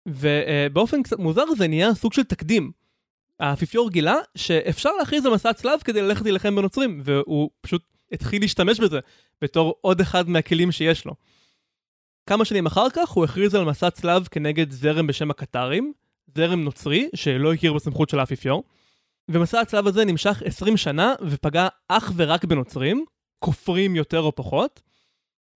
ובאופן 0.07 1.03
קצת 1.03 1.19
מוזר 1.19 1.43
זה 1.57 1.67
נהיה 1.67 1.93
סוג 1.93 2.13
של 2.13 2.23
תקדים. 2.23 2.71
האפיפיור 3.39 3.89
גילה 3.89 4.15
שאפשר 4.35 4.89
להכריז 4.99 5.25
על 5.25 5.33
מסע 5.33 5.53
צלב 5.53 5.81
כדי 5.83 6.01
ללכת 6.01 6.21
להילחם 6.21 6.55
בנוצרים, 6.55 7.01
והוא 7.03 7.49
פשוט 7.61 7.83
התחיל 8.11 8.41
להשתמש 8.41 8.79
בזה 8.79 8.99
בתור 9.41 9.75
עוד 9.81 10.01
אחד 10.01 10.29
מהכלים 10.29 10.71
שיש 10.71 11.05
לו. 11.05 11.13
כמה 12.25 12.45
שנים 12.45 12.65
אחר 12.65 12.89
כך 12.93 13.09
הוא 13.09 13.23
הכריז 13.23 13.55
על 13.55 13.65
מסע 13.65 13.89
צלב 13.89 14.27
כנגד 14.31 14.71
זרם 14.71 15.07
בשם 15.07 15.31
הקטרים, 15.31 15.93
זרם 16.35 16.63
נוצרי 16.63 17.09
שלא 17.15 17.53
הכיר 17.53 17.73
בסמכות 17.73 18.09
של 18.09 18.19
האפיפיור, 18.19 18.63
ומסע 19.29 19.59
הצלב 19.59 19.87
הזה 19.87 20.05
נמשך 20.05 20.41
20 20.45 20.77
שנה 20.77 21.13
ופגע 21.21 21.67
אך 21.87 22.11
ורק 22.15 22.45
בנוצרים, 22.45 23.05
כופרים 23.39 23.95
יותר 23.95 24.19
או 24.19 24.35
פחות. 24.35 24.81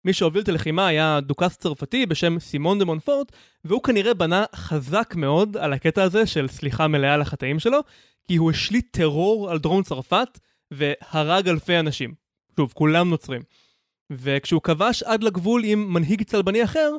מי 0.08 0.12
שהוביל 0.12 0.42
את 0.42 0.48
הלחימה 0.48 0.86
היה 0.86 1.20
דוכס 1.20 1.56
צרפתי 1.56 2.06
בשם 2.06 2.38
סימון 2.38 2.78
דה 2.78 2.84
מונפורט, 2.84 3.32
והוא 3.64 3.82
כנראה 3.82 4.14
בנה 4.14 4.44
חזק 4.54 5.14
מאוד 5.16 5.56
על 5.56 5.72
הקטע 5.72 6.02
הזה 6.02 6.26
של 6.26 6.48
סליחה 6.48 6.88
מלאה 6.88 7.16
לחטאים 7.16 7.58
שלו, 7.58 7.78
כי 8.28 8.36
הוא 8.36 8.50
השליט 8.50 8.86
טרור 8.90 9.50
על 9.50 9.58
דרום 9.58 9.82
צרפת 9.82 10.38
והרג 10.70 11.48
אלפי 11.48 11.78
אנשים. 11.78 12.14
שוב, 12.56 12.72
כולם 12.74 13.10
נוצרים. 13.10 13.42
וכשהוא 14.10 14.62
כבש 14.62 15.02
עד 15.02 15.22
לגבול 15.22 15.62
עם 15.64 15.92
מנהיג 15.92 16.22
צלבני 16.22 16.64
אחר, 16.64 16.90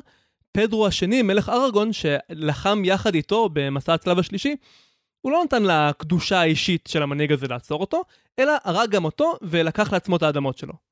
פדרו 0.52 0.86
השני, 0.86 1.22
מלך 1.22 1.48
אראגון, 1.48 1.90
שלחם 1.92 2.82
יחד 2.84 3.14
איתו 3.14 3.48
במסע 3.52 3.94
הצלב 3.94 4.18
השלישי, 4.18 4.56
הוא 5.20 5.32
לא 5.32 5.42
נתן 5.44 5.62
לקדושה 5.62 6.40
האישית 6.40 6.88
של 6.92 7.02
המנהיג 7.02 7.32
הזה 7.32 7.48
לעצור 7.48 7.80
אותו, 7.80 8.02
אלא 8.38 8.52
הרג 8.64 8.90
גם 8.90 9.04
אותו 9.04 9.32
ולקח 9.42 9.92
לעצמו 9.92 10.16
את 10.16 10.22
האדמות 10.22 10.58
שלו. 10.58 10.89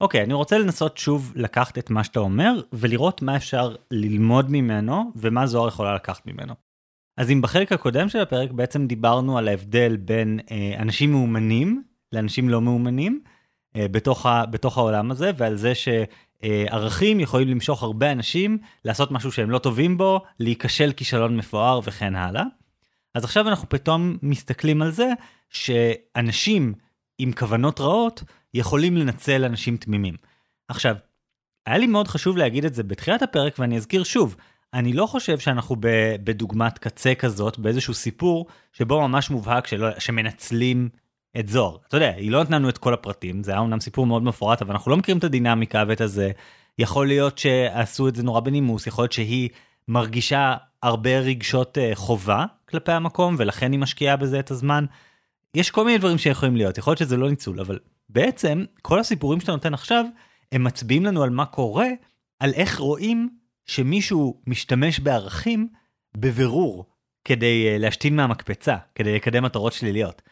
אוקיי, 0.00 0.20
okay, 0.20 0.24
אני 0.24 0.34
רוצה 0.34 0.58
לנסות 0.58 0.98
שוב 0.98 1.32
לקחת 1.36 1.78
את 1.78 1.90
מה 1.90 2.04
שאתה 2.04 2.20
אומר, 2.20 2.60
ולראות 2.72 3.22
מה 3.22 3.36
אפשר 3.36 3.74
ללמוד 3.90 4.50
ממנו, 4.50 5.12
ומה 5.16 5.46
זוהר 5.46 5.68
יכולה 5.68 5.94
לקחת 5.94 6.26
ממנו. 6.26 6.54
אז 7.16 7.30
אם 7.30 7.42
בחלק 7.42 7.72
הקודם 7.72 8.08
של 8.08 8.18
הפרק 8.18 8.50
בעצם 8.50 8.86
דיברנו 8.86 9.38
על 9.38 9.48
ההבדל 9.48 9.96
בין 9.96 10.40
אה, 10.50 10.74
אנשים 10.78 11.12
מאומנים 11.12 11.82
לאנשים 12.12 12.48
לא 12.48 12.60
מאומנים 12.60 13.20
אה, 13.76 13.88
בתוך, 13.88 14.26
ה, 14.26 14.46
בתוך 14.46 14.78
העולם 14.78 15.10
הזה, 15.10 15.30
ועל 15.36 15.56
זה 15.56 15.72
שערכים 15.74 17.20
יכולים 17.20 17.48
למשוך 17.48 17.82
הרבה 17.82 18.12
אנשים 18.12 18.58
לעשות 18.84 19.10
משהו 19.10 19.32
שהם 19.32 19.50
לא 19.50 19.58
טובים 19.58 19.98
בו, 19.98 20.20
להיכשל 20.40 20.92
כישלון 20.92 21.36
מפואר 21.36 21.80
וכן 21.84 22.14
הלאה. 22.14 22.44
אז 23.14 23.24
עכשיו 23.24 23.48
אנחנו 23.48 23.68
פתאום 23.68 24.16
מסתכלים 24.22 24.82
על 24.82 24.90
זה 24.90 25.08
שאנשים 25.50 26.74
עם 27.18 27.32
כוונות 27.32 27.80
רעות 27.80 28.22
יכולים 28.56 28.96
לנצל 28.96 29.44
אנשים 29.44 29.76
תמימים. 29.76 30.14
עכשיו, 30.68 30.96
היה 31.66 31.78
לי 31.78 31.86
מאוד 31.86 32.08
חשוב 32.08 32.36
להגיד 32.36 32.64
את 32.64 32.74
זה 32.74 32.82
בתחילת 32.82 33.22
הפרק 33.22 33.58
ואני 33.58 33.76
אזכיר 33.76 34.04
שוב, 34.04 34.36
אני 34.74 34.92
לא 34.92 35.06
חושב 35.06 35.38
שאנחנו 35.38 35.76
בדוגמת 36.24 36.78
קצה 36.78 37.14
כזאת, 37.14 37.58
באיזשהו 37.58 37.94
סיפור 37.94 38.46
שבו 38.72 39.08
ממש 39.08 39.30
מובהק 39.30 39.66
שלא, 39.66 39.88
שמנצלים 39.98 40.88
את 41.38 41.48
זוהר. 41.48 41.76
אתה 41.88 41.96
יודע, 41.96 42.12
היא 42.16 42.30
לא 42.30 42.42
נתנה 42.42 42.58
לנו 42.58 42.68
את 42.68 42.78
כל 42.78 42.94
הפרטים, 42.94 43.42
זה 43.42 43.50
היה 43.50 43.60
אומנם 43.60 43.80
סיפור 43.80 44.06
מאוד 44.06 44.22
מפורט, 44.22 44.62
אבל 44.62 44.72
אנחנו 44.72 44.90
לא 44.90 44.96
מכירים 44.96 45.18
את 45.18 45.24
הדינמיקה 45.24 45.84
ואת 45.88 46.00
הזה. 46.00 46.30
יכול 46.78 47.06
להיות 47.06 47.38
שעשו 47.38 48.08
את 48.08 48.16
זה 48.16 48.22
נורא 48.22 48.40
בנימוס, 48.40 48.86
יכול 48.86 49.02
להיות 49.02 49.12
שהיא 49.12 49.48
מרגישה 49.88 50.54
הרבה 50.82 51.18
רגשות 51.18 51.78
uh, 51.78 51.94
חובה 51.94 52.44
כלפי 52.68 52.92
המקום, 52.92 53.36
ולכן 53.38 53.72
היא 53.72 53.80
משקיעה 53.80 54.16
בזה 54.16 54.40
את 54.40 54.50
הזמן. 54.50 54.84
יש 55.54 55.70
כל 55.70 55.84
מיני 55.84 55.98
דברים 55.98 56.18
שיכולים 56.18 56.56
להיות, 56.56 56.78
יכול 56.78 56.90
להיות 56.90 56.98
שזה 56.98 57.16
לא 57.16 57.30
ניצול, 57.30 57.60
אבל 57.60 57.78
בעצם 58.16 58.64
כל 58.82 59.00
הסיפורים 59.00 59.40
שאתה 59.40 59.52
נותן 59.52 59.74
עכשיו, 59.74 60.04
הם 60.52 60.64
מצביעים 60.64 61.04
לנו 61.04 61.22
על 61.22 61.30
מה 61.30 61.46
קורה, 61.46 61.88
על 62.40 62.52
איך 62.54 62.78
רואים 62.78 63.28
שמישהו 63.66 64.42
משתמש 64.46 65.00
בערכים 65.00 65.68
בבירור 66.16 66.86
כדי 67.24 67.66
uh, 67.68 67.78
להשתין 67.78 68.16
מהמקפצה, 68.16 68.76
כדי 68.94 69.14
לקדם 69.14 69.44
מטרות 69.44 69.72
שליליות. 69.72 70.22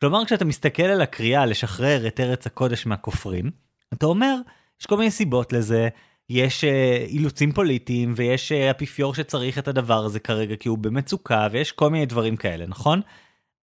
כלומר, 0.00 0.24
כשאתה 0.24 0.44
מסתכל 0.44 0.82
על 0.82 1.00
הקריאה 1.00 1.46
לשחרר 1.46 2.06
את 2.06 2.20
ארץ 2.20 2.46
הקודש 2.46 2.86
מהכופרים, 2.86 3.50
אתה 3.92 4.06
אומר, 4.06 4.36
יש 4.80 4.86
כל 4.86 4.96
מיני 4.96 5.10
סיבות 5.10 5.52
לזה, 5.52 5.88
יש 6.28 6.64
uh, 6.64 7.08
אילוצים 7.08 7.52
פוליטיים, 7.52 8.14
ויש 8.16 8.52
uh, 8.52 8.70
אפיפיור 8.70 9.14
שצריך 9.14 9.58
את 9.58 9.68
הדבר 9.68 10.04
הזה 10.04 10.20
כרגע 10.20 10.56
כי 10.56 10.68
הוא 10.68 10.78
במצוקה, 10.78 11.48
ויש 11.52 11.72
כל 11.72 11.90
מיני 11.90 12.06
דברים 12.06 12.36
כאלה, 12.36 12.66
נכון? 12.66 13.00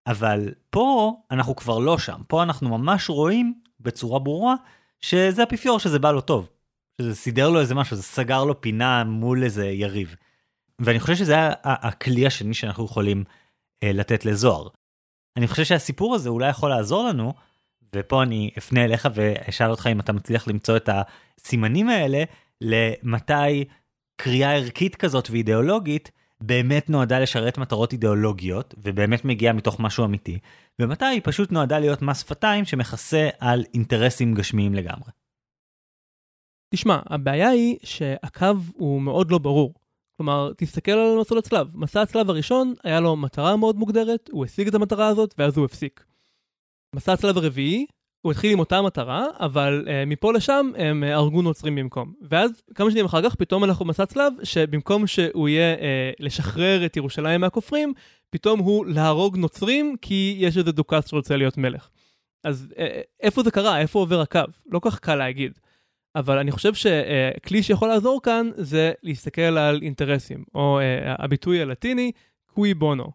אבל 0.06 0.54
פה 0.70 1.14
אנחנו 1.30 1.56
כבר 1.56 1.78
לא 1.78 1.98
שם, 1.98 2.20
פה 2.28 2.42
אנחנו 2.42 2.78
ממש 2.78 3.10
רואים 3.10 3.54
בצורה 3.80 4.18
ברורה 4.18 4.54
שזה 5.00 5.42
אפיפיור 5.42 5.78
שזה 5.78 5.98
בא 5.98 6.12
לו 6.12 6.20
טוב. 6.20 6.48
שזה 7.00 7.14
סידר 7.14 7.50
לו 7.50 7.60
איזה 7.60 7.74
משהו, 7.74 7.96
זה 7.96 8.02
סגר 8.02 8.44
לו 8.44 8.60
פינה 8.60 9.04
מול 9.04 9.44
איזה 9.44 9.66
יריב. 9.66 10.16
ואני 10.78 11.00
חושב 11.00 11.14
שזה 11.14 11.36
הכלי 11.64 12.26
השני 12.26 12.54
שאנחנו 12.54 12.84
יכולים 12.84 13.24
אה, 13.82 13.92
לתת 13.92 14.24
לזוהר. 14.24 14.68
אני 15.36 15.48
חושב 15.48 15.64
שהסיפור 15.64 16.14
הזה 16.14 16.28
אולי 16.28 16.48
יכול 16.48 16.70
לעזור 16.70 17.08
לנו, 17.08 17.34
ופה 17.94 18.22
אני 18.22 18.50
אפנה 18.58 18.84
אליך 18.84 19.08
ואשאל 19.14 19.70
אותך 19.70 19.86
אם 19.92 20.00
אתה 20.00 20.12
מצליח 20.12 20.48
למצוא 20.48 20.76
את 20.76 20.88
הסימנים 20.92 21.88
האלה, 21.88 22.24
למתי 22.60 23.64
קריאה 24.16 24.54
ערכית 24.54 24.96
כזאת 24.96 25.30
ואידיאולוגית 25.30 26.10
באמת 26.42 26.90
נועדה 26.90 27.20
לשרת 27.20 27.58
מטרות 27.58 27.92
אידיאולוגיות, 27.92 28.74
ובאמת 28.78 29.24
מגיעה 29.24 29.52
מתוך 29.52 29.80
משהו 29.80 30.04
אמיתי, 30.04 30.38
ומתי 30.78 31.04
היא 31.04 31.20
פשוט 31.24 31.52
נועדה 31.52 31.78
להיות 31.78 32.02
מס 32.02 32.20
שפתיים 32.20 32.64
שמכסה 32.64 33.28
על 33.38 33.64
אינטרסים 33.74 34.34
גשמיים 34.34 34.74
לגמרי. 34.74 35.10
תשמע, 36.74 37.00
הבעיה 37.06 37.48
היא 37.48 37.76
שהקו 37.82 38.46
הוא 38.74 39.02
מאוד 39.02 39.30
לא 39.30 39.38
ברור. 39.38 39.74
כלומר, 40.16 40.52
תסתכל 40.56 40.90
על 40.90 41.18
מסלול 41.20 41.38
הצלב. 41.38 41.76
מסע 41.76 42.02
הצלב 42.02 42.30
הראשון, 42.30 42.74
היה 42.84 43.00
לו 43.00 43.16
מטרה 43.16 43.56
מאוד 43.56 43.76
מוגדרת, 43.76 44.28
הוא 44.32 44.44
השיג 44.44 44.68
את 44.68 44.74
המטרה 44.74 45.08
הזאת, 45.08 45.34
ואז 45.38 45.56
הוא 45.56 45.64
הפסיק. 45.64 46.04
מסע 46.96 47.12
הצלב 47.12 47.36
הרביעי, 47.36 47.86
הוא 48.22 48.32
התחיל 48.32 48.52
עם 48.52 48.58
אותה 48.58 48.82
מטרה, 48.82 49.26
אבל 49.40 49.84
uh, 49.86 49.90
מפה 50.06 50.32
לשם 50.32 50.70
הם 50.76 51.04
uh, 51.04 51.06
הרגו 51.06 51.42
נוצרים 51.42 51.74
במקום. 51.76 52.12
ואז, 52.22 52.62
כמה 52.74 52.90
שנים 52.90 53.04
אחר 53.04 53.22
כך, 53.22 53.34
פתאום 53.34 53.64
אנחנו 53.64 53.84
במסע 53.84 54.06
צלב, 54.06 54.32
שבמקום 54.42 55.06
שהוא 55.06 55.48
יהיה 55.48 55.74
uh, 55.74 55.80
לשחרר 56.20 56.86
את 56.86 56.96
ירושלים 56.96 57.40
מהכופרים, 57.40 57.92
פתאום 58.30 58.60
הוא 58.60 58.86
להרוג 58.86 59.36
נוצרים, 59.36 59.96
כי 60.02 60.36
יש 60.38 60.58
איזה 60.58 60.72
דוכס 60.72 61.08
שרוצה 61.08 61.36
להיות 61.36 61.58
מלך. 61.58 61.88
אז 62.44 62.74
uh, 62.76 62.80
איפה 63.20 63.42
זה 63.42 63.50
קרה? 63.50 63.80
איפה 63.80 63.98
עובר 63.98 64.20
הקו? 64.20 64.40
לא 64.66 64.80
כך 64.82 64.98
קל 64.98 65.14
להגיד. 65.14 65.52
אבל 66.16 66.38
אני 66.38 66.50
חושב 66.50 66.74
שכלי 66.74 67.62
שיכול 67.62 67.88
לעזור 67.88 68.20
כאן 68.22 68.50
זה 68.56 68.92
להסתכל 69.02 69.42
על 69.42 69.80
אינטרסים, 69.82 70.44
או 70.54 70.78
הביטוי 71.04 71.62
הלטיני, 71.62 72.12
קווי 72.46 72.74
בונו, 72.74 73.10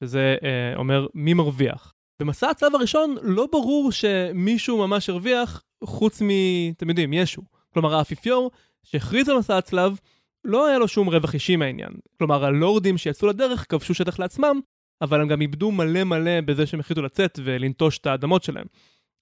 שזה 0.00 0.36
אומר 0.76 1.06
מי 1.14 1.34
מרוויח. 1.34 1.93
במסע 2.20 2.50
הצלב 2.50 2.74
הראשון 2.74 3.16
לא 3.22 3.48
ברור 3.52 3.92
שמישהו 3.92 4.78
ממש 4.78 5.10
הרוויח 5.10 5.62
חוץ 5.84 6.22
מ... 6.22 6.28
אתם 6.76 6.88
יודעים, 6.88 7.12
ישו. 7.12 7.42
כלומר 7.72 7.94
האפיפיור 7.94 8.50
שהכריז 8.82 9.28
על 9.28 9.38
מסע 9.38 9.58
הצלב 9.58 9.98
לא 10.44 10.66
היה 10.66 10.78
לו 10.78 10.88
שום 10.88 11.08
רווח 11.08 11.34
אישי 11.34 11.56
מהעניין. 11.56 11.92
כלומר 12.18 12.44
הלורדים 12.44 12.98
שיצאו 12.98 13.28
לדרך 13.28 13.66
כבשו 13.68 13.94
שטח 13.94 14.18
לעצמם, 14.18 14.60
אבל 15.02 15.20
הם 15.20 15.28
גם 15.28 15.40
איבדו 15.40 15.70
מלא 15.70 16.04
מלא 16.04 16.40
בזה 16.40 16.66
שהם 16.66 16.80
החליטו 16.80 17.02
לצאת 17.02 17.38
ולנטוש 17.44 17.98
את 17.98 18.06
האדמות 18.06 18.42
שלהם. 18.42 18.66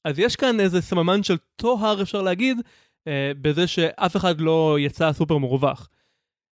אז 0.05 0.19
יש 0.19 0.37
כאן 0.37 0.61
איזה 0.61 0.81
סממן 0.81 1.23
של 1.23 1.37
טוהר 1.57 2.03
אפשר 2.03 2.23
להגיד, 2.23 2.57
אה, 3.09 3.33
בזה 3.43 3.67
שאף 3.67 4.17
אחד 4.17 4.41
לא 4.41 4.77
יצא 4.81 5.13
סופר 5.13 5.37
מורווח. 5.39 5.89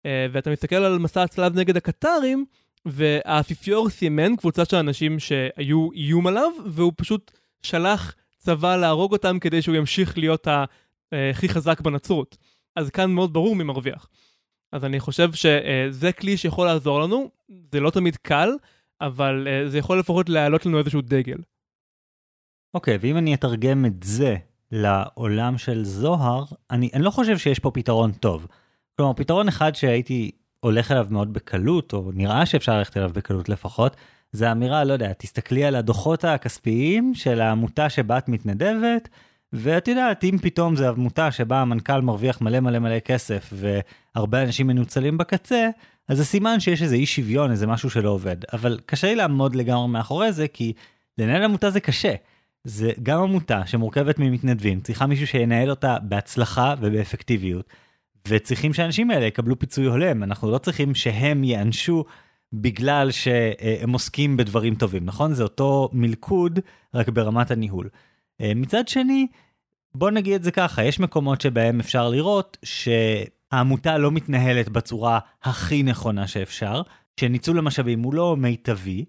אה, 0.06 0.28
ואתה 0.32 0.50
מסתכל 0.50 0.76
על 0.76 1.00
מסע 1.00 1.24
הצלב 1.24 1.60
נגד 1.60 1.78
הקטרים, 1.78 2.46
והאפיפיור 2.86 3.90
סימן 3.90 4.36
קבוצה 4.36 4.66
של 4.66 4.78
אנשים 4.78 5.20
שהיו 5.20 5.92
איום 5.92 6.28
עליו, 6.28 6.52
והוא 6.66 6.94
פשוט 6.96 7.32
שלח 7.62 8.16
צבא 8.38 8.76
להרוג 8.76 9.12
אותם 9.12 9.40
כדי 9.40 9.62
שהוא 9.62 9.76
ימשיך 9.76 10.18
להיות 10.18 10.48
הכי 11.12 11.50
חזק 11.50 11.82
בנצרות. 11.82 12.38
אז 12.76 12.90
כאן 12.90 13.12
מאוד 13.12 13.34
ברור 13.34 13.56
מי 13.56 13.64
מרוויח. 13.64 14.10
אז 14.72 14.86
אני 14.86 15.00
חושב 15.00 15.30
שזה 15.34 16.12
כלי 16.12 16.38
שיכול 16.38 16.68
לעזור 16.68 17.02
לנו, 17.02 17.30
זה 17.72 17.80
לא 17.80 17.90
תמיד 17.90 18.16
קל, 18.16 18.50
אבל 19.02 19.48
אה, 19.48 19.70
זה 19.70 19.78
יכול 19.78 20.00
לפחות 20.00 20.30
להעלות 20.30 20.66
לנו 20.66 20.80
איזשהו 20.80 21.02
דגל. 21.02 21.38
אוקיי, 22.74 22.96
okay, 22.96 23.00
ואם 23.02 23.18
אני 23.18 23.34
אתרגם 23.34 23.86
את 23.86 24.04
זה 24.04 24.36
לעולם 24.72 25.58
של 25.58 25.86
זוהר, 25.86 26.46
אני, 26.72 26.90
אני 26.94 27.04
לא 27.04 27.12
חושב 27.12 27.38
שיש 27.38 27.60
פה 27.60 27.72
פתרון 27.72 28.12
טוב. 28.12 28.48
כלומר, 28.96 29.14
פתרון 29.14 29.48
אחד 29.48 29.76
שהייתי 29.76 30.32
הולך 30.64 30.92
אליו 30.92 31.08
מאוד 31.10 31.34
בקלות, 31.34 31.94
או 31.94 32.12
נראה 32.14 32.46
שאפשר 32.46 32.78
ללכת 32.78 32.98
אליו 32.98 33.12
בקלות 33.14 33.50
לפחות, 33.50 33.96
זה 34.32 34.52
אמירה, 34.52 34.84
לא 34.84 34.94
יודע, 34.94 35.14
תסתכלי 35.14 35.66
על 35.66 35.76
הדוחות 35.76 36.26
הכספיים 36.26 37.12
של 37.16 37.42
העמותה 37.42 37.90
שבה 37.90 38.18
את 38.18 38.30
מתנדבת, 38.30 39.10
ואת 39.54 39.88
יודעת, 39.88 40.24
אם 40.24 40.38
פתאום 40.42 40.76
זו 40.76 40.90
עמותה 40.90 41.32
שבה 41.32 41.62
המנכ"ל 41.62 42.02
מרוויח 42.02 42.42
מלא 42.42 42.60
מלא 42.60 42.80
מלא 42.80 43.00
כסף, 43.00 43.54
והרבה 43.54 44.44
אנשים 44.44 44.68
מנוצלים 44.68 45.18
בקצה, 45.18 45.70
אז 46.08 46.18
זה 46.18 46.26
סימן 46.26 46.60
שיש 46.60 46.82
איזה 46.82 46.96
אי 46.96 47.06
שוויון, 47.06 47.52
איזה 47.52 47.68
משהו 47.68 47.90
שלא 47.90 48.10
עובד. 48.10 48.36
אבל 48.54 48.80
קשה 48.86 49.08
לי 49.08 49.16
לעמוד 49.16 49.56
לגמרי 49.56 49.88
מאחורי 49.88 50.32
זה, 50.32 50.48
כי 50.48 50.74
לנהל 51.18 51.44
עמותה 51.44 51.70
זה 51.70 51.80
קשה. 51.80 52.14
זה 52.64 52.92
גם 53.04 53.20
עמותה 53.20 53.66
שמורכבת 53.66 54.20
ממתנדבים, 54.20 54.82
צריכה 54.82 55.06
מישהו 55.06 55.28
שינהל 55.28 55.70
אותה 55.70 55.98
בהצלחה 56.02 56.76
ובאפקטיביות. 56.82 57.66
וצריכים 58.28 58.74
שהאנשים 58.74 59.12
האלה 59.12 59.26
יקבלו 59.26 59.60
פיצוי 59.60 59.86
הולם, 59.86 60.24
אנחנו 60.24 60.52
לא 60.52 60.58
צריכים 60.58 60.96
שהם 60.96 61.44
ייענשו 61.44 62.06
בגלל 62.54 63.12
שהם 63.12 63.94
עוסקים 63.94 64.38
בדברים 64.38 64.76
טובים, 64.76 65.06
נכון? 65.06 65.34
זה 65.34 65.44
אותו 65.44 65.90
מלכוד, 65.94 66.60
רק 66.94 67.10
ברמת 67.10 67.52
הניהול. 67.52 67.90
אה, 68.42 68.52
מצד 68.56 68.88
שני, 68.88 69.28
בוא 69.96 70.12
נגיד 70.12 70.34
את 70.34 70.44
זה 70.44 70.52
ככה, 70.52 70.84
יש 70.84 71.00
מקומות 71.00 71.42
שבהם 71.42 71.80
אפשר 71.80 72.10
לראות 72.10 72.58
שהעמותה 72.64 73.98
לא 73.98 74.12
מתנהלת 74.12 74.70
בצורה 74.70 75.20
הכי 75.44 75.84
נכונה 75.84 76.28
שאפשר, 76.28 76.82
שניצול 77.20 77.58
המשאבים 77.60 78.04
הוא 78.04 78.14
לא 78.14 78.38
מיטבי, 78.38 79.06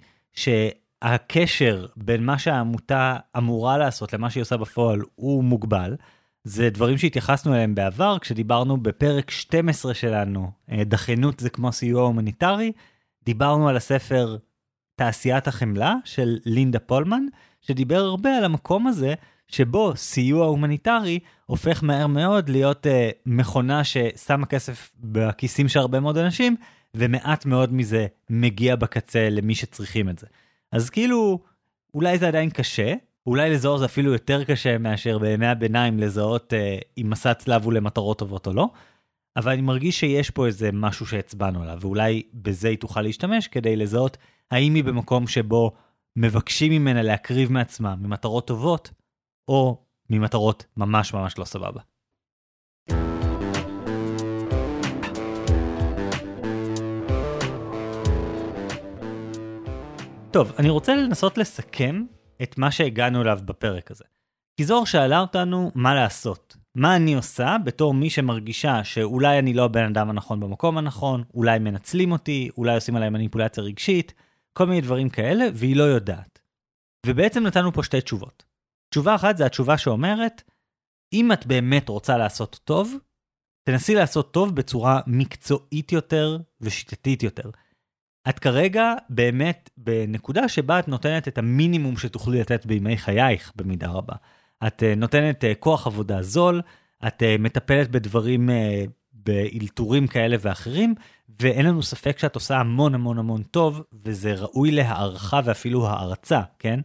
הקשר 1.02 1.86
בין 1.96 2.24
מה 2.24 2.38
שהעמותה 2.38 3.16
אמורה 3.36 3.78
לעשות 3.78 4.12
למה 4.12 4.30
שהיא 4.30 4.42
עושה 4.42 4.56
בפועל 4.56 5.00
הוא 5.14 5.44
מוגבל. 5.44 5.96
זה 6.44 6.70
דברים 6.70 6.98
שהתייחסנו 6.98 7.54
אליהם 7.54 7.74
בעבר 7.74 8.18
כשדיברנו 8.20 8.76
בפרק 8.76 9.30
12 9.30 9.94
שלנו, 9.94 10.50
אה, 10.70 10.84
דחיינות 10.84 11.40
זה 11.40 11.50
כמו 11.50 11.72
סיוע 11.72 12.02
הומניטרי, 12.02 12.72
דיברנו 13.24 13.68
על 13.68 13.76
הספר 13.76 14.36
תעשיית 14.96 15.48
החמלה 15.48 15.94
של 16.04 16.38
לינדה 16.46 16.78
פולמן, 16.78 17.22
שדיבר 17.60 17.98
הרבה 17.98 18.36
על 18.36 18.44
המקום 18.44 18.86
הזה 18.86 19.14
שבו 19.48 19.96
סיוע 19.96 20.46
הומניטרי 20.46 21.18
הופך 21.46 21.82
מהר 21.84 22.06
מאוד 22.06 22.48
להיות 22.48 22.86
אה, 22.86 23.10
מכונה 23.26 23.84
ששמה 23.84 24.46
כסף 24.46 24.94
בכיסים 25.00 25.68
של 25.68 25.78
הרבה 25.78 26.00
מאוד 26.00 26.18
אנשים, 26.18 26.56
ומעט 26.94 27.46
מאוד 27.46 27.72
מזה 27.72 28.06
מגיע 28.30 28.76
בקצה 28.76 29.28
למי 29.30 29.54
שצריכים 29.54 30.08
את 30.08 30.18
זה. 30.18 30.26
אז 30.72 30.90
כאילו, 30.90 31.38
אולי 31.94 32.18
זה 32.18 32.28
עדיין 32.28 32.50
קשה, 32.50 32.94
אולי 33.26 33.50
לזהור 33.50 33.78
זה 33.78 33.84
אפילו 33.84 34.12
יותר 34.12 34.44
קשה 34.44 34.78
מאשר 34.78 35.18
בימי 35.18 35.46
הביניים 35.46 35.98
לזהות 35.98 36.54
אה, 36.54 36.78
אם 36.98 37.10
מסע 37.10 37.34
צלב 37.34 37.64
הוא 37.64 37.72
למטרות 37.72 38.18
טובות 38.18 38.46
או 38.46 38.52
לא, 38.52 38.68
אבל 39.36 39.52
אני 39.52 39.62
מרגיש 39.62 40.00
שיש 40.00 40.30
פה 40.30 40.46
איזה 40.46 40.70
משהו 40.72 41.06
שהצבענו 41.06 41.62
עליו, 41.62 41.78
ואולי 41.80 42.22
בזה 42.34 42.68
היא 42.68 42.78
תוכל 42.78 43.02
להשתמש 43.02 43.48
כדי 43.48 43.76
לזהות 43.76 44.16
האם 44.50 44.74
היא 44.74 44.84
במקום 44.84 45.26
שבו 45.26 45.72
מבקשים 46.16 46.72
ממנה 46.72 47.02
להקריב 47.02 47.52
מעצמה 47.52 47.96
ממטרות 47.96 48.46
טובות, 48.46 48.90
או 49.48 49.84
ממטרות 50.10 50.66
ממש 50.76 51.14
ממש 51.14 51.38
לא 51.38 51.44
סבבה. 51.44 51.80
טוב, 60.30 60.52
אני 60.58 60.70
רוצה 60.70 60.94
לנסות 60.94 61.38
לסכם 61.38 62.04
את 62.42 62.58
מה 62.58 62.70
שהגענו 62.70 63.22
אליו 63.22 63.38
בפרק 63.44 63.90
הזה. 63.90 64.04
כי 64.56 64.64
זוהר 64.64 64.84
שאלה 64.84 65.20
אותנו 65.20 65.72
מה 65.74 65.94
לעשות. 65.94 66.56
מה 66.74 66.96
אני 66.96 67.14
עושה 67.14 67.56
בתור 67.64 67.94
מי 67.94 68.10
שמרגישה 68.10 68.84
שאולי 68.84 69.38
אני 69.38 69.54
לא 69.54 69.64
הבן 69.64 69.84
אדם 69.84 70.10
הנכון 70.10 70.40
במקום 70.40 70.78
הנכון, 70.78 71.24
אולי 71.34 71.58
מנצלים 71.58 72.12
אותי, 72.12 72.50
אולי 72.58 72.74
עושים 72.74 72.96
עליי 72.96 73.10
מניפולציה 73.10 73.62
רגשית, 73.64 74.14
כל 74.52 74.66
מיני 74.66 74.80
דברים 74.80 75.08
כאלה, 75.08 75.44
והיא 75.54 75.76
לא 75.76 75.82
יודעת. 75.82 76.40
ובעצם 77.06 77.46
נתנו 77.46 77.72
פה 77.72 77.82
שתי 77.82 78.00
תשובות. 78.00 78.44
תשובה 78.90 79.14
אחת 79.14 79.36
זה 79.36 79.46
התשובה 79.46 79.78
שאומרת, 79.78 80.42
אם 81.12 81.32
את 81.32 81.46
באמת 81.46 81.88
רוצה 81.88 82.16
לעשות 82.16 82.60
טוב, 82.64 82.94
תנסי 83.68 83.94
לעשות 83.94 84.32
טוב 84.32 84.56
בצורה 84.56 85.00
מקצועית 85.06 85.92
יותר 85.92 86.38
ושיטתית 86.60 87.22
יותר. 87.22 87.50
את 88.28 88.38
כרגע 88.38 88.92
באמת 89.10 89.70
בנקודה 89.76 90.48
שבה 90.48 90.78
את 90.78 90.88
נותנת 90.88 91.28
את 91.28 91.38
המינימום 91.38 91.96
שתוכלי 91.96 92.40
לתת 92.40 92.66
בימי 92.66 92.96
חייך 92.96 93.52
במידה 93.56 93.88
רבה. 93.88 94.14
את 94.66 94.82
uh, 94.82 94.98
נותנת 94.98 95.44
uh, 95.44 95.46
כוח 95.58 95.86
עבודה 95.86 96.22
זול, 96.22 96.62
את 97.06 97.22
uh, 97.22 97.42
מטפלת 97.42 97.90
בדברים, 97.90 98.50
באלתורים 99.24 100.06
כאלה 100.06 100.36
ואחרים, 100.40 100.94
ואין 101.40 101.66
לנו 101.66 101.82
ספק 101.82 102.18
שאת 102.18 102.34
עושה 102.34 102.56
המון 102.56 102.94
המון 102.94 103.18
המון 103.18 103.42
טוב, 103.42 103.82
וזה 103.92 104.34
ראוי 104.34 104.70
להערכה 104.70 105.40
ואפילו 105.44 105.88
הערצה, 105.88 106.40
כן? 106.58 106.80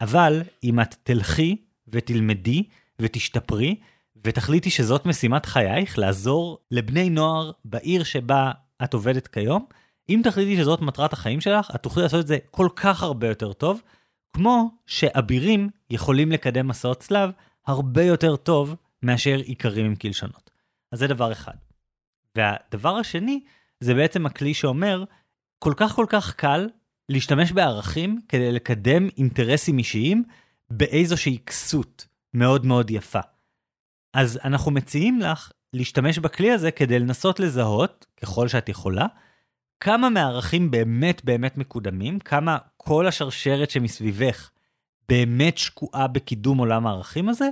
אבל 0.00 0.42
אם 0.64 0.80
את 0.80 0.94
תלכי 1.02 1.56
ותלמדי 1.88 2.62
ותשתפרי, 2.98 3.76
ותחליטי 4.24 4.70
שזאת 4.70 5.06
משימת 5.06 5.46
חייך, 5.46 5.98
לעזור 5.98 6.58
לבני 6.70 7.10
נוער 7.10 7.50
בעיר 7.64 8.02
שבה 8.02 8.50
את 8.84 8.94
עובדת 8.94 9.26
כיום, 9.26 9.66
אם 10.08 10.20
תחליטי 10.24 10.56
שזאת 10.56 10.80
מטרת 10.80 11.12
החיים 11.12 11.40
שלך, 11.40 11.70
את 11.74 11.82
תוכלי 11.82 12.02
לעשות 12.02 12.20
את 12.20 12.26
זה 12.26 12.38
כל 12.50 12.68
כך 12.76 13.02
הרבה 13.02 13.28
יותר 13.28 13.52
טוב, 13.52 13.82
כמו 14.32 14.70
שאבירים 14.86 15.68
יכולים 15.90 16.32
לקדם 16.32 16.68
מסעות 16.68 17.00
צלב 17.00 17.30
הרבה 17.66 18.02
יותר 18.02 18.36
טוב 18.36 18.76
מאשר 19.02 19.40
איכרים 19.48 19.86
עם 19.86 19.94
קלשונות. 19.94 20.50
אז 20.92 20.98
זה 20.98 21.06
דבר 21.06 21.32
אחד. 21.32 21.54
והדבר 22.36 22.96
השני, 22.96 23.40
זה 23.80 23.94
בעצם 23.94 24.26
הכלי 24.26 24.54
שאומר, 24.54 25.04
כל 25.58 25.72
כך 25.76 25.92
כל 25.92 26.06
כך 26.08 26.34
קל 26.34 26.68
להשתמש 27.08 27.52
בערכים 27.52 28.20
כדי 28.28 28.52
לקדם 28.52 29.08
אינטרסים 29.18 29.78
אישיים 29.78 30.24
באיזושהי 30.70 31.38
כסות 31.46 32.06
מאוד 32.34 32.66
מאוד 32.66 32.90
יפה. 32.90 33.20
אז 34.14 34.38
אנחנו 34.44 34.70
מציעים 34.70 35.20
לך 35.20 35.52
להשתמש 35.72 36.18
בכלי 36.18 36.50
הזה 36.50 36.70
כדי 36.70 36.98
לנסות 36.98 37.40
לזהות, 37.40 38.06
ככל 38.22 38.48
שאת 38.48 38.68
יכולה, 38.68 39.06
כמה 39.84 40.10
מהערכים 40.10 40.70
באמת 40.70 41.24
באמת 41.24 41.58
מקודמים, 41.58 42.18
כמה 42.18 42.58
כל 42.76 43.06
השרשרת 43.06 43.70
שמסביבך 43.70 44.50
באמת 45.08 45.58
שקועה 45.58 46.06
בקידום 46.06 46.58
עולם 46.58 46.86
הערכים 46.86 47.28
הזה, 47.28 47.48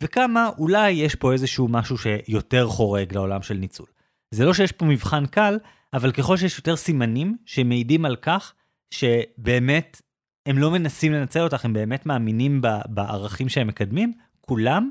וכמה 0.00 0.50
אולי 0.58 0.90
יש 0.90 1.14
פה 1.14 1.32
איזשהו 1.32 1.68
משהו 1.68 1.96
שיותר 1.98 2.66
חורג 2.66 3.14
לעולם 3.14 3.42
של 3.42 3.54
ניצול. 3.54 3.86
זה 4.30 4.44
לא 4.44 4.54
שיש 4.54 4.72
פה 4.72 4.86
מבחן 4.86 5.26
קל, 5.26 5.58
אבל 5.92 6.12
ככל 6.12 6.36
שיש 6.36 6.58
יותר 6.58 6.76
סימנים 6.76 7.36
שמעידים 7.46 8.04
על 8.04 8.16
כך 8.16 8.52
שבאמת 8.90 10.02
הם 10.46 10.58
לא 10.58 10.70
מנסים 10.70 11.12
לנצל 11.12 11.40
אותך, 11.40 11.64
הם 11.64 11.72
באמת 11.72 12.06
מאמינים 12.06 12.60
בערכים 12.88 13.48
שהם 13.48 13.66
מקדמים, 13.66 14.12
כולם, 14.40 14.90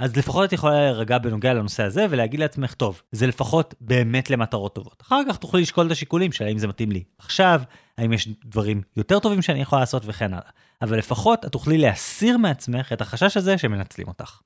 אז 0.00 0.16
לפחות 0.16 0.48
את 0.48 0.52
יכולה 0.52 0.74
להירגע 0.74 1.18
בנוגע 1.18 1.54
לנושא 1.54 1.82
הזה 1.82 2.06
ולהגיד 2.10 2.40
לעצמך, 2.40 2.74
טוב, 2.74 3.02
זה 3.12 3.26
לפחות 3.26 3.74
באמת 3.80 4.30
למטרות 4.30 4.74
טובות. 4.74 5.02
אחר 5.02 5.20
כך 5.28 5.36
תוכלי 5.36 5.62
לשקול 5.62 5.86
את 5.86 5.90
השיקולים 5.90 6.32
של 6.32 6.44
האם 6.44 6.58
זה 6.58 6.68
מתאים 6.68 6.92
לי 6.92 7.04
עכשיו, 7.18 7.62
האם 7.98 8.12
יש 8.12 8.28
דברים 8.44 8.82
יותר 8.96 9.18
טובים 9.18 9.42
שאני 9.42 9.60
יכול 9.60 9.78
לעשות 9.78 10.02
וכן 10.06 10.34
הלאה. 10.34 10.50
אבל 10.82 10.98
לפחות 10.98 11.44
את 11.44 11.52
תוכלי 11.52 11.78
להסיר 11.78 12.38
מעצמך 12.38 12.92
את 12.92 13.00
החשש 13.00 13.36
הזה 13.36 13.58
שמנצלים 13.58 14.08
אותך. 14.08 14.40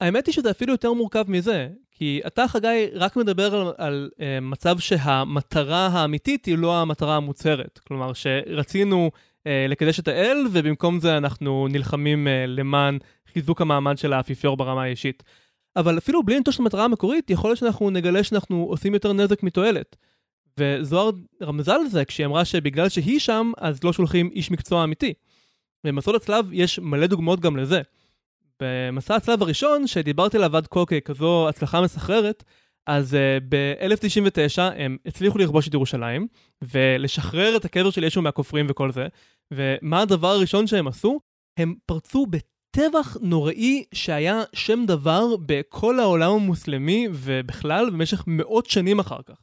האמת 0.00 0.26
היא 0.26 0.34
שזה 0.34 0.50
אפילו 0.50 0.72
יותר 0.72 0.92
מורכב 0.92 1.24
מזה, 1.28 1.68
כי 1.90 2.20
אתה, 2.26 2.48
חגי, 2.48 2.86
רק 2.94 3.16
מדבר 3.16 3.54
על, 3.54 3.72
על 3.78 4.10
uh, 4.14 4.20
מצב 4.42 4.78
שהמטרה 4.78 5.86
האמיתית 5.86 6.44
היא 6.44 6.58
לא 6.58 6.80
המטרה 6.80 7.16
המוצהרת. 7.16 7.80
כלומר, 7.88 8.12
שרצינו 8.12 9.10
uh, 9.14 9.48
לקדש 9.68 10.00
את 10.00 10.08
האל, 10.08 10.46
ובמקום 10.52 11.00
זה 11.00 11.16
אנחנו 11.16 11.68
נלחמים 11.70 12.26
uh, 12.26 12.30
למען 12.46 12.98
חיזוק 13.38 13.60
המעמד 13.60 13.98
של 13.98 14.12
האפיפיור 14.12 14.56
ברמה 14.56 14.82
האישית. 14.82 15.22
אבל 15.76 15.98
אפילו 15.98 16.22
בלי 16.22 16.36
לנטוש 16.36 16.54
את 16.54 16.60
המטרה 16.60 16.84
המקורית, 16.84 17.30
יכול 17.30 17.50
להיות 17.50 17.58
שאנחנו 17.58 17.90
נגלה 17.90 18.24
שאנחנו 18.24 18.66
עושים 18.68 18.94
יותר 18.94 19.12
נזק 19.12 19.42
מתועלת. 19.42 19.96
וזוהר 20.58 21.10
רמזה 21.42 21.74
על 21.74 21.88
זה 21.88 22.04
כשהיא 22.04 22.26
אמרה 22.26 22.44
שבגלל 22.44 22.88
שהיא 22.88 23.20
שם, 23.20 23.52
אז 23.58 23.84
לא 23.84 23.92
שולחים 23.92 24.30
איש 24.32 24.50
מקצוע 24.50 24.84
אמיתי. 24.84 25.14
במסעות 25.84 26.22
הצלב 26.22 26.48
יש 26.52 26.78
מלא 26.78 27.06
דוגמאות 27.06 27.40
גם 27.40 27.56
לזה. 27.56 27.80
במסע 28.62 29.14
הצלב 29.14 29.42
הראשון, 29.42 29.86
שדיברתי 29.86 30.36
עליו 30.36 30.56
עד 30.56 30.66
כה 30.66 30.84
ככזו 30.86 31.48
הצלחה 31.48 31.80
מסחררת, 31.80 32.44
אז 32.86 33.14
uh, 33.14 33.44
ב-1099 33.48 34.60
הם 34.76 34.96
הצליחו 35.06 35.38
לכבוש 35.38 35.68
את 35.68 35.74
ירושלים, 35.74 36.26
ולשחרר 36.62 37.56
את 37.56 37.64
הקבר 37.64 37.90
של 37.90 38.04
ישו 38.04 38.22
מהכופרים 38.22 38.66
וכל 38.68 38.92
זה, 38.92 39.06
ומה 39.50 40.00
הדבר 40.00 40.28
הראשון 40.28 40.66
שהם 40.66 40.88
עשו? 40.88 41.20
הם 41.56 41.74
פרצו 41.86 42.26
בטבח 42.76 43.16
נוראי 43.20 43.84
שהיה 43.94 44.42
שם 44.52 44.84
דבר 44.86 45.36
בכל 45.46 46.00
העולם 46.00 46.32
המוסלמי 46.32 47.08
ובכלל 47.12 47.90
במשך 47.90 48.24
מאות 48.26 48.66
שנים 48.66 48.98
אחר 48.98 49.18
כך. 49.26 49.34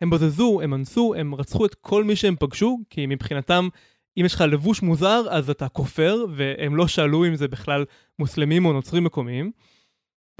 הם 0.00 0.10
בזזו, 0.10 0.60
הם 0.62 0.74
אנסו, 0.74 1.14
הם 1.14 1.34
רצחו 1.34 1.66
את 1.66 1.74
כל 1.74 2.04
מי 2.04 2.16
שהם 2.16 2.36
פגשו, 2.38 2.78
כי 2.90 3.06
מבחינתם 3.06 3.68
אם 4.18 4.24
יש 4.24 4.34
לך 4.34 4.40
לבוש 4.40 4.82
מוזר, 4.82 5.24
אז 5.30 5.50
אתה 5.50 5.68
כופר, 5.68 6.24
והם 6.30 6.76
לא 6.76 6.88
שאלו 6.88 7.26
אם 7.26 7.36
זה 7.36 7.48
בכלל 7.48 7.84
מוסלמים 8.18 8.66
או 8.66 8.72
נוצרים 8.72 9.04
מקומיים. 9.04 9.50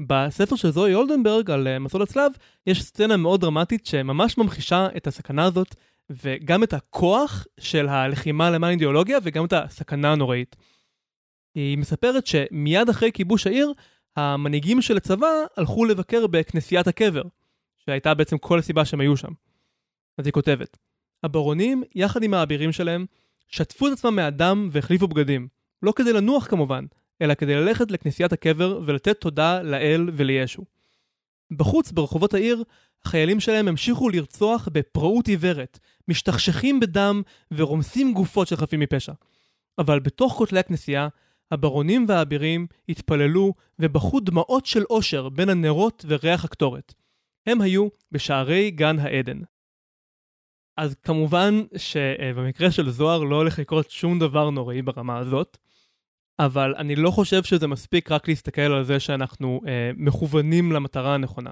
בספר 0.01 0.55
של 0.55 0.71
זוהי 0.71 0.93
אולדנברג 0.93 1.51
על 1.51 1.67
אה, 1.67 1.79
מסעות 1.79 2.09
הצלב, 2.09 2.31
יש 2.67 2.83
סצנה 2.83 3.17
מאוד 3.17 3.41
דרמטית 3.41 3.85
שממש 3.85 4.37
ממחישה 4.37 4.87
את 4.97 5.07
הסכנה 5.07 5.43
הזאת, 5.43 5.75
וגם 6.09 6.63
את 6.63 6.73
הכוח 6.73 7.47
של 7.59 7.87
הלחימה 7.87 8.49
למען 8.49 8.71
אידיאולוגיה, 8.71 9.17
וגם 9.23 9.45
את 9.45 9.53
הסכנה 9.53 10.11
הנוראית. 10.11 10.55
היא 11.57 11.77
מספרת 11.77 12.27
שמיד 12.27 12.89
אחרי 12.89 13.11
כיבוש 13.11 13.47
העיר, 13.47 13.73
המנהיגים 14.15 14.81
של 14.81 14.97
הצבא 14.97 15.27
הלכו 15.57 15.85
לבקר 15.85 16.27
בכנסיית 16.27 16.87
הקבר, 16.87 17.21
שהייתה 17.77 18.13
בעצם 18.13 18.37
כל 18.37 18.59
הסיבה 18.59 18.85
שהם 18.85 18.99
היו 18.99 19.17
שם. 19.17 19.31
אז 20.17 20.25
היא 20.25 20.33
כותבת, 20.33 20.77
הברונים, 21.23 21.83
יחד 21.95 22.23
עם 22.23 22.33
האבירים 22.33 22.71
שלהם, 22.71 23.05
שטפו 23.47 23.87
את 23.87 23.93
עצמם 23.93 24.15
מאדם 24.15 24.69
והחליפו 24.71 25.07
בגדים. 25.07 25.47
לא 25.83 25.93
כדי 25.95 26.13
לנוח 26.13 26.47
כמובן, 26.47 26.85
אלא 27.21 27.33
כדי 27.33 27.55
ללכת 27.55 27.91
לכנסיית 27.91 28.33
הקבר 28.33 28.79
ולתת 28.85 29.21
תודה 29.21 29.61
לאל 29.61 30.09
ולישו. 30.13 30.63
בחוץ, 31.51 31.91
ברחובות 31.91 32.33
העיר, 32.33 32.63
החיילים 33.05 33.39
שלהם 33.39 33.67
המשיכו 33.67 34.09
לרצוח 34.09 34.67
בפראות 34.71 35.27
עיוורת, 35.27 35.79
משתכשכים 36.07 36.79
בדם 36.79 37.21
ורומסים 37.51 38.13
גופות 38.13 38.47
של 38.47 38.55
חפים 38.55 38.79
מפשע. 38.79 39.13
אבל 39.77 39.99
בתוך 39.99 40.33
כותלי 40.33 40.59
הכנסייה, 40.59 41.07
הברונים 41.51 42.05
והאבירים 42.07 42.67
התפללו 42.89 43.53
ובכו 43.79 44.19
דמעות 44.19 44.65
של 44.65 44.83
אושר 44.89 45.29
בין 45.29 45.49
הנרות 45.49 46.05
וריח 46.07 46.45
הקטורת. 46.45 46.93
הם 47.45 47.61
היו 47.61 47.87
בשערי 48.11 48.71
גן 48.71 48.99
העדן. 48.99 49.39
אז 50.77 50.95
כמובן 51.03 51.61
שבמקרה 51.75 52.71
של 52.71 52.89
זוהר 52.89 53.23
לא 53.23 53.35
הולך 53.35 53.59
לקרות 53.59 53.89
שום 53.89 54.19
דבר 54.19 54.49
נוראי 54.49 54.81
ברמה 54.81 55.17
הזאת, 55.17 55.57
אבל 56.39 56.75
אני 56.77 56.95
לא 56.95 57.11
חושב 57.11 57.43
שזה 57.43 57.67
מספיק 57.67 58.11
רק 58.11 58.27
להסתכל 58.27 58.61
על 58.61 58.83
זה 58.83 58.99
שאנחנו 58.99 59.61
אה, 59.67 59.91
מכוונים 59.97 60.71
למטרה 60.71 61.13
הנכונה. 61.13 61.51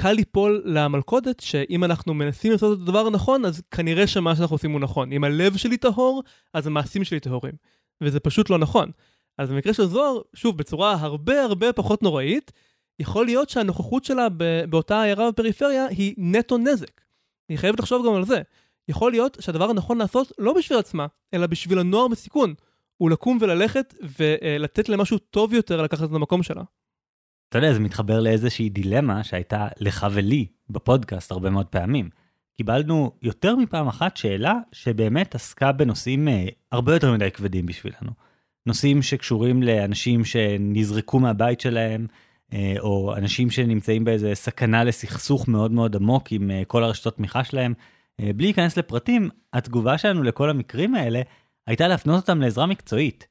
קל 0.00 0.12
ליפול 0.12 0.62
למלכודת 0.64 1.40
שאם 1.40 1.84
אנחנו 1.84 2.14
מנסים 2.14 2.52
לעשות 2.52 2.78
את 2.78 2.82
הדבר 2.82 3.06
הנכון, 3.06 3.44
אז 3.44 3.62
כנראה 3.70 4.06
שמה 4.06 4.36
שאנחנו 4.36 4.54
עושים 4.54 4.70
הוא 4.70 4.80
נכון. 4.80 5.12
אם 5.12 5.24
הלב 5.24 5.56
שלי 5.56 5.76
טהור, 5.76 6.22
אז 6.54 6.66
המעשים 6.66 7.04
שלי 7.04 7.20
טהורים. 7.20 7.52
וזה 8.00 8.20
פשוט 8.20 8.50
לא 8.50 8.58
נכון. 8.58 8.90
אז 9.40 9.50
במקרה 9.50 9.74
של 9.74 9.84
זוהר, 9.84 10.20
שוב, 10.34 10.58
בצורה 10.58 10.92
הרבה 10.92 11.42
הרבה 11.42 11.72
פחות 11.72 12.02
נוראית, 12.02 12.52
יכול 12.98 13.26
להיות 13.26 13.50
שהנוכחות 13.50 14.04
שלה 14.04 14.28
באותה 14.68 15.02
עיירה 15.02 15.30
בפריפריה 15.30 15.86
היא 15.86 16.14
נטו 16.18 16.58
נזק. 16.58 17.00
היא 17.48 17.58
חייבת 17.58 17.78
לחשוב 17.78 18.06
גם 18.06 18.14
על 18.14 18.24
זה. 18.24 18.42
יכול 18.88 19.10
להיות 19.10 19.36
שהדבר 19.40 19.70
הנכון 19.70 19.98
לעשות 19.98 20.32
לא 20.38 20.52
בשביל 20.52 20.78
עצמה, 20.78 21.06
אלא 21.34 21.46
בשביל 21.46 21.78
הנוער 21.78 22.08
בסיכון. 22.08 22.54
הוא 22.96 23.10
לקום 23.10 23.38
וללכת 23.40 23.94
ולתת 24.18 24.88
למשהו 24.88 25.18
טוב 25.18 25.54
יותר 25.54 25.82
לקחת 25.82 26.08
את 26.10 26.14
המקום 26.14 26.42
שלה. 26.42 26.62
אתה 27.48 27.58
יודע, 27.58 27.72
זה 27.72 27.80
מתחבר 27.80 28.20
לאיזושהי 28.20 28.68
דילמה 28.68 29.24
שהייתה 29.24 29.68
לך 29.80 30.06
ולי 30.12 30.46
בפודקאסט 30.70 31.32
הרבה 31.32 31.50
מאוד 31.50 31.66
פעמים. 31.66 32.10
קיבלנו 32.56 33.12
יותר 33.22 33.56
מפעם 33.56 33.88
אחת 33.88 34.16
שאלה 34.16 34.54
שבאמת 34.72 35.34
עסקה 35.34 35.72
בנושאים 35.72 36.28
אה, 36.28 36.46
הרבה 36.72 36.94
יותר 36.94 37.12
מדי 37.12 37.30
כבדים 37.30 37.66
בשבילנו. 37.66 38.29
נושאים 38.70 39.02
שקשורים 39.02 39.62
לאנשים 39.62 40.24
שנזרקו 40.24 41.20
מהבית 41.20 41.60
שלהם, 41.60 42.06
אה, 42.52 42.74
או 42.78 43.14
אנשים 43.16 43.50
שנמצאים 43.50 44.04
באיזה 44.04 44.34
סכנה 44.34 44.84
לסכסוך 44.84 45.48
מאוד 45.48 45.72
מאוד 45.72 45.96
עמוק 45.96 46.32
עם 46.32 46.50
אה, 46.50 46.62
כל 46.66 46.84
הרשתות 46.84 47.16
תמיכה 47.16 47.44
שלהם. 47.44 47.74
בלי 48.20 48.46
להיכנס 48.46 48.76
לפרטים, 48.76 49.28
התגובה 49.52 49.98
שלנו 49.98 50.22
לכל 50.22 50.50
המקרים 50.50 50.94
האלה 50.94 51.22
הייתה 51.66 51.88
להפנות 51.88 52.20
אותם 52.20 52.40
לעזרה 52.40 52.66
מקצועית. 52.66 53.26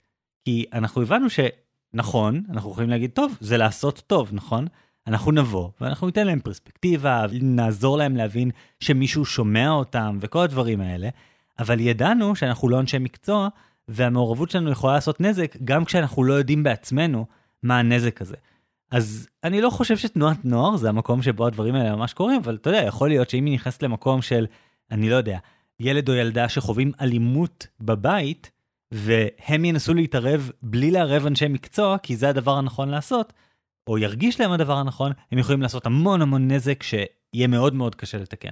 כי 0.45 0.65
אנחנו 0.73 1.01
הבנו 1.01 1.27
שנכון, 1.29 2.43
אנחנו 2.49 2.71
יכולים 2.71 2.89
להגיד, 2.89 3.11
טוב, 3.11 3.37
זה 3.39 3.57
לעשות 3.57 4.03
טוב, 4.07 4.29
נכון? 4.31 4.67
אנחנו 5.07 5.31
נבוא 5.31 5.69
ואנחנו 5.81 6.07
ניתן 6.07 6.27
להם 6.27 6.39
פרספקטיבה, 6.39 7.25
נעזור 7.41 7.97
להם 7.97 8.15
להבין 8.15 8.51
שמישהו 8.79 9.25
שומע 9.25 9.69
אותם 9.69 10.17
וכל 10.21 10.39
הדברים 10.39 10.81
האלה, 10.81 11.09
אבל 11.59 11.79
ידענו 11.79 12.35
שאנחנו 12.35 12.69
לא 12.69 12.79
אנשי 12.79 12.99
מקצוע, 12.99 13.47
והמעורבות 13.89 14.51
שלנו 14.51 14.71
יכולה 14.71 14.93
לעשות 14.93 15.21
נזק 15.21 15.57
גם 15.63 15.85
כשאנחנו 15.85 16.23
לא 16.23 16.33
יודעים 16.33 16.63
בעצמנו 16.63 17.25
מה 17.63 17.79
הנזק 17.79 18.21
הזה. 18.21 18.35
אז 18.91 19.27
אני 19.43 19.61
לא 19.61 19.69
חושב 19.69 19.97
שתנועת 19.97 20.45
נוער 20.45 20.77
זה 20.77 20.89
המקום 20.89 21.21
שבו 21.21 21.47
הדברים 21.47 21.75
האלה 21.75 21.95
ממש 21.95 22.13
קורים, 22.13 22.41
אבל 22.43 22.55
אתה 22.55 22.69
יודע, 22.69 22.83
יכול 22.83 23.09
להיות 23.09 23.29
שאם 23.29 23.45
היא 23.45 23.53
נכנסת 23.53 23.83
למקום 23.83 24.21
של, 24.21 24.45
אני 24.91 25.09
לא 25.09 25.15
יודע, 25.15 25.37
ילד 25.79 26.09
או 26.09 26.13
ילדה 26.13 26.49
שחווים 26.49 26.91
אלימות 27.01 27.67
בבית, 27.81 28.51
והם 28.91 29.65
ינסו 29.65 29.93
להתערב 29.93 30.51
בלי 30.63 30.91
לערב 30.91 31.25
אנשי 31.25 31.47
מקצוע, 31.47 31.97
כי 31.97 32.15
זה 32.15 32.29
הדבר 32.29 32.57
הנכון 32.57 32.89
לעשות, 32.89 33.33
או 33.87 33.97
ירגיש 33.97 34.39
להם 34.41 34.51
הדבר 34.51 34.77
הנכון, 34.77 35.11
הם 35.31 35.39
יכולים 35.39 35.61
לעשות 35.61 35.85
המון 35.85 36.21
המון 36.21 36.51
נזק 36.51 36.83
שיהיה 36.83 37.47
מאוד 37.47 37.73
מאוד 37.73 37.95
קשה 37.95 38.17
לתקן. 38.17 38.51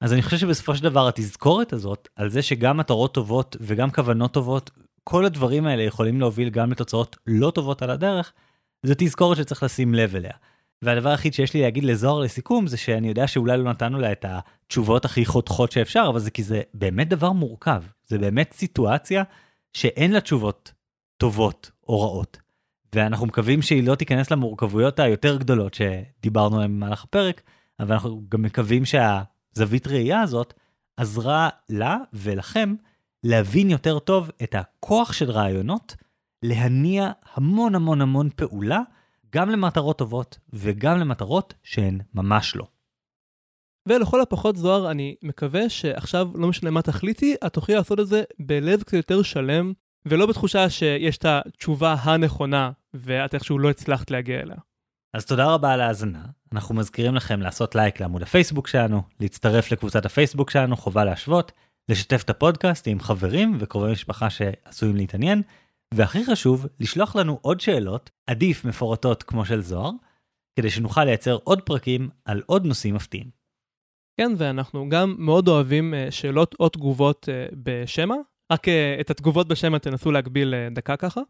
אז 0.00 0.12
אני 0.12 0.22
חושב 0.22 0.38
שבסופו 0.38 0.76
של 0.76 0.82
דבר 0.82 1.08
התזכורת 1.08 1.72
הזאת, 1.72 2.08
על 2.16 2.30
זה 2.30 2.42
שגם 2.42 2.76
מטרות 2.76 3.14
טובות 3.14 3.56
וגם 3.60 3.90
כוונות 3.90 4.32
טובות, 4.32 4.70
כל 5.04 5.24
הדברים 5.24 5.66
האלה 5.66 5.82
יכולים 5.82 6.20
להוביל 6.20 6.50
גם 6.50 6.70
לתוצאות 6.70 7.16
לא 7.26 7.50
טובות 7.50 7.82
על 7.82 7.90
הדרך, 7.90 8.32
זו 8.82 8.94
תזכורת 8.98 9.36
שצריך 9.36 9.62
לשים 9.62 9.94
לב 9.94 10.16
אליה. 10.16 10.32
והדבר 10.82 11.10
היחיד 11.10 11.34
שיש 11.34 11.54
לי 11.54 11.60
להגיד 11.60 11.84
לזוהר 11.84 12.18
לסיכום 12.18 12.66
זה 12.66 12.76
שאני 12.76 13.08
יודע 13.08 13.26
שאולי 13.26 13.56
לא 13.56 13.64
נתנו 13.64 13.98
לה 13.98 14.12
את 14.12 14.24
התשובות 14.28 15.04
הכי 15.04 15.24
חותכות 15.24 15.72
שאפשר, 15.72 16.06
אבל 16.08 16.18
זה 16.18 16.30
כי 16.30 16.42
זה 16.42 16.62
באמת 16.74 17.08
דבר 17.08 17.32
מורכב. 17.32 17.82
זה 18.06 18.18
באמת 18.18 18.54
סיטואציה 18.56 19.22
שאין 19.72 20.12
לה 20.12 20.20
תשובות 20.20 20.72
טובות 21.16 21.70
או 21.88 22.00
רעות. 22.00 22.38
ואנחנו 22.94 23.26
מקווים 23.26 23.62
שהיא 23.62 23.86
לא 23.86 23.94
תיכנס 23.94 24.30
למורכבויות 24.30 24.98
היותר 24.98 25.36
גדולות 25.36 25.74
שדיברנו 25.74 26.56
עליהן 26.56 26.76
במהלך 26.76 27.04
הפרק, 27.04 27.42
אבל 27.80 27.92
אנחנו 27.92 28.22
גם 28.28 28.42
מקווים 28.42 28.84
שהזווית 29.56 29.86
ראייה 29.86 30.20
הזאת 30.20 30.54
עזרה 30.96 31.48
לה 31.68 31.98
ולכם 32.12 32.74
להבין 33.24 33.70
יותר 33.70 33.98
טוב 33.98 34.30
את 34.42 34.54
הכוח 34.54 35.12
של 35.12 35.30
רעיונות, 35.30 35.96
להניע 36.42 37.10
המון 37.34 37.74
המון 37.74 38.00
המון 38.00 38.28
פעולה 38.36 38.80
גם 39.34 39.50
למטרות 39.50 39.98
טובות 39.98 40.38
וגם 40.52 40.98
למטרות 40.98 41.54
שהן 41.62 42.00
ממש 42.14 42.56
לא. 42.56 42.66
ולכל 43.88 44.20
הפחות 44.20 44.56
זוהר, 44.56 44.90
אני 44.90 45.16
מקווה 45.22 45.68
שעכשיו, 45.68 46.28
לא 46.34 46.48
משנה 46.48 46.70
מה 46.70 46.82
תחליטי, 46.82 47.34
את 47.46 47.52
תוכלי 47.52 47.74
לעשות 47.74 48.00
את 48.00 48.06
זה 48.06 48.22
בלב 48.38 48.82
קצת 48.82 48.92
יותר 48.92 49.22
שלם, 49.22 49.72
ולא 50.06 50.26
בתחושה 50.26 50.70
שיש 50.70 51.18
את 51.18 51.24
התשובה 51.24 51.92
הנכונה, 51.92 52.70
ואת 52.94 53.34
איכשהו 53.34 53.58
לא 53.58 53.70
הצלחת 53.70 54.10
להגיע 54.10 54.40
אליה. 54.40 54.56
אז 55.14 55.26
תודה 55.26 55.54
רבה 55.54 55.72
על 55.72 55.80
ההאזנה. 55.80 56.24
אנחנו 56.52 56.74
מזכירים 56.74 57.14
לכם 57.14 57.40
לעשות 57.40 57.74
לייק 57.74 58.00
לעמוד 58.00 58.22
הפייסבוק 58.22 58.68
שלנו, 58.68 59.02
להצטרף 59.20 59.72
לקבוצת 59.72 60.06
הפייסבוק 60.06 60.50
שלנו, 60.50 60.76
חובה 60.76 61.04
להשוות, 61.04 61.52
לשתף 61.88 62.22
את 62.24 62.30
הפודקאסט 62.30 62.88
עם 62.88 63.00
חברים 63.00 63.56
וקרובי 63.60 63.92
משפחה 63.92 64.30
שעשויים 64.30 64.96
להתעניין, 64.96 65.42
והכי 65.94 66.24
חשוב, 66.24 66.66
לשלוח 66.80 67.16
לנו 67.16 67.38
עוד 67.42 67.60
שאלות, 67.60 68.10
עדיף 68.26 68.64
מפורטות 68.64 69.22
כמו 69.22 69.44
של 69.44 69.60
זוהר, 69.60 69.90
כדי 70.58 70.70
שנוכל 70.70 71.04
לייצר 71.04 71.38
עוד 71.44 71.62
פרקים 71.62 72.08
על 72.24 72.42
עוד 72.46 72.66
נושאים 72.66 72.94
מפתיעים. 72.94 73.30
כן, 74.20 74.32
ואנחנו 74.36 74.88
גם 74.88 75.14
מאוד 75.18 75.48
אוהבים 75.48 75.94
אה, 75.94 76.10
שאלות 76.10 76.54
או 76.60 76.68
תגובות 76.68 77.28
אה, 77.28 77.46
בשמע, 77.62 78.14
רק 78.52 78.68
אה, 78.68 78.96
את 79.00 79.10
התגובות 79.10 79.48
בשמע 79.48 79.78
תנסו 79.78 80.12
להגביל 80.12 80.54
דקה 80.74 80.96
ככה. 80.96 81.20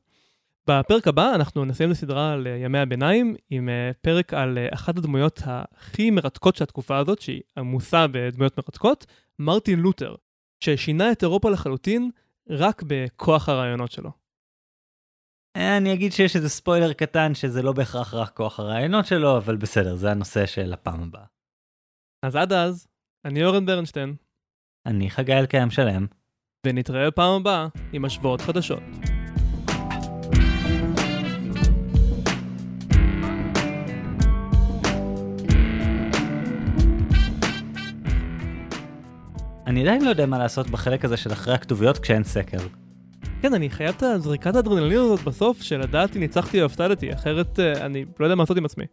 בפרק 0.70 1.08
הבא 1.08 1.34
אנחנו 1.34 1.64
נסיים 1.64 1.90
לסדרה 1.90 2.32
על 2.32 2.46
ימי 2.46 2.78
הביניים 2.78 3.34
עם 3.50 3.68
פרק 4.00 4.34
על 4.34 4.58
אחת 4.74 4.98
הדמויות 4.98 5.40
הכי 5.44 6.10
מרתקות 6.10 6.56
של 6.56 6.64
התקופה 6.64 6.98
הזאת, 6.98 7.20
שהיא 7.20 7.42
עמוסה 7.58 8.06
בדמויות 8.06 8.58
מרתקות, 8.58 9.06
מרטין 9.38 9.78
לותר, 9.80 10.14
ששינה 10.60 11.12
את 11.12 11.22
אירופה 11.22 11.50
לחלוטין 11.50 12.10
רק 12.50 12.82
בכוח 12.86 13.48
הרעיונות 13.48 13.92
שלו. 13.92 14.10
אני 15.56 15.92
אגיד 15.92 16.12
שיש 16.12 16.36
איזה 16.36 16.48
ספוילר 16.48 16.92
קטן 16.92 17.34
שזה 17.34 17.62
לא 17.62 17.72
בהכרח 17.72 18.14
רק 18.14 18.36
כוח 18.36 18.60
הרעיונות 18.60 19.06
שלו, 19.06 19.36
אבל 19.36 19.56
בסדר, 19.56 19.94
זה 19.94 20.10
הנושא 20.10 20.46
של 20.46 20.72
הפעם 20.72 21.02
הבאה. 21.02 21.24
אז 22.22 22.36
עד 22.36 22.52
אז, 22.52 22.88
אני 23.24 23.44
אורן 23.44 23.66
ברנשטיין. 23.66 24.14
אני 24.86 25.10
חגי 25.10 25.32
אלקיים 25.32 25.70
שלם. 25.70 26.06
ונתראה 26.66 27.06
בפעם 27.06 27.40
הבאה 27.40 27.68
עם 27.92 28.04
השוואות 28.04 28.40
חדשות. 28.40 28.82
אני 39.66 39.80
עדיין 39.80 40.04
לא 40.04 40.08
יודע 40.08 40.26
מה 40.26 40.38
לעשות 40.38 40.70
בחלק 40.70 41.04
הזה 41.04 41.16
של 41.16 41.32
אחרי 41.32 41.54
הכתוביות 41.54 41.98
כשאין 41.98 42.24
סקר. 42.24 42.58
כן, 43.42 43.54
אני 43.54 43.70
חייב 43.70 43.94
את 43.96 44.02
הזריקת 44.02 44.56
האדרנלין 44.56 44.98
הזאת 44.98 45.22
בסוף, 45.22 45.62
של 45.62 45.80
לדעת 45.80 46.16
אם 46.16 46.20
ניצחתי 46.20 46.60
או 46.60 46.66
הפסדתי, 46.66 47.12
אחרת 47.14 47.60
אה, 47.60 47.86
אני 47.86 48.04
לא 48.20 48.26
יודע 48.26 48.34
מה 48.34 48.42
לעשות 48.42 48.56
עם 48.56 48.64
עצמי. 48.64 48.84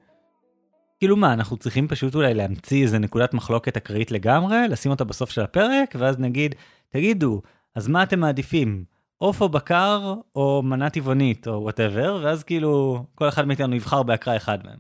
כאילו 1.00 1.18
מה, 1.18 1.34
אנחנו 1.34 1.58
צריכים 1.58 1.88
פשוט 1.88 2.16
אולי 2.16 2.34
להמציא 2.34 2.84
איזה 2.84 3.00
נקודת 3.00 3.34
מחלוקת 3.34 3.78
אקראית 3.78 4.12
לגמרי, 4.12 4.58
לשים 4.70 4.92
אותה 4.92 5.04
בסוף 5.04 5.30
של 5.30 5.42
הפרק, 5.42 5.96
ואז 6.00 6.20
נגיד, 6.20 6.56
תגידו, 6.90 7.42
אז 7.76 7.88
מה 7.88 8.04
אתם 8.04 8.20
מעדיפים? 8.20 8.84
עוף 9.18 9.42
או 9.42 9.50
בקר, 9.50 10.14
או 10.36 10.62
מנה 10.66 10.90
טבעונית, 10.90 11.48
או 11.48 11.62
whatever, 11.62 12.22
ואז 12.24 12.44
כאילו, 12.44 13.04
כל 13.16 13.30
אחד 13.30 13.48
מאיתנו 13.48 13.76
יבחר 13.76 14.04
באקראי 14.04 14.36
אחד 14.36 14.58
מהם. 14.66 14.78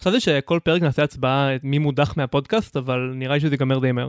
חשבתי 0.00 0.20
שכל 0.20 0.58
פרק 0.64 0.82
נעשה 0.82 1.04
הצבעה 1.04 1.48
מי 1.62 1.78
מודח 1.78 2.16
מהפודקאסט, 2.16 2.76
אבל 2.76 3.12
נראה 3.14 3.34
לי 3.34 3.40
שזה 3.40 3.54
ייגמר 3.54 3.78
די 3.78 3.92
מהר. 3.92 4.08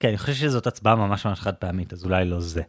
כן, 0.00 0.08
אני 0.08 0.18
חושב 0.18 0.32
שזאת 0.32 0.66
הצבעה 0.66 0.96
ממש 0.96 1.26
ממש 1.26 1.40
חד 1.40 1.54
פעמית, 1.54 1.92
אז 1.92 2.04
אולי 2.04 2.24
לא 2.24 2.40
זה. 2.40 2.62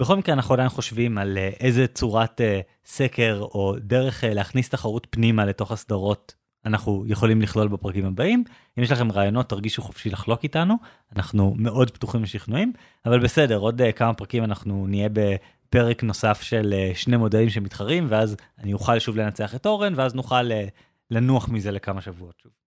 בכל 0.00 0.16
מקרה 0.16 0.34
אנחנו 0.34 0.54
עדיין 0.54 0.68
חושבים 0.68 1.18
על 1.18 1.38
אה, 1.38 1.48
איזה 1.60 1.86
צורת 1.86 2.40
אה, 2.40 2.44
סקר 2.84 3.38
או 3.40 3.74
דרך 3.80 4.24
uh, 4.24 4.26
להכניס 4.26 4.68
תחרות 4.68 5.06
פנימה 5.10 5.44
לתוך 5.44 5.72
הסדרות 5.72 6.34
אנחנו 6.64 7.04
יכולים 7.06 7.42
לכלול 7.42 7.68
בפרקים 7.68 8.06
הבאים. 8.06 8.44
אם 8.78 8.82
יש 8.82 8.90
לכם 8.90 9.12
רעיונות 9.12 9.48
תרגישו 9.48 9.82
חופשי 9.82 10.10
לחלוק 10.10 10.42
איתנו, 10.42 10.74
אנחנו 11.16 11.54
מאוד 11.58 11.90
פתוחים 11.90 12.22
לשכנועים, 12.22 12.72
אבל 13.06 13.20
בסדר, 13.20 13.56
עוד 13.56 13.82
uh, 13.82 13.92
כמה 13.92 14.14
פרקים 14.14 14.44
אנחנו 14.44 14.86
נהיה 14.86 15.08
בפרק 15.12 16.02
נוסף 16.02 16.42
של 16.42 16.74
uh, 16.74 16.96
שני 16.96 17.16
מודלים 17.16 17.50
שמתחרים, 17.50 18.06
ואז 18.08 18.36
אני 18.58 18.72
אוכל 18.72 18.98
שוב 18.98 19.16
לנצח 19.16 19.54
את 19.54 19.66
אורן, 19.66 19.92
ואז 19.96 20.14
נוכל 20.14 20.50
uh, 20.50 20.70
לנוח 21.10 21.48
מזה 21.48 21.70
לכמה 21.70 22.00
שבועות 22.00 22.34
שוב. 22.42 22.65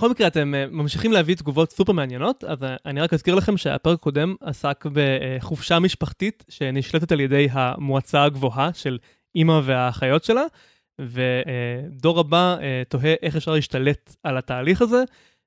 בכל 0.00 0.10
מקרה, 0.10 0.26
אתם 0.26 0.54
uh, 0.54 0.74
ממשיכים 0.74 1.12
להביא 1.12 1.34
תגובות 1.34 1.72
סופר 1.72 1.92
מעניינות, 1.92 2.44
אז 2.44 2.62
uh, 2.62 2.66
אני 2.86 3.00
רק 3.00 3.14
אזכיר 3.14 3.34
לכם 3.34 3.56
שהפרק 3.56 3.98
הקודם 3.98 4.34
עסק 4.40 4.84
בחופשה 4.92 5.78
משפחתית 5.78 6.44
שנשלטת 6.48 7.12
על 7.12 7.20
ידי 7.20 7.48
המועצה 7.52 8.24
הגבוהה 8.24 8.70
של 8.74 8.98
אימא 9.34 9.60
והאחיות 9.64 10.24
שלה, 10.24 10.42
ודור 11.00 12.20
הבא 12.20 12.56
תוהה 12.88 13.14
איך 13.22 13.36
אפשר 13.36 13.52
להשתלט 13.52 14.16
על 14.22 14.38
התהליך 14.38 14.82
הזה, 14.82 15.02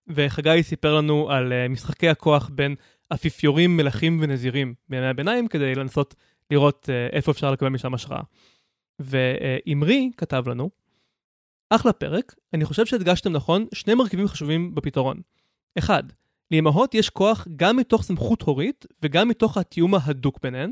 וחגי 0.07 0.63
סיפר 0.63 0.95
לנו 0.95 1.31
על 1.31 1.53
משחקי 1.69 2.09
הכוח 2.09 2.49
בין 2.53 2.75
אפיפיורים, 3.13 3.77
מלכים 3.77 4.19
ונזירים 4.21 4.73
בימי 4.89 5.07
הביניים, 5.07 5.47
כדי 5.47 5.75
לנסות 5.75 6.15
לראות 6.51 6.89
איפה 7.11 7.31
אפשר 7.31 7.51
לקבל 7.51 7.69
משם 7.69 7.93
השראה. 7.93 8.21
ואמרי 8.99 10.09
uh, 10.13 10.17
כתב 10.17 10.49
לנו, 10.49 10.82
אחלה 11.75 11.93
פרק, 11.93 12.35
אני 12.53 12.65
חושב 12.65 12.85
שהדגשתם 12.85 13.31
נכון 13.31 13.65
שני 13.73 13.93
מרכיבים 13.93 14.27
חשובים 14.27 14.75
בפתרון. 14.75 15.21
אחד, 15.77 16.03
לאמהות 16.51 16.95
יש 16.95 17.09
כוח 17.09 17.47
גם 17.55 17.77
מתוך 17.77 18.03
סמכות 18.03 18.41
הורית 18.41 18.85
וגם 19.01 19.27
מתוך 19.27 19.57
התיאום 19.57 19.95
ההדוק 19.95 20.39
ביניהן. 20.43 20.71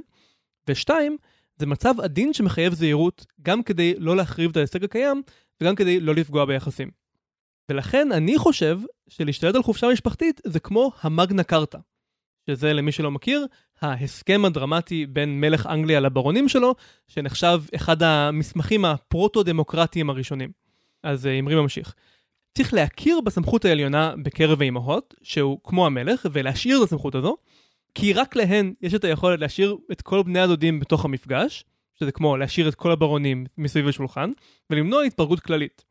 ושתיים, 0.67 1.17
זה 1.57 1.65
מצב 1.65 1.93
עדין 2.01 2.33
שמחייב 2.33 2.73
זהירות 2.73 3.25
גם 3.41 3.63
כדי 3.63 3.93
לא 3.97 4.15
להחריב 4.15 4.51
את 4.51 4.57
ההישג 4.57 4.83
הקיים 4.83 5.21
וגם 5.61 5.75
כדי 5.75 5.99
לא 5.99 6.15
לפגוע 6.15 6.45
ביחסים. 6.45 6.91
ולכן 7.69 8.11
אני 8.11 8.37
חושב 8.37 8.79
שלהשתלט 9.09 9.55
על 9.55 9.63
חופשה 9.63 9.87
משפחתית 9.87 10.41
זה 10.43 10.59
כמו 10.59 10.91
המגנה 11.01 11.43
קרטה, 11.43 11.77
שזה 12.49 12.73
למי 12.73 12.91
שלא 12.91 13.11
מכיר, 13.11 13.45
ההסכם 13.81 14.45
הדרמטי 14.45 15.05
בין 15.05 15.41
מלך 15.41 15.65
אנגליה 15.65 15.99
לברונים 15.99 16.49
שלו, 16.49 16.75
שנחשב 17.07 17.61
אחד 17.75 18.03
המסמכים 18.03 18.85
הפרוטו-דמוקרטיים 18.85 20.09
הראשונים. 20.09 20.60
אז 21.03 21.27
אה, 21.27 21.39
אמרי 21.39 21.55
ממשיך. 21.55 21.95
צריך 22.57 22.73
להכיר 22.73 23.21
בסמכות 23.21 23.65
העליונה 23.65 24.13
בקרב 24.23 24.61
האימהות, 24.61 25.15
שהוא 25.21 25.59
כמו 25.63 25.85
המלך, 25.85 26.25
ולהשאיר 26.31 26.77
את 26.77 26.83
הסמכות 26.83 27.15
הזו, 27.15 27.37
כי 27.95 28.13
רק 28.13 28.35
להן 28.35 28.73
יש 28.81 28.93
את 28.93 29.03
היכולת 29.03 29.39
להשאיר 29.39 29.77
את 29.91 30.01
כל 30.01 30.23
בני 30.23 30.39
הדודים 30.39 30.79
בתוך 30.79 31.05
המפגש, 31.05 31.65
שזה 31.99 32.11
כמו 32.11 32.37
להשאיר 32.37 32.69
את 32.69 32.75
כל 32.75 32.91
הברונים 32.91 33.45
מסביב 33.57 33.87
לשולחן, 33.87 34.31
ולמנוע 34.69 35.03
התפרקות 35.03 35.39
כללית. 35.39 35.85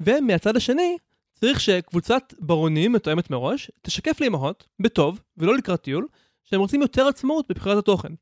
ומהצד 0.00 0.56
השני, 0.56 0.96
צריך 1.34 1.60
שקבוצת 1.60 2.34
ברונים 2.38 2.92
מתואמת 2.92 3.30
מראש, 3.30 3.70
תשקף 3.82 4.20
לאמהות, 4.20 4.66
בטוב, 4.80 5.20
ולא 5.36 5.56
לקראת 5.56 5.82
טיול, 5.82 6.06
שהם 6.44 6.60
רוצים 6.60 6.82
יותר 6.82 7.06
עצמאות 7.06 7.46
בבחירת 7.48 7.78
התוכן. 7.78 8.12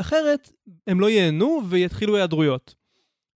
אחרת, 0.00 0.50
הם 0.86 1.00
לא 1.00 1.10
ייהנו 1.10 1.60
ויתחילו 1.68 2.16
היעדרויות. 2.16 2.74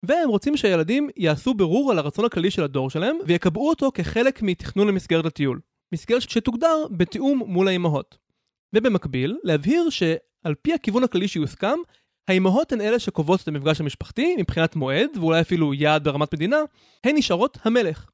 והם 0.02 0.28
רוצים 0.28 0.56
שהילדים 0.56 1.08
יעשו 1.16 1.54
ברור 1.54 1.90
על 1.90 1.98
הרצון 1.98 2.24
הכללי 2.24 2.50
של 2.50 2.62
הדור 2.62 2.90
שלהם, 2.90 3.16
ויקבעו 3.26 3.68
אותו 3.68 3.90
כחלק 3.94 4.42
מתכנון 4.42 4.88
למסגרת 4.88 5.26
הטיול. 5.26 5.60
מסגרת 5.94 6.22
שתוגדר 6.22 6.86
בתיאום 6.90 7.42
מול 7.46 7.68
האימהות. 7.68 8.18
ובמקביל, 8.74 9.36
להבהיר 9.44 9.90
שעל 9.90 10.54
פי 10.62 10.74
הכיוון 10.74 11.04
הכללי 11.04 11.28
שיוסכם, 11.28 11.78
האימהות 12.28 12.72
הן 12.72 12.80
אלה 12.80 12.98
שקובעות 12.98 13.42
את 13.42 13.48
המפגש 13.48 13.80
המשפחתי 13.80 14.36
מבחינת 14.38 14.76
מועד, 14.76 15.10
ואולי 15.16 15.40
אפילו 15.40 15.74
יעד 15.74 16.04
ברמת 16.04 16.34
מדינה, 16.34 16.56
הן 17.04 17.16
נשארות 17.16 17.58
המלך. 17.64 18.10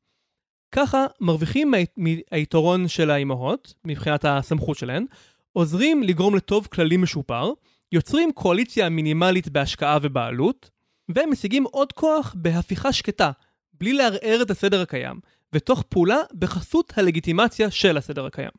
ככה 0.72 1.06
מרוויחים 1.20 1.72
מהיתרון 1.96 2.88
של 2.88 3.10
האימהות, 3.10 3.74
מבחינת 3.84 4.24
הסמכות 4.24 4.78
שלהן, 4.78 5.06
עוזרים 5.52 6.02
לגרום 6.02 6.36
לטוב 6.36 6.66
כללי 6.66 6.96
משופר, 6.96 7.52
יוצרים 7.92 8.32
קואליציה 8.32 8.88
מינימלית 8.88 9.48
בהשקעה 9.48 9.98
ובעלות, 10.02 10.70
ומשיגים 11.08 11.64
עוד 11.64 11.92
כוח 11.92 12.34
בהפיכה 12.38 12.92
שקטה, 12.92 13.30
בלי 13.72 13.92
לערער 13.92 14.38
את 14.42 14.50
הסדר 14.50 14.80
הקיים, 14.82 15.20
ותוך 15.52 15.82
פעולה 15.82 16.18
בחסות 16.38 16.92
הלגיטימציה 16.96 17.70
של 17.70 17.96
הסדר 17.96 18.26
הקיים. 18.26 18.50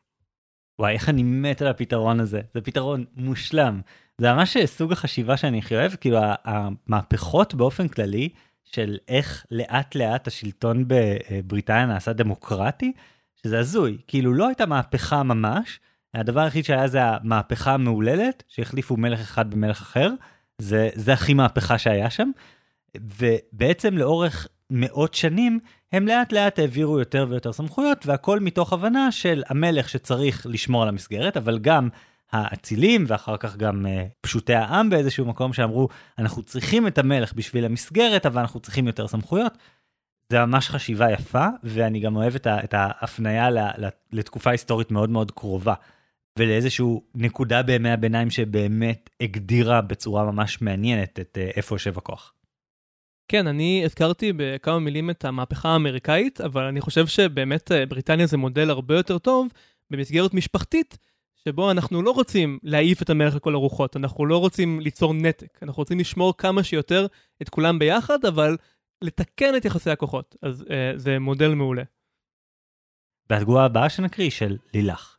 וואי, 0.78 0.92
איך 0.92 1.08
אני 1.08 1.22
מת 1.22 1.62
על 1.62 1.68
הפתרון 1.68 2.20
הזה, 2.20 2.40
זה 2.54 2.60
פתרון 2.60 3.04
מושלם. 3.16 3.80
זה 4.18 4.32
ממש 4.32 4.56
סוג 4.64 4.92
החשיבה 4.92 5.36
שאני 5.36 5.58
הכי 5.58 5.76
אוהב, 5.76 5.94
כאילו 5.94 6.18
המהפכות 6.44 7.54
באופן 7.54 7.88
כללי, 7.88 8.28
של 8.64 8.98
איך 9.08 9.46
לאט 9.50 9.94
לאט 9.94 10.26
השלטון 10.26 10.84
בבריטניה 10.88 11.86
נעשה 11.86 12.12
דמוקרטי, 12.12 12.92
שזה 13.42 13.58
הזוי, 13.58 13.98
כאילו 14.06 14.34
לא 14.34 14.46
הייתה 14.48 14.66
מהפכה 14.66 15.22
ממש, 15.22 15.80
הדבר 16.14 16.40
היחיד 16.40 16.64
שהיה 16.64 16.88
זה 16.88 17.04
המהפכה 17.04 17.74
המהוללת, 17.74 18.42
שהחליפו 18.48 18.96
מלך 18.96 19.20
אחד 19.20 19.50
במלך 19.50 19.80
אחר, 19.80 20.10
זה, 20.58 20.88
זה 20.94 21.12
הכי 21.12 21.34
מהפכה 21.34 21.78
שהיה 21.78 22.10
שם, 22.10 22.30
ובעצם 22.96 23.98
לאורך 23.98 24.46
מאות 24.70 25.14
שנים, 25.14 25.58
הם 25.92 26.08
לאט 26.08 26.32
לאט 26.32 26.58
העבירו 26.58 26.98
יותר 26.98 27.26
ויותר 27.28 27.52
סמכויות, 27.52 28.06
והכל 28.06 28.40
מתוך 28.40 28.72
הבנה 28.72 29.12
של 29.12 29.42
המלך 29.48 29.88
שצריך 29.88 30.46
לשמור 30.50 30.82
על 30.82 30.88
המסגרת, 30.88 31.36
אבל 31.36 31.58
גם 31.58 31.88
האצילים, 32.32 33.04
ואחר 33.08 33.36
כך 33.36 33.56
גם 33.56 33.86
uh, 33.86 34.08
פשוטי 34.20 34.54
העם 34.54 34.90
באיזשהו 34.90 35.26
מקום 35.26 35.52
שאמרו, 35.52 35.88
אנחנו 36.18 36.42
צריכים 36.42 36.86
את 36.86 36.98
המלך 36.98 37.32
בשביל 37.32 37.64
המסגרת, 37.64 38.26
אבל 38.26 38.40
אנחנו 38.40 38.60
צריכים 38.60 38.86
יותר 38.86 39.08
סמכויות. 39.08 39.58
זה 40.32 40.44
ממש 40.44 40.70
חשיבה 40.70 41.10
יפה, 41.10 41.46
ואני 41.62 42.00
גם 42.00 42.16
אוהב 42.16 42.34
את, 42.34 42.46
ה, 42.46 42.64
את 42.64 42.74
ההפניה 42.74 43.50
ל, 43.50 43.58
ל, 43.58 43.88
לתקופה 44.12 44.50
היסטורית 44.50 44.90
מאוד 44.90 45.10
מאוד 45.10 45.30
קרובה, 45.30 45.74
ולאיזשהו 46.38 47.02
נקודה 47.14 47.62
בימי 47.62 47.90
הביניים 47.90 48.30
שבאמת 48.30 49.10
הגדירה 49.20 49.80
בצורה 49.80 50.24
ממש 50.24 50.62
מעניינת 50.62 51.20
את 51.20 51.38
uh, 51.40 51.56
איפה 51.56 51.74
יושב 51.74 51.98
הכוח. 51.98 52.34
כן, 53.28 53.46
אני 53.46 53.82
הזכרתי 53.84 54.32
בכמה 54.36 54.78
מילים 54.78 55.10
את 55.10 55.24
המהפכה 55.24 55.68
האמריקאית, 55.68 56.40
אבל 56.40 56.64
אני 56.64 56.80
חושב 56.80 57.06
שבאמת 57.06 57.72
אה, 57.72 57.86
בריטניה 57.86 58.26
זה 58.26 58.36
מודל 58.36 58.70
הרבה 58.70 58.96
יותר 58.96 59.18
טוב 59.18 59.48
במסגרת 59.90 60.34
משפחתית, 60.34 60.98
שבו 61.44 61.70
אנחנו 61.70 62.02
לא 62.02 62.10
רוצים 62.10 62.58
להעיף 62.62 63.02
את 63.02 63.10
המלך 63.10 63.34
לכל 63.34 63.54
הרוחות, 63.54 63.96
אנחנו 63.96 64.26
לא 64.26 64.38
רוצים 64.38 64.80
ליצור 64.80 65.14
נתק, 65.14 65.58
אנחנו 65.62 65.80
רוצים 65.80 65.98
לשמור 65.98 66.36
כמה 66.36 66.62
שיותר 66.62 67.06
את 67.42 67.48
כולם 67.48 67.78
ביחד, 67.78 68.24
אבל 68.24 68.56
לתקן 69.02 69.56
את 69.56 69.64
יחסי 69.64 69.90
הכוחות. 69.90 70.36
אז 70.42 70.64
אה, 70.70 70.92
זה 70.96 71.18
מודל 71.18 71.54
מעולה. 71.54 71.82
והתגובה 73.30 73.64
הבאה 73.64 73.88
שנקריא 73.88 74.30
של 74.30 74.56
לילך. 74.74 75.17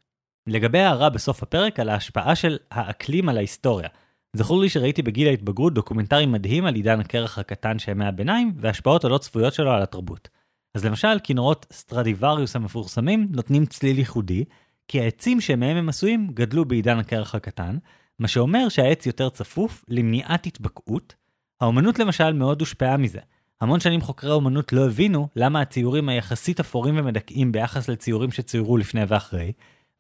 לגבי 0.49 0.79
ההערה 0.79 1.09
בסוף 1.09 1.43
הפרק 1.43 1.79
על 1.79 1.89
ההשפעה 1.89 2.35
של 2.35 2.57
האקלים 2.71 3.29
על 3.29 3.37
ההיסטוריה. 3.37 3.89
זכור 4.35 4.61
לי 4.61 4.69
שראיתי 4.69 5.01
בגיל 5.01 5.27
ההתבגרות 5.27 5.73
דוקומנטרי 5.73 6.25
מדהים 6.25 6.65
על 6.65 6.75
עידן 6.75 6.99
הקרח 6.99 7.39
הקטן 7.39 7.79
של 7.79 7.91
ימי 7.91 8.05
הביניים 8.05 8.53
והשפעות 8.57 9.05
הלא 9.05 9.17
צפויות 9.17 9.53
שלו 9.53 9.71
על 9.71 9.81
התרבות. 9.81 10.29
אז 10.75 10.85
למשל, 10.85 11.19
כינורות 11.23 11.65
סטרדיווריוס 11.73 12.55
המפורסמים 12.55 13.27
נותנים 13.31 13.65
צליל 13.65 13.99
ייחודי, 13.99 14.45
כי 14.87 15.01
העצים 15.01 15.41
שמהם 15.41 15.77
הם 15.77 15.89
עשויים 15.89 16.27
גדלו 16.33 16.65
בעידן 16.65 16.99
הקרח 16.99 17.35
הקטן, 17.35 17.77
מה 18.19 18.27
שאומר 18.27 18.69
שהעץ 18.69 19.05
יותר 19.05 19.29
צפוף 19.29 19.85
למניעת 19.87 20.45
התבקעות. 20.45 21.15
האומנות 21.61 21.99
למשל 21.99 22.33
מאוד 22.33 22.59
הושפעה 22.59 22.97
מזה. 22.97 23.19
המון 23.61 23.79
שנים 23.79 24.01
חוקרי 24.01 24.29
האומנות 24.29 24.73
לא 24.73 24.85
הבינו 24.85 25.27
למה 25.35 25.61
הציורים 25.61 26.09
היחסית 26.09 26.59
אפורים 26.59 26.97
ומדכאים 26.97 27.51
ביחס 27.51 27.89
לציורים 27.89 28.31
שצוירו 28.31 28.77
לפני 28.77 29.01
ואחרי, 29.07 29.51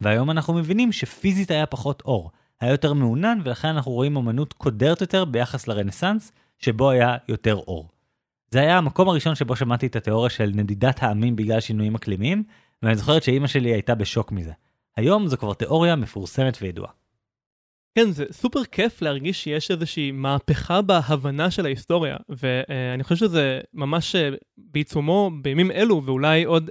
והיום 0.01 0.31
אנחנו 0.31 0.53
מבינים 0.53 0.91
שפיזית 0.91 1.51
היה 1.51 1.65
פחות 1.65 2.01
אור, 2.05 2.31
היה 2.61 2.71
יותר 2.71 2.93
מעונן, 2.93 3.39
ולכן 3.43 3.67
אנחנו 3.67 3.91
רואים 3.91 4.15
אומנות 4.15 4.53
קודרת 4.53 5.01
יותר 5.01 5.25
ביחס 5.25 5.67
לרנסאנס, 5.67 6.31
שבו 6.59 6.89
היה 6.89 7.17
יותר 7.27 7.55
אור. 7.55 7.89
זה 8.51 8.59
היה 8.59 8.77
המקום 8.77 9.09
הראשון 9.09 9.35
שבו 9.35 9.55
שמעתי 9.55 9.87
את 9.87 9.95
התיאוריה 9.95 10.29
של 10.29 10.51
נדידת 10.55 11.03
העמים 11.03 11.35
בגלל 11.35 11.59
שינויים 11.59 11.95
אקלימיים, 11.95 12.43
ואני 12.83 12.95
זוכרת 12.95 13.23
שאימא 13.23 13.47
שלי 13.47 13.73
הייתה 13.73 13.95
בשוק 13.95 14.31
מזה. 14.31 14.51
היום 14.97 15.27
זו 15.27 15.37
כבר 15.37 15.53
תיאוריה 15.53 15.95
מפורסמת 15.95 16.57
וידועה. 16.61 16.91
כן, 17.95 18.11
זה 18.11 18.25
סופר 18.31 18.63
כיף 18.63 19.01
להרגיש 19.01 19.43
שיש 19.43 19.71
איזושהי 19.71 20.11
מהפכה 20.11 20.81
בהבנה 20.81 21.51
של 21.51 21.65
ההיסטוריה, 21.65 22.17
ואני 22.29 23.03
חושב 23.03 23.15
שזה 23.15 23.61
ממש 23.73 24.15
אה, 24.15 24.29
בעיצומו 24.57 25.31
בימים 25.41 25.71
אלו, 25.71 26.01
ואולי 26.05 26.43
עוד 26.43 26.69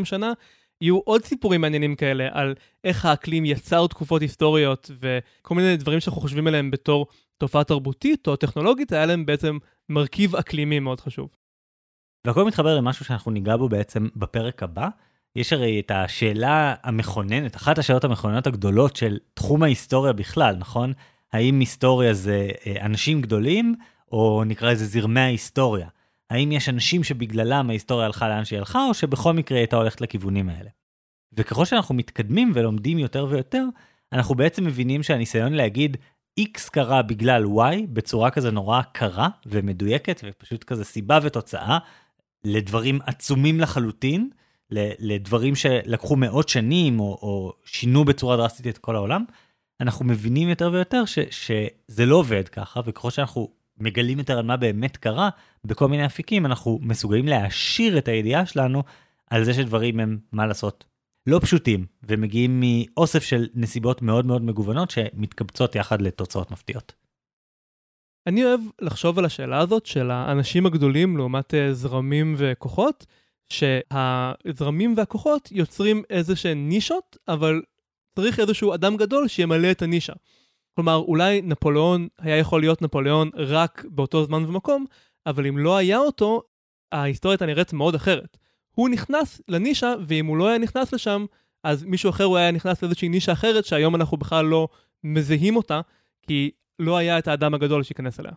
10-20 0.00 0.04
שנה, 0.04 0.32
יהיו 0.80 0.98
עוד 0.98 1.24
סיפורים 1.24 1.60
מעניינים 1.60 1.96
כאלה 1.96 2.28
על 2.32 2.54
איך 2.84 3.04
האקלים 3.04 3.44
יצר 3.44 3.86
תקופות 3.86 4.22
היסטוריות 4.22 4.90
וכל 5.00 5.54
מיני 5.54 5.76
דברים 5.76 6.00
שאנחנו 6.00 6.20
חושבים 6.20 6.46
עליהם 6.46 6.70
בתור 6.70 7.06
תופעה 7.38 7.64
תרבותית 7.64 8.28
או 8.28 8.36
טכנולוגית, 8.36 8.92
היה 8.92 9.06
להם 9.06 9.26
בעצם 9.26 9.58
מרכיב 9.88 10.36
אקלימי 10.36 10.80
מאוד 10.80 11.00
חשוב. 11.00 11.28
והכל 12.26 12.44
מתחבר 12.44 12.76
למשהו 12.76 13.04
שאנחנו 13.04 13.30
ניגע 13.30 13.56
בו 13.56 13.68
בעצם 13.68 14.08
בפרק 14.16 14.62
הבא. 14.62 14.88
יש 15.36 15.52
הרי 15.52 15.80
את 15.80 15.90
השאלה 15.90 16.74
המכוננת, 16.82 17.56
אחת 17.56 17.78
השאלות 17.78 18.04
המכוננות 18.04 18.46
הגדולות 18.46 18.96
של 18.96 19.18
תחום 19.34 19.62
ההיסטוריה 19.62 20.12
בכלל, 20.12 20.56
נכון? 20.58 20.92
האם 21.32 21.60
היסטוריה 21.60 22.14
זה 22.14 22.48
אה, 22.66 22.84
אנשים 22.86 23.20
גדולים, 23.20 23.74
או 24.12 24.42
נקרא 24.46 24.72
לזה 24.72 24.86
זרמי 24.86 25.20
ההיסטוריה? 25.20 25.88
האם 26.30 26.52
יש 26.52 26.68
אנשים 26.68 27.04
שבגללם 27.04 27.70
ההיסטוריה 27.70 28.06
הלכה 28.06 28.28
לאן 28.28 28.44
שהיא 28.44 28.58
הלכה, 28.58 28.84
או 28.84 28.94
שבכל 28.94 29.32
מקרה 29.32 29.58
היא 29.58 29.62
הייתה 29.62 29.76
הולכת 29.76 30.00
לכיוונים 30.00 30.48
האלה. 30.48 30.70
וככל 31.32 31.64
שאנחנו 31.64 31.94
מתקדמים 31.94 32.52
ולומדים 32.54 32.98
יותר 32.98 33.26
ויותר, 33.30 33.64
אנחנו 34.12 34.34
בעצם 34.34 34.64
מבינים 34.64 35.02
שהניסיון 35.02 35.52
להגיד 35.52 35.96
X 36.40 36.70
קרה 36.70 37.02
בגלל 37.02 37.44
Y 37.44 37.86
בצורה 37.92 38.30
כזה 38.30 38.50
נורא 38.50 38.82
קרה 38.82 39.28
ומדויקת 39.46 40.20
ופשוט 40.24 40.64
כזה 40.64 40.84
סיבה 40.84 41.18
ותוצאה 41.22 41.78
לדברים 42.44 42.98
עצומים 43.06 43.60
לחלוטין, 43.60 44.30
לדברים 44.98 45.54
שלקחו 45.54 46.16
מאות 46.16 46.48
שנים 46.48 47.00
או, 47.00 47.04
או 47.04 47.52
שינו 47.64 48.04
בצורה 48.04 48.36
דרסטית 48.36 48.66
את 48.66 48.78
כל 48.78 48.96
העולם, 48.96 49.24
אנחנו 49.80 50.04
מבינים 50.04 50.48
יותר 50.48 50.70
ויותר 50.72 51.04
ש, 51.04 51.18
שזה 51.30 52.06
לא 52.06 52.16
עובד 52.16 52.48
ככה, 52.48 52.80
וככל 52.84 53.10
שאנחנו 53.10 53.48
מגלים 53.80 54.18
יותר 54.18 54.38
על 54.38 54.44
מה 54.44 54.56
באמת 54.56 54.96
קרה, 54.96 55.28
בכל 55.64 55.88
מיני 55.88 56.06
אפיקים 56.06 56.46
אנחנו 56.46 56.78
מסוגלים 56.82 57.28
להעשיר 57.28 57.98
את 57.98 58.08
הידיעה 58.08 58.46
שלנו 58.46 58.82
על 59.30 59.44
זה 59.44 59.54
שדברים 59.54 60.00
הם, 60.00 60.18
מה 60.32 60.46
לעשות, 60.46 60.84
לא 61.26 61.38
פשוטים, 61.42 61.86
ומגיעים 62.02 62.60
מאוסף 62.60 63.22
של 63.22 63.46
נסיבות 63.54 64.02
מאוד 64.02 64.26
מאוד 64.26 64.42
מגוונות 64.42 64.90
שמתקבצות 64.90 65.74
יחד 65.74 66.02
לתוצאות 66.02 66.50
מפתיעות. 66.50 66.92
אני 68.26 68.44
אוהב 68.44 68.60
לחשוב 68.80 69.18
על 69.18 69.24
השאלה 69.24 69.58
הזאת 69.58 69.86
של 69.86 70.10
האנשים 70.10 70.66
הגדולים 70.66 71.16
לעומת 71.16 71.54
אה, 71.54 71.74
זרמים 71.74 72.34
וכוחות, 72.38 73.06
שהזרמים 73.48 74.94
והכוחות 74.96 75.48
יוצרים 75.52 76.02
איזה 76.10 76.36
שהן 76.36 76.68
נישות, 76.68 77.16
אבל 77.28 77.62
צריך 78.16 78.40
איזשהו 78.40 78.74
אדם 78.74 78.96
גדול 78.96 79.28
שימלא 79.28 79.70
את 79.70 79.82
הנישה. 79.82 80.12
כלומר, 80.78 80.96
אולי 80.96 81.42
נפוליאון 81.42 82.08
היה 82.18 82.36
יכול 82.36 82.60
להיות 82.60 82.82
נפוליאון 82.82 83.30
רק 83.34 83.84
באותו 83.90 84.24
זמן 84.24 84.44
ומקום, 84.44 84.84
אבל 85.26 85.46
אם 85.46 85.58
לא 85.58 85.76
היה 85.76 85.98
אותו, 85.98 86.42
ההיסטוריה 86.92 87.34
הייתה 87.34 87.46
נראית 87.46 87.72
מאוד 87.72 87.94
אחרת. 87.94 88.36
הוא 88.74 88.88
נכנס 88.88 89.40
לנישה, 89.48 89.94
ואם 90.06 90.26
הוא 90.26 90.36
לא 90.36 90.48
היה 90.48 90.58
נכנס 90.58 90.92
לשם, 90.92 91.26
אז 91.64 91.84
מישהו 91.84 92.10
אחר 92.10 92.24
הוא 92.24 92.36
היה 92.36 92.50
נכנס 92.50 92.82
לאיזושהי 92.82 93.08
נישה 93.08 93.32
אחרת, 93.32 93.64
שהיום 93.64 93.94
אנחנו 93.94 94.16
בכלל 94.16 94.44
לא 94.44 94.68
מזהים 95.04 95.56
אותה, 95.56 95.80
כי 96.22 96.50
לא 96.78 96.96
היה 96.96 97.18
את 97.18 97.28
האדם 97.28 97.54
הגדול 97.54 97.82
שייכנס 97.82 98.20
אליה. 98.20 98.32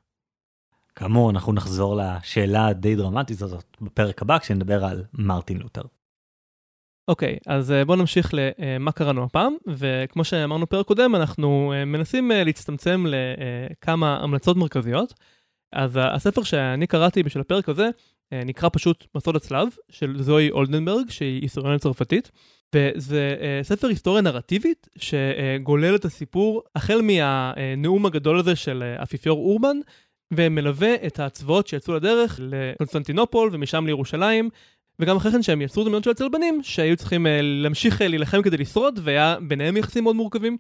כאמור, 0.96 1.30
אנחנו 1.30 1.54
נחזור 1.54 2.02
לשאלה 2.02 2.68
הדי 2.68 2.96
דרמטית 2.96 3.42
הזאת 3.42 3.78
בפרק 3.82 4.22
הבא, 4.22 4.40
כשנדבר 4.40 4.86
על 4.86 5.04
מרטין 5.14 5.58
לותר. 5.58 5.84
אוקיי, 7.08 7.34
okay, 7.34 7.52
אז 7.54 7.72
אה, 7.72 7.86
בואו 7.86 7.98
נמשיך 7.98 8.32
למה 8.34 8.92
קראנו 8.92 9.24
הפעם, 9.24 9.56
וכמו 9.68 10.24
שאמרנו 10.24 10.68
פרק 10.68 10.86
קודם, 10.86 11.16
אנחנו 11.16 11.74
אה, 11.76 11.86
מנסים 11.86 12.32
אה, 12.32 12.44
להצטמצם 12.44 13.06
לכמה 13.08 14.18
המלצות 14.18 14.58
מרכזיות. 14.58 15.14
אז 15.74 16.00
הספר 16.02 16.44
שאני 16.44 16.88
קראתי 16.88 17.24
בשביל 17.24 17.42
הפרק 17.42 17.70
הזה, 17.70 17.90
נקרא 18.34 18.70
פשוט 18.74 19.06
מסוד 19.16 19.36
הצלב, 19.36 19.68
של 19.90 20.22
זוהי 20.22 20.52
אולדנברג, 20.52 21.10
שהיא 21.10 21.42
היסטוריונית 21.42 21.82
צרפתית. 21.82 22.32
וזה 22.76 23.36
ספר 23.64 23.88
היסטוריה 23.88 24.22
נרטיבית 24.22 24.88
שגולל 24.98 25.96
את 25.96 26.06
הסיפור 26.06 26.64
החל 26.76 27.02
מהנאום 27.02 28.06
הגדול 28.06 28.40
הזה 28.40 28.56
של 28.56 28.84
אפיפיור 29.04 29.40
אורבן, 29.40 29.78
ומלווה 30.34 30.96
את 31.08 31.20
הצבאות 31.20 31.68
שיצאו 31.68 31.94
לדרך 31.94 32.40
לקונסטנטינופול 32.44 33.50
ומשם 33.54 33.86
לירושלים, 33.86 34.50
וגם 35.00 35.18
אחרי 35.18 35.32
כן 35.32 35.42
שהם 35.42 35.62
יצרו 35.62 35.84
דמויות 35.84 36.04
של 36.04 36.10
הצלבנים 36.10 36.64
שהיו 36.64 36.98
צריכים 36.98 37.26
uh, 37.26 37.30
להמשיך 37.42 38.02
uh, 38.02 38.04
להילחם 38.08 38.42
כדי 38.42 38.58
לשרוד, 38.58 39.00
והיה 39.04 39.38
ביניהם 39.48 39.78
יחסים 39.78 40.04
מאוד 40.04 40.16
מורכבים. 40.16 40.58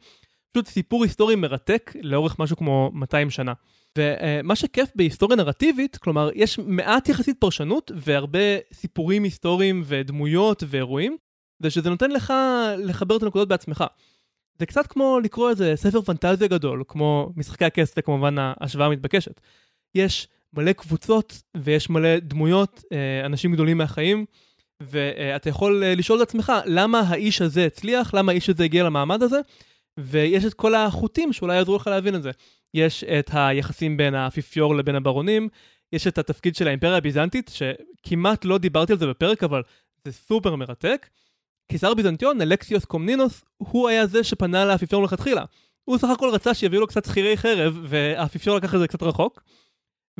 פשוט 0.51 0.67
סיפור 0.67 1.03
היסטורי 1.03 1.35
מרתק 1.35 1.91
לאורך 2.01 2.39
משהו 2.39 2.57
כמו 2.57 2.91
200 2.93 3.29
שנה. 3.29 3.53
ומה 3.97 4.55
שכיף 4.55 4.89
בהיסטוריה 4.95 5.37
נרטיבית, 5.37 5.97
כלומר, 5.97 6.29
יש 6.35 6.59
מעט 6.59 7.09
יחסית 7.09 7.37
פרשנות 7.39 7.91
והרבה 7.95 8.39
סיפורים 8.73 9.23
היסטוריים 9.23 9.83
ודמויות 9.85 10.63
ואירועים, 10.67 11.17
זה 11.59 11.69
שזה 11.69 11.89
נותן 11.89 12.11
לך 12.11 12.33
לחבר 12.77 13.17
את 13.17 13.23
הנקודות 13.23 13.47
בעצמך. 13.47 13.83
זה 14.59 14.65
קצת 14.65 14.87
כמו 14.87 15.19
לקרוא 15.23 15.49
איזה 15.49 15.73
ספר 15.75 16.01
פנטזיה 16.01 16.47
גדול, 16.47 16.83
כמו 16.87 17.33
משחקי 17.35 17.65
הכס, 17.65 17.95
זה 17.95 18.01
כמובן 18.01 18.35
ההשוואה 18.37 18.87
המתבקשת. 18.87 19.41
יש 19.95 20.27
מלא 20.53 20.73
קבוצות 20.73 21.41
ויש 21.57 21.89
מלא 21.89 22.19
דמויות, 22.19 22.83
אה, 22.91 23.25
אנשים 23.25 23.53
גדולים 23.53 23.77
מהחיים, 23.77 24.25
ואתה 24.81 25.49
יכול 25.49 25.83
אה, 25.83 25.95
לשאול 25.95 26.21
את 26.21 26.27
עצמך, 26.27 26.51
למה 26.65 26.99
האיש 26.99 27.41
הזה 27.41 27.65
הצליח, 27.65 28.13
למה 28.13 28.31
האיש 28.31 28.49
הזה 28.49 28.63
הגיע 28.63 28.83
למעמד 28.83 29.23
הזה, 29.23 29.39
ויש 29.99 30.45
את 30.45 30.53
כל 30.53 30.75
החוטים 30.75 31.33
שאולי 31.33 31.55
יעזרו 31.55 31.75
לך 31.75 31.87
להבין 31.87 32.15
את 32.15 32.23
זה. 32.23 32.31
יש 32.73 33.03
את 33.03 33.29
היחסים 33.33 33.97
בין 33.97 34.15
האפיפיור 34.15 34.75
לבין 34.75 34.95
הברונים, 34.95 35.49
יש 35.93 36.07
את 36.07 36.17
התפקיד 36.17 36.55
של 36.55 36.67
האימפריה 36.67 36.97
הביזנטית, 36.97 37.51
שכמעט 37.53 38.45
לא 38.45 38.57
דיברתי 38.57 38.93
על 38.93 38.99
זה 38.99 39.07
בפרק, 39.07 39.43
אבל 39.43 39.61
זה 40.05 40.11
סופר 40.11 40.55
מרתק. 40.55 41.07
קיסר 41.71 41.93
ביזנטיון, 41.93 42.41
אלקסיוס 42.41 42.85
קומנינוס, 42.85 43.43
הוא 43.57 43.89
היה 43.89 44.07
זה 44.07 44.23
שפנה 44.23 44.65
לאפיפיור 44.65 45.01
מלכתחילה. 45.01 45.45
הוא 45.83 45.97
סך 45.97 46.09
הכל 46.09 46.29
רצה 46.29 46.53
שיביאו 46.53 46.81
לו 46.81 46.87
קצת 46.87 47.05
שכירי 47.05 47.37
חרב, 47.37 47.79
והאפיפיור 47.83 48.57
לקח 48.57 48.75
את 48.75 48.79
זה 48.79 48.87
קצת 48.87 49.03
רחוק. 49.03 49.43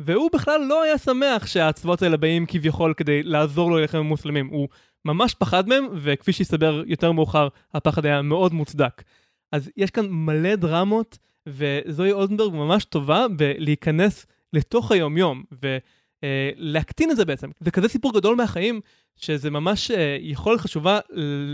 והוא 0.04 0.30
בכלל 0.32 0.60
לא 0.60 0.82
היה 0.82 0.98
שמח 0.98 1.46
שהצבאות 1.46 2.02
האלה 2.02 2.16
באים 2.16 2.46
כביכול 2.46 2.94
כדי 2.96 3.22
לעזור 3.22 3.70
לו 3.70 3.76
להילחם 3.76 3.98
במוסלמים. 3.98 4.46
הוא 4.46 4.68
ממש 5.04 5.34
פחד 5.34 5.68
מהם, 5.68 5.86
וכפי 5.94 6.32
שהסתבר 6.32 6.82
יותר 6.86 7.12
מאוחר, 7.12 7.48
הפחד 7.74 8.06
היה 8.06 8.22
מאוד 8.22 8.52
מוצדק. 8.52 9.02
אז 9.52 9.70
יש 9.76 9.90
כאן 9.90 10.06
מלא 10.10 10.54
דרמות, 10.54 11.18
וזוהי 11.46 12.12
אולדנברג 12.12 12.54
ממש 12.54 12.84
טובה 12.84 13.26
בלהיכנס 13.36 14.26
לתוך 14.52 14.92
היומיום, 14.92 15.42
ולהקטין 16.22 17.10
את 17.10 17.16
זה 17.16 17.24
בעצם. 17.24 17.50
זה 17.60 17.70
כזה 17.70 17.88
סיפור 17.88 18.14
גדול 18.14 18.36
מהחיים, 18.36 18.80
שזה 19.16 19.50
ממש 19.50 19.90
אה, 19.90 20.16
יכולת 20.20 20.60
חשובה 20.60 20.98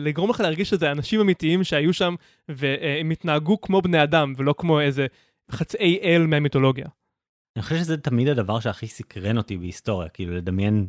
לגרום 0.05 0.31
לך 0.31 0.41
להרגיש 0.41 0.71
שזה 0.71 0.91
אנשים 0.91 1.21
אמיתיים 1.21 1.65
שהיו 1.65 1.93
שם 1.93 2.15
והם 2.49 3.11
התנהגו 3.11 3.61
כמו 3.61 3.83
בני 3.83 4.03
אדם 4.03 4.35
ולא 4.37 4.55
כמו 4.59 4.81
איזה 4.81 5.07
חצאי 5.51 5.99
אל 6.03 6.27
מהמיתולוגיה. 6.27 6.87
אני 7.59 7.63
חושב 7.63 7.77
שזה 7.77 7.97
תמיד 7.97 8.29
הדבר 8.29 8.61
שהכי 8.61 8.87
סקרן 8.87 9.39
אותי 9.39 9.57
בהיסטוריה, 9.57 10.09
כאילו 10.09 10.37
לדמיין 10.37 10.89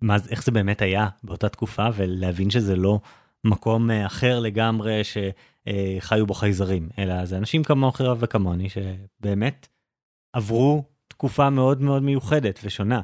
מה, 0.00 0.16
איך 0.30 0.44
זה 0.44 0.52
באמת 0.52 0.82
היה 0.82 1.08
באותה 1.22 1.48
תקופה 1.48 1.86
ולהבין 1.94 2.50
שזה 2.50 2.76
לא 2.76 3.00
מקום 3.44 3.90
אה, 3.90 4.06
אחר 4.06 4.40
לגמרי 4.40 5.00
שחיו 5.04 6.26
בו 6.26 6.34
חייזרים, 6.34 6.88
אלא 6.98 7.24
זה 7.24 7.36
אנשים 7.36 7.64
כמוך 7.64 8.00
וכמוני 8.18 8.68
שבאמת 8.68 9.68
עברו 10.32 10.84
תקופה 11.08 11.50
מאוד 11.50 11.82
מאוד 11.82 12.02
מיוחדת 12.02 12.60
ושונה. 12.64 13.00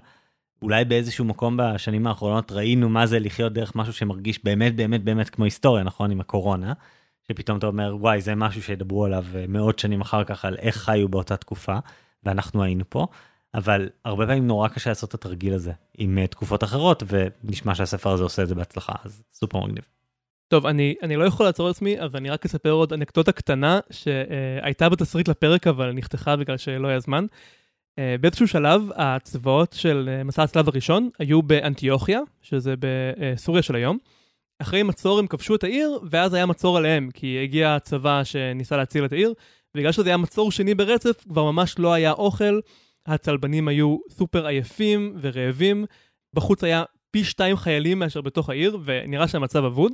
אולי 0.63 0.85
באיזשהו 0.85 1.25
מקום 1.25 1.57
בשנים 1.57 2.07
האחרונות 2.07 2.53
ראינו 2.53 2.89
מה 2.89 3.07
זה 3.07 3.19
לחיות 3.19 3.53
דרך 3.53 3.77
משהו 3.77 3.93
שמרגיש 3.93 4.45
באמת 4.45 4.77
באמת 4.77 5.05
באמת 5.05 5.31
כמו 5.31 5.45
היסטוריה, 5.45 5.85
נכון? 5.85 6.11
עם 6.11 6.21
הקורונה, 6.21 6.73
שפתאום 7.29 7.59
אתה 7.59 7.67
אומר, 7.67 7.97
וואי, 8.01 8.21
זה 8.21 8.35
משהו 8.35 8.63
שידברו 8.63 9.05
עליו 9.05 9.25
אה, 9.35 9.45
מאות 9.49 9.79
שנים 9.79 10.01
אחר 10.01 10.25
כך, 10.25 10.45
על 10.45 10.57
איך 10.59 10.77
חיו 10.77 11.09
באותה 11.09 11.37
תקופה, 11.37 11.79
ואנחנו 12.27 12.63
היינו 12.63 12.85
פה, 12.89 13.07
אבל 13.55 13.89
הרבה 14.05 14.27
פעמים 14.27 14.47
נורא 14.47 14.69
קשה 14.69 14.91
לעשות 14.91 15.09
את 15.09 15.15
התרגיל 15.15 15.55
הזה 15.55 15.73
עם 15.99 16.19
אה, 16.19 16.27
תקופות 16.27 16.65
אחרות, 16.65 17.03
ונשמע 17.07 17.75
שהספר 17.75 18.11
הזה 18.11 18.23
עושה 18.23 18.43
את 18.43 18.49
זה 18.49 18.55
בהצלחה, 18.55 18.93
אז 19.05 19.23
סופר 19.33 19.61
מגניב. 19.61 19.85
טוב, 20.49 20.67
אני, 20.67 20.95
אני 21.03 21.17
לא 21.17 21.25
יכול 21.25 21.47
לעצור 21.47 21.71
את 21.71 21.75
עצמי, 21.75 22.01
אז 22.01 22.17
אני 22.17 22.31
רק 22.31 22.45
אספר 22.45 22.71
עוד 22.71 22.93
אנקדוטה 22.93 23.33
קטנה 23.33 23.81
שהייתה 23.91 24.89
בתסריט 24.89 25.29
לפרק, 25.29 25.67
אבל 25.67 25.93
נחתכה 25.93 26.37
בגלל 26.37 26.57
שלא 26.57 26.89
היה 26.89 27.01
זמן. 27.01 27.27
Uh, 27.27 27.99
באיזשהו 28.21 28.49
שלב 28.49 28.83
הצבאות 28.97 29.73
של 29.73 30.09
uh, 30.21 30.25
מסע 30.25 30.43
הצלב 30.43 30.69
הראשון 30.69 31.11
היו 31.19 31.43
באנטיוכיה, 31.43 32.21
שזה 32.43 32.75
בסוריה 32.79 33.63
של 33.63 33.75
היום. 33.75 33.99
אחרי 34.59 34.83
מצור 34.83 35.19
הם 35.19 35.27
כבשו 35.27 35.55
את 35.55 35.65
העיר, 35.65 35.99
ואז 36.11 36.35
היה 36.35 36.47
מצור 36.47 36.77
עליהם, 36.77 37.11
כי 37.15 37.41
הגיע 37.43 37.75
הצבא 37.75 38.25
שניסה 38.25 38.77
להציל 38.77 39.05
את 39.05 39.13
העיר, 39.13 39.35
ובגלל 39.77 39.93
שזה 39.93 40.09
היה 40.09 40.17
מצור 40.17 40.53
שני 40.53 40.75
ברצף, 40.75 41.25
כבר 41.29 41.45
ממש 41.45 41.79
לא 41.79 41.93
היה 41.93 42.13
אוכל, 42.13 42.61
הצלבנים 43.07 43.69
היו 43.69 43.97
סופר 44.11 44.47
עייפים 44.47 45.17
ורעבים, 45.21 45.85
בחוץ 46.35 46.65
היה 46.65 46.85
פי 47.11 47.25
שתיים 47.25 47.57
חיילים 47.57 47.99
מאשר 47.99 48.21
בתוך 48.21 48.51
העיר, 48.51 48.79
ונראה 48.85 49.29
שהמצב 49.29 49.65
אבוד. 49.65 49.93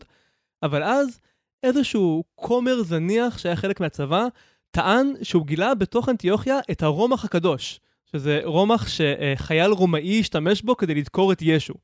אבל 0.62 0.82
אז 0.82 1.20
איזשהו 1.62 2.24
כומר 2.34 2.82
זניח 2.82 3.38
שהיה 3.38 3.56
חלק 3.56 3.80
מהצבא, 3.80 4.26
טען 4.70 5.12
שהוא 5.22 5.46
גילה 5.46 5.74
בתוך 5.74 6.08
אנטיוכיה 6.08 6.58
את 6.70 6.82
הרומח 6.82 7.24
הקדוש. 7.24 7.80
שזה 8.12 8.40
רומח 8.44 8.88
שחייל 8.88 9.70
רומאי 9.70 10.20
השתמש 10.20 10.62
בו 10.62 10.76
כדי 10.76 10.94
לדקור 10.94 11.32
את 11.32 11.38
ישו. 11.42 11.74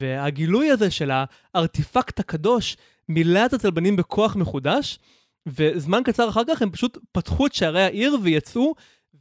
והגילוי 0.00 0.70
הזה 0.70 0.90
של 0.90 1.10
הארטיפקט 1.54 2.20
הקדוש 2.20 2.76
מילא 3.08 3.46
את 3.46 3.52
הצלבנים 3.52 3.96
בכוח 3.96 4.36
מחודש, 4.36 4.98
וזמן 5.46 6.02
קצר 6.04 6.28
אחר 6.28 6.42
כך 6.48 6.62
הם 6.62 6.70
פשוט 6.70 6.98
פתחו 7.12 7.46
את 7.46 7.54
שערי 7.54 7.82
העיר 7.82 8.16
ויצאו, 8.22 8.74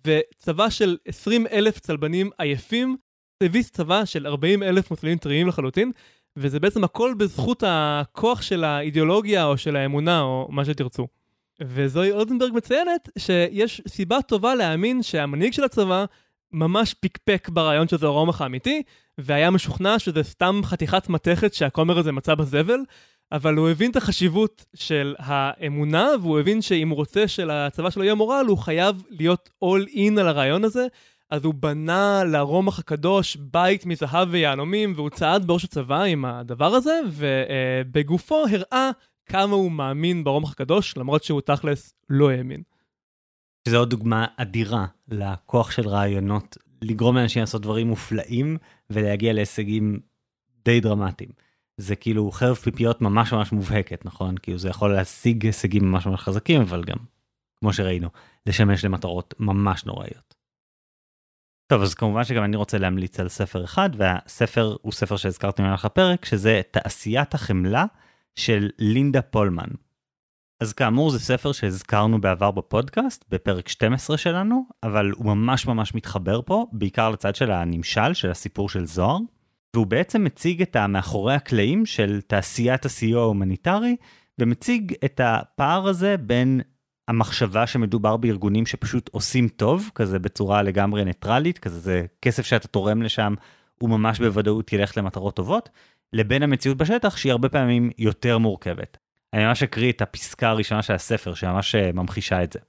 וצבא 0.08 0.70
של 0.70 0.98
20 1.06 1.48
אלף 1.48 1.80
צלבנים 1.80 2.30
עייפים 2.38 2.98
הביס 3.44 3.72
צבא 3.72 4.06
של 4.06 4.28
40 4.28 4.64
אלף 4.64 4.92
מוסלמים 4.92 5.18
טריים 5.18 5.48
לחלוטין, 5.48 5.92
וזה 6.38 6.60
בעצם 6.60 6.84
הכל 6.84 7.14
בזכות 7.18 7.64
הכוח 7.68 8.42
של 8.42 8.64
האידיאולוגיה 8.64 9.46
או 9.46 9.58
של 9.58 9.76
האמונה 9.76 10.22
או 10.22 10.48
מה 10.50 10.66
שתרצו. 10.66 11.08
וזוהי 11.62 12.12
אולדנברג 12.12 12.54
מציינת 12.54 13.10
שיש 13.18 13.82
סיבה 13.88 14.22
טובה 14.22 14.56
להאמין 14.56 15.04
שהמנהיג 15.04 15.54
של 15.54 15.64
הצבא 15.64 16.06
ממש 16.52 16.94
פיקפק 16.94 17.50
ברעיון 17.50 17.88
שזה 17.88 18.06
הרומח 18.06 18.42
האמיתי, 18.42 18.84
והיה 19.18 19.52
משוכנע 19.52 20.00
שזה 20.00 20.24
סתם 20.24 20.62
חתיכת 20.64 21.10
מתכת 21.10 21.54
שהכומר 21.54 21.98
הזה 21.98 22.12
מצא 22.12 22.36
בזבל, 22.36 22.80
אבל 23.32 23.56
הוא 23.56 23.70
הבין 23.70 23.92
את 23.92 23.96
החשיבות 23.96 24.66
של 24.76 25.16
האמונה, 25.18 26.08
והוא 26.22 26.40
הבין 26.40 26.62
שאם 26.62 26.90
הוא 26.90 26.96
רוצה 26.96 27.28
שלצבא 27.28 27.90
שלו 27.90 28.04
יהיה 28.04 28.16
מורל, 28.16 28.46
הוא 28.48 28.58
חייב 28.58 29.04
להיות 29.10 29.50
all 29.64 29.96
in 29.96 30.20
על 30.20 30.28
הרעיון 30.28 30.64
הזה, 30.64 30.88
אז 31.30 31.46
הוא 31.46 31.54
בנה 31.54 32.24
לרומח 32.24 32.80
הקדוש 32.80 33.36
בית 33.36 33.86
מזהב 33.86 34.28
ויהלומים, 34.32 34.94
והוא 34.96 35.10
צעד 35.10 35.48
בראש 35.48 35.64
הצבא 35.64 36.04
עם 36.04 36.26
הדבר 36.26 36.76
הזה, 36.76 37.00
ובגופו 37.08 38.46
הראה 38.52 38.90
כמה 39.26 39.56
הוא 39.56 39.72
מאמין 39.72 40.24
ברומח 40.24 40.52
הקדוש, 40.52 40.98
למרות 40.98 41.24
שהוא 41.24 41.42
תכלס 41.42 41.94
לא 42.10 42.30
האמין. 42.30 42.64
זו 43.68 43.78
עוד 43.78 43.90
דוגמה 43.90 44.26
אדירה 44.38 44.86
לכוח 45.08 45.72
של 45.72 45.88
רעיונות, 45.88 46.58
לגרום 46.82 47.16
לאנשים 47.16 47.40
לעשות 47.40 47.62
דברים 47.62 47.88
מופלאים 47.88 48.58
ולהגיע 48.90 49.34
להישגים 49.34 50.00
די 50.66 50.80
דרמטיים. 50.80 51.30
זה 51.80 51.96
כאילו 51.96 52.32
חרב 52.32 52.56
פיפיות 52.56 53.02
ממש 53.02 53.34
ממש 53.34 53.52
מובהקת, 53.52 54.06
נכון? 54.06 54.36
כאילו 54.42 54.58
זה 54.58 54.70
יכול 54.70 54.94
להשיג 54.94 55.46
הישגים 55.46 55.92
ממש 55.92 56.06
ממש 56.06 56.22
חזקים, 56.22 56.62
אבל 56.62 56.84
גם, 56.84 56.98
כמו 57.60 57.74
שראינו, 57.74 58.10
לשמש 58.46 58.86
למטרות 58.86 59.34
ממש 59.40 59.86
נוראיות. 59.86 60.36
טוב, 61.68 61.82
אז 61.82 61.94
כמובן 61.94 62.24
שגם 62.24 62.44
אני 62.44 62.58
רוצה 62.58 62.78
להמליץ 62.78 63.20
על 63.20 63.30
ספר 63.30 63.64
אחד, 63.64 63.90
והספר 63.98 64.76
הוא 64.82 64.92
ספר 64.92 65.18
שהזכרתי 65.18 65.62
במהלך 65.62 65.86
הפרק, 65.86 66.26
שזה 66.26 66.62
תעשיית 66.72 67.34
החמלה 67.34 67.86
של 68.36 68.70
לינדה 68.80 69.22
פולמן. 69.22 69.70
אז 70.60 70.74
כאמור 70.74 71.10
זה 71.10 71.20
ספר 71.20 71.52
שהזכרנו 71.52 72.22
בעבר 72.22 72.52
בפודקאסט, 72.52 73.26
בפרק 73.30 73.68
12 73.68 74.18
שלנו, 74.18 74.66
אבל 74.84 75.12
הוא 75.12 75.26
ממש 75.26 75.68
ממש 75.68 75.96
מתחבר 75.96 76.42
פה, 76.46 76.66
בעיקר 76.72 77.10
לצד 77.10 77.36
של 77.36 77.52
הנמשל, 77.52 78.14
של 78.14 78.32
הסיפור 78.32 78.70
של 78.70 78.86
זוהר. 78.86 79.18
והוא 79.74 79.88
בעצם 79.88 80.24
מציג 80.24 80.62
את 80.62 80.76
המאחורי 80.76 81.34
הקלעים 81.34 81.86
של 81.86 82.22
תעשיית 82.28 82.86
הסיוע 82.86 83.22
ההומניטרי, 83.22 83.96
ומציג 84.40 84.94
את 85.06 85.22
הפער 85.24 85.88
הזה 85.88 86.18
בין 86.18 86.62
המחשבה 87.08 87.68
שמדובר 87.68 88.18
בארגונים 88.18 88.66
שפשוט 88.66 89.10
עושים 89.14 89.48
טוב, 89.48 89.90
כזה 89.96 90.20
בצורה 90.20 90.62
לגמרי 90.62 91.06
ניטרלית, 91.06 91.58
כזה 91.58 91.80
זה 91.80 92.06
כסף 92.22 92.46
שאתה 92.46 92.68
תורם 92.68 93.02
לשם, 93.02 93.34
הוא 93.82 93.90
ממש 93.90 94.20
בוודאות 94.20 94.74
ילך 94.74 94.98
למטרות 94.98 95.36
טובות, 95.36 95.70
לבין 96.14 96.44
המציאות 96.44 96.78
בשטח 96.78 97.18
שהיא 97.18 97.32
הרבה 97.32 97.50
פעמים 97.50 97.90
יותר 97.98 98.38
מורכבת. 98.38 98.98
אני 99.34 99.46
ממש 99.46 99.64
אקריא 99.64 99.92
את 99.92 100.02
הפסקה 100.02 100.50
הראשונה 100.50 100.82
של 100.82 100.94
הספר 100.94 101.34
שממש 101.34 101.76
אה, 101.76 101.92
ממחישה 101.94 102.44
את 102.44 102.54
זה. 102.54 102.60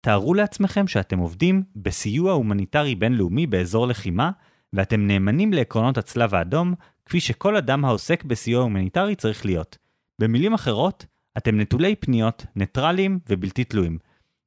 תארו 0.00 0.34
לעצמכם 0.34 0.86
שאתם 0.86 1.18
עובדים 1.18 1.62
בסיוע 1.76 2.32
הומניטרי 2.32 2.94
בינלאומי 2.94 3.46
באזור 3.46 3.86
לחימה, 3.86 4.30
ואתם 4.76 5.06
נאמנים 5.06 5.52
לעקרונות 5.52 5.98
הצלב 5.98 6.34
האדום, 6.34 6.74
כפי 7.06 7.20
שכל 7.20 7.56
אדם 7.56 7.84
העוסק 7.84 8.24
בסיוע 8.24 8.62
הומניטרי 8.62 9.14
צריך 9.14 9.44
להיות. 9.44 9.78
במילים 10.20 10.54
אחרות, 10.54 11.06
אתם 11.38 11.60
נטולי 11.60 11.96
פניות, 11.96 12.46
ניטרליים 12.56 13.18
ובלתי 13.28 13.64
תלויים. 13.64 13.98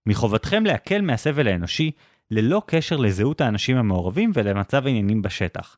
מחובתכם 0.06 0.66
להקל 0.66 1.02
מהסבל 1.02 1.48
האנושי, 1.48 1.92
ללא 2.32 2.62
קשר 2.66 2.98
לזהות 2.98 3.42
האנשים 3.42 3.78
המעורבים 3.78 4.32
ולמצב 4.34 4.86
העניינים 4.86 5.22
בשטח. 5.22 5.78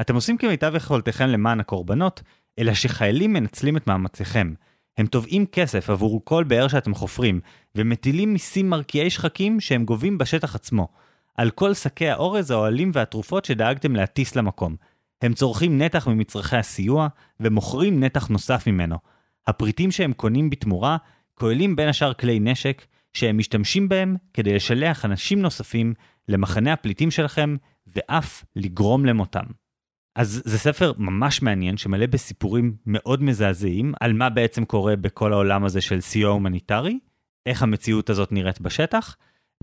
אתם 0.00 0.14
עושים 0.14 0.38
כמיטב 0.38 0.72
יכולתכם 0.76 1.26
למען 1.26 1.60
הקורבנות, 1.60 2.22
אלא 2.58 2.74
שחיילים 2.74 3.32
מנצלים 3.32 3.76
את 3.76 3.86
מאמציכם. 3.86 4.54
הם 4.98 5.06
תובעים 5.06 5.46
כסף 5.46 5.90
עבור 5.90 6.20
כל 6.24 6.44
באר 6.44 6.68
שאתם 6.68 6.94
חופרים, 6.94 7.40
ומטילים 7.74 8.32
מיסים 8.32 8.70
מרקיעי 8.70 9.10
שחקים 9.10 9.60
שהם 9.60 9.84
גובים 9.84 10.18
בשטח 10.18 10.54
עצמו. 10.54 10.88
על 11.34 11.50
כל 11.50 11.74
שקי 11.74 12.08
האורז, 12.08 12.50
האוהלים 12.50 12.90
והתרופות 12.94 13.44
שדאגתם 13.44 13.96
להטיס 13.96 14.36
למקום. 14.36 14.76
הם 15.22 15.34
צורכים 15.34 15.82
נתח 15.82 16.08
ממצרכי 16.08 16.56
הסיוע, 16.56 17.08
ומוכרים 17.40 18.04
נתח 18.04 18.28
נוסף 18.28 18.66
ממנו. 18.66 18.96
הפריטים 19.46 19.90
שהם 19.90 20.12
קונים 20.12 20.50
בתמורה, 20.50 20.96
כוללים 21.34 21.76
בין 21.76 21.88
השאר 21.88 22.14
כלי 22.14 22.40
נשק, 22.40 22.86
שהם 23.12 23.38
משתמשים 23.38 23.88
בהם 23.88 24.16
כדי 24.34 24.54
לשלח 24.54 25.04
אנשים 25.04 25.42
נוספים 25.42 25.94
למחנה 26.28 26.72
הפליטים 26.72 27.10
שלכם, 27.10 27.56
ואף 27.86 28.44
לגרום 28.56 29.06
למותם. 29.06 29.44
אז 30.16 30.42
זה 30.44 30.58
ספר 30.58 30.92
ממש 30.98 31.42
מעניין 31.42 31.76
שמלא 31.76 32.06
בסיפורים 32.06 32.76
מאוד 32.86 33.22
מזעזעים 33.22 33.92
על 34.00 34.12
מה 34.12 34.30
בעצם 34.30 34.64
קורה 34.64 34.96
בכל 34.96 35.32
העולם 35.32 35.64
הזה 35.64 35.80
של 35.80 36.00
סיוע 36.00 36.30
הומניטרי, 36.30 36.98
איך 37.46 37.62
המציאות 37.62 38.10
הזאת 38.10 38.32
נראית 38.32 38.60
בשטח, 38.60 39.16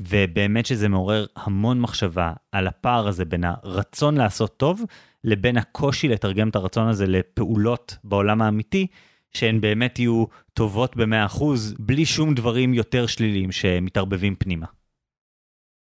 ובאמת 0.08 0.66
שזה 0.66 0.90
מעורר 0.90 1.26
המון 1.36 1.80
מחשבה 1.82 2.34
על 2.52 2.68
הפער 2.68 3.08
הזה 3.08 3.26
בין 3.26 3.44
הרצון 3.44 4.18
לעשות 4.18 4.58
טוב 4.58 4.84
לבין 5.24 5.58
הקושי 5.58 6.08
לתרגם 6.08 6.50
את 6.50 6.56
הרצון 6.56 6.88
הזה 6.88 7.08
לפעולות 7.08 7.98
בעולם 8.04 8.42
האמיתי, 8.42 8.88
שהן 9.32 9.62
באמת 9.62 10.00
יהיו 10.00 10.26
טובות 10.54 10.98
ב-100% 10.98 11.44
בלי 11.80 12.06
שום 12.06 12.34
דברים 12.34 12.74
יותר 12.74 13.06
שליליים 13.06 13.52
שמתערבבים 13.52 14.36
פנימה. 14.36 14.66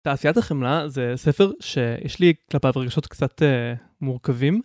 תעשיית 0.02 0.36
החמלה 0.36 0.88
זה 0.88 1.12
ספר 1.16 1.50
שיש 1.60 2.20
לי 2.20 2.34
כלפיו 2.50 2.72
רגשות 2.76 3.06
קצת 3.06 3.42
uh, 3.42 3.78
מורכבים. 4.00 4.60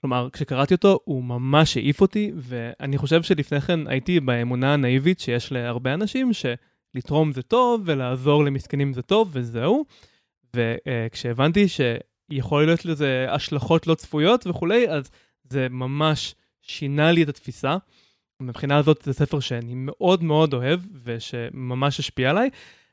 כלומר, 0.00 0.28
כשקראתי 0.32 0.74
אותו 0.74 1.00
הוא 1.04 1.24
ממש 1.24 1.76
העיף 1.76 2.00
אותי, 2.00 2.32
ואני 2.36 2.98
חושב 2.98 3.22
שלפני 3.22 3.60
כן 3.60 3.86
הייתי 3.86 4.20
באמונה 4.20 4.74
הנאיבית 4.74 5.20
שיש 5.20 5.52
להרבה 5.52 5.94
אנשים 5.94 6.32
שלתרום 6.92 7.32
זה 7.32 7.42
טוב 7.42 7.82
ולעזור 7.84 8.44
למסכנים 8.44 8.92
זה 8.92 9.02
טוב 9.02 9.28
וזהו. 9.32 9.84
וכשהבנתי 10.56 11.64
uh, 11.64 11.68
שיכול 11.68 12.66
להיות 12.66 12.84
לזה 12.84 13.26
השלכות 13.30 13.86
לא 13.86 13.94
צפויות 13.94 14.46
וכולי, 14.46 14.88
אז 14.88 15.10
זה 15.50 15.66
ממש 15.70 16.34
שינה 16.62 17.12
לי 17.12 17.22
את 17.22 17.28
התפיסה. 17.28 17.76
מבחינה 18.42 18.76
הזאת 18.76 19.02
זה 19.04 19.12
ספר 19.12 19.40
שאני 19.40 19.72
מאוד 19.76 20.22
מאוד 20.22 20.54
אוהב 20.54 20.80
ושממש 21.04 21.98
השפיע 21.98 22.30
עליי. 22.30 22.50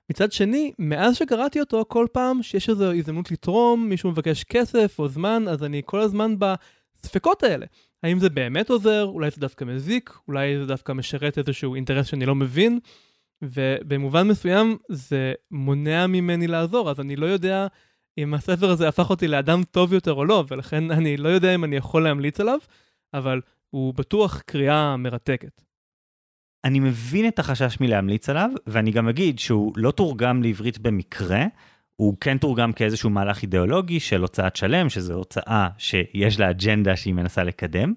מצד 0.09 0.31
שני, 0.31 0.71
מאז 0.79 1.15
שקראתי 1.17 1.59
אותו, 1.59 1.85
כל 1.87 2.07
פעם 2.11 2.43
שיש 2.43 2.69
איזו 2.69 2.91
הזדמנות 2.91 3.31
לתרום, 3.31 3.89
מישהו 3.89 4.11
מבקש 4.11 4.43
כסף 4.43 4.99
או 4.99 5.07
זמן, 5.07 5.45
אז 5.47 5.63
אני 5.63 5.81
כל 5.85 5.99
הזמן 5.99 6.35
בספקות 6.39 7.43
האלה. 7.43 7.65
האם 8.03 8.19
זה 8.19 8.29
באמת 8.29 8.69
עוזר? 8.69 9.03
אולי 9.03 9.31
זה 9.31 9.41
דווקא 9.41 9.65
מזיק? 9.65 10.13
אולי 10.27 10.57
זה 10.57 10.65
דווקא 10.65 10.91
משרת 10.91 11.37
איזשהו 11.37 11.75
אינטרס 11.75 12.07
שאני 12.07 12.25
לא 12.25 12.35
מבין? 12.35 12.79
ובמובן 13.41 14.27
מסוים 14.27 14.77
זה 14.89 15.33
מונע 15.51 16.07
ממני 16.07 16.47
לעזור, 16.47 16.89
אז 16.89 16.99
אני 16.99 17.15
לא 17.15 17.25
יודע 17.25 17.67
אם 18.17 18.33
הספר 18.33 18.69
הזה 18.69 18.87
הפך 18.87 19.09
אותי 19.09 19.27
לאדם 19.27 19.63
טוב 19.71 19.93
יותר 19.93 20.13
או 20.13 20.25
לא, 20.25 20.43
ולכן 20.47 20.91
אני 20.97 21.17
לא 21.17 21.29
יודע 21.29 21.55
אם 21.55 21.63
אני 21.63 21.75
יכול 21.75 22.03
להמליץ 22.03 22.39
עליו, 22.39 22.59
אבל 23.13 23.41
הוא 23.69 23.93
בטוח 23.93 24.41
קריאה 24.41 24.97
מרתקת. 24.97 25.61
אני 26.65 26.79
מבין 26.79 27.27
את 27.27 27.39
החשש 27.39 27.77
מלהמליץ 27.81 28.29
עליו, 28.29 28.49
ואני 28.67 28.91
גם 28.91 29.07
אגיד 29.07 29.39
שהוא 29.39 29.73
לא 29.77 29.91
תורגם 29.91 30.43
לעברית 30.43 30.79
במקרה, 30.79 31.45
הוא 31.95 32.15
כן 32.21 32.37
תורגם 32.37 32.73
כאיזשהו 32.73 33.09
מהלך 33.09 33.41
אידיאולוגי 33.41 33.99
של 33.99 34.21
הוצאת 34.21 34.55
שלם, 34.55 34.89
שזו 34.89 35.13
הוצאה 35.13 35.67
שיש 35.77 36.39
לה 36.39 36.49
אג'נדה 36.49 36.95
שהיא 36.95 37.13
מנסה 37.13 37.43
לקדם. 37.43 37.93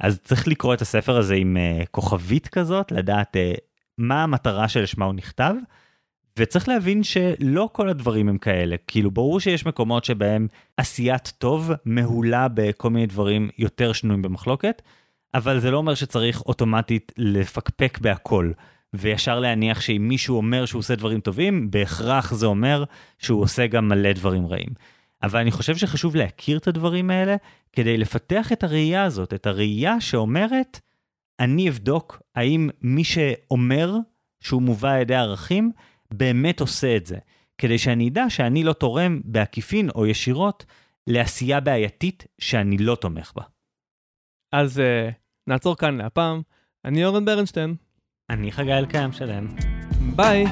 אז 0.00 0.20
צריך 0.20 0.48
לקרוא 0.48 0.74
את 0.74 0.80
הספר 0.80 1.16
הזה 1.16 1.34
עם 1.34 1.56
uh, 1.56 1.86
כוכבית 1.90 2.48
כזאת, 2.48 2.92
לדעת 2.92 3.36
uh, 3.36 3.60
מה 4.02 4.22
המטרה 4.22 4.68
שלשמה 4.68 5.04
הוא 5.04 5.14
נכתב. 5.14 5.54
וצריך 6.38 6.68
להבין 6.68 7.02
שלא 7.02 7.68
כל 7.72 7.88
הדברים 7.88 8.28
הם 8.28 8.38
כאלה, 8.38 8.76
כאילו 8.86 9.10
ברור 9.10 9.40
שיש 9.40 9.66
מקומות 9.66 10.04
שבהם 10.04 10.46
עשיית 10.76 11.32
טוב 11.38 11.70
מהולה 11.84 12.48
בכל 12.48 12.90
מיני 12.90 13.06
דברים 13.06 13.50
יותר 13.58 13.92
שנויים 13.92 14.22
במחלוקת, 14.22 14.82
אבל 15.34 15.60
זה 15.60 15.70
לא 15.70 15.76
אומר 15.76 15.94
שצריך 15.94 16.40
אוטומטית 16.40 17.12
לפקפק 17.18 17.98
בהכל, 17.98 18.52
וישר 18.94 19.40
להניח 19.40 19.80
שאם 19.80 20.08
מישהו 20.08 20.36
אומר 20.36 20.66
שהוא 20.66 20.78
עושה 20.78 20.94
דברים 20.94 21.20
טובים, 21.20 21.70
בהכרח 21.70 22.34
זה 22.34 22.46
אומר 22.46 22.84
שהוא 23.18 23.42
עושה 23.42 23.66
גם 23.66 23.88
מלא 23.88 24.12
דברים 24.12 24.46
רעים. 24.46 24.70
אבל 25.22 25.40
אני 25.40 25.50
חושב 25.50 25.76
שחשוב 25.76 26.16
להכיר 26.16 26.58
את 26.58 26.68
הדברים 26.68 27.10
האלה 27.10 27.36
כדי 27.72 27.96
לפתח 27.96 28.52
את 28.52 28.64
הראייה 28.64 29.04
הזאת, 29.04 29.34
את 29.34 29.46
הראייה 29.46 30.00
שאומרת, 30.00 30.80
אני 31.42 31.68
אבדוק 31.68 32.22
האם 32.34 32.68
מי 32.80 33.04
שאומר 33.04 33.94
שהוא 34.40 34.62
מובא 34.62 34.90
על 34.90 35.00
ידי 35.00 35.14
ערכים, 35.14 35.72
באמת 36.10 36.60
עושה 36.60 36.96
את 36.96 37.06
זה, 37.06 37.18
כדי 37.58 37.78
שאני 37.78 38.08
אדע 38.08 38.30
שאני 38.30 38.64
לא 38.64 38.72
תורם 38.72 39.20
בעקיפין 39.24 39.90
או 39.90 40.06
ישירות 40.06 40.64
לעשייה 41.06 41.60
בעייתית 41.60 42.26
שאני 42.38 42.78
לא 42.78 42.94
תומך 42.94 43.32
בה. 43.36 43.42
אז 44.52 44.78
uh, 44.78 45.12
נעצור 45.46 45.76
כאן 45.76 45.96
להפעם. 45.96 46.42
אני 46.84 47.04
אורן 47.04 47.24
ברנשטיין. 47.24 47.74
אני 48.30 48.52
חגי 48.52 48.72
אלקיים 48.72 49.12
שלם. 49.12 49.48
ביי. 50.16 50.44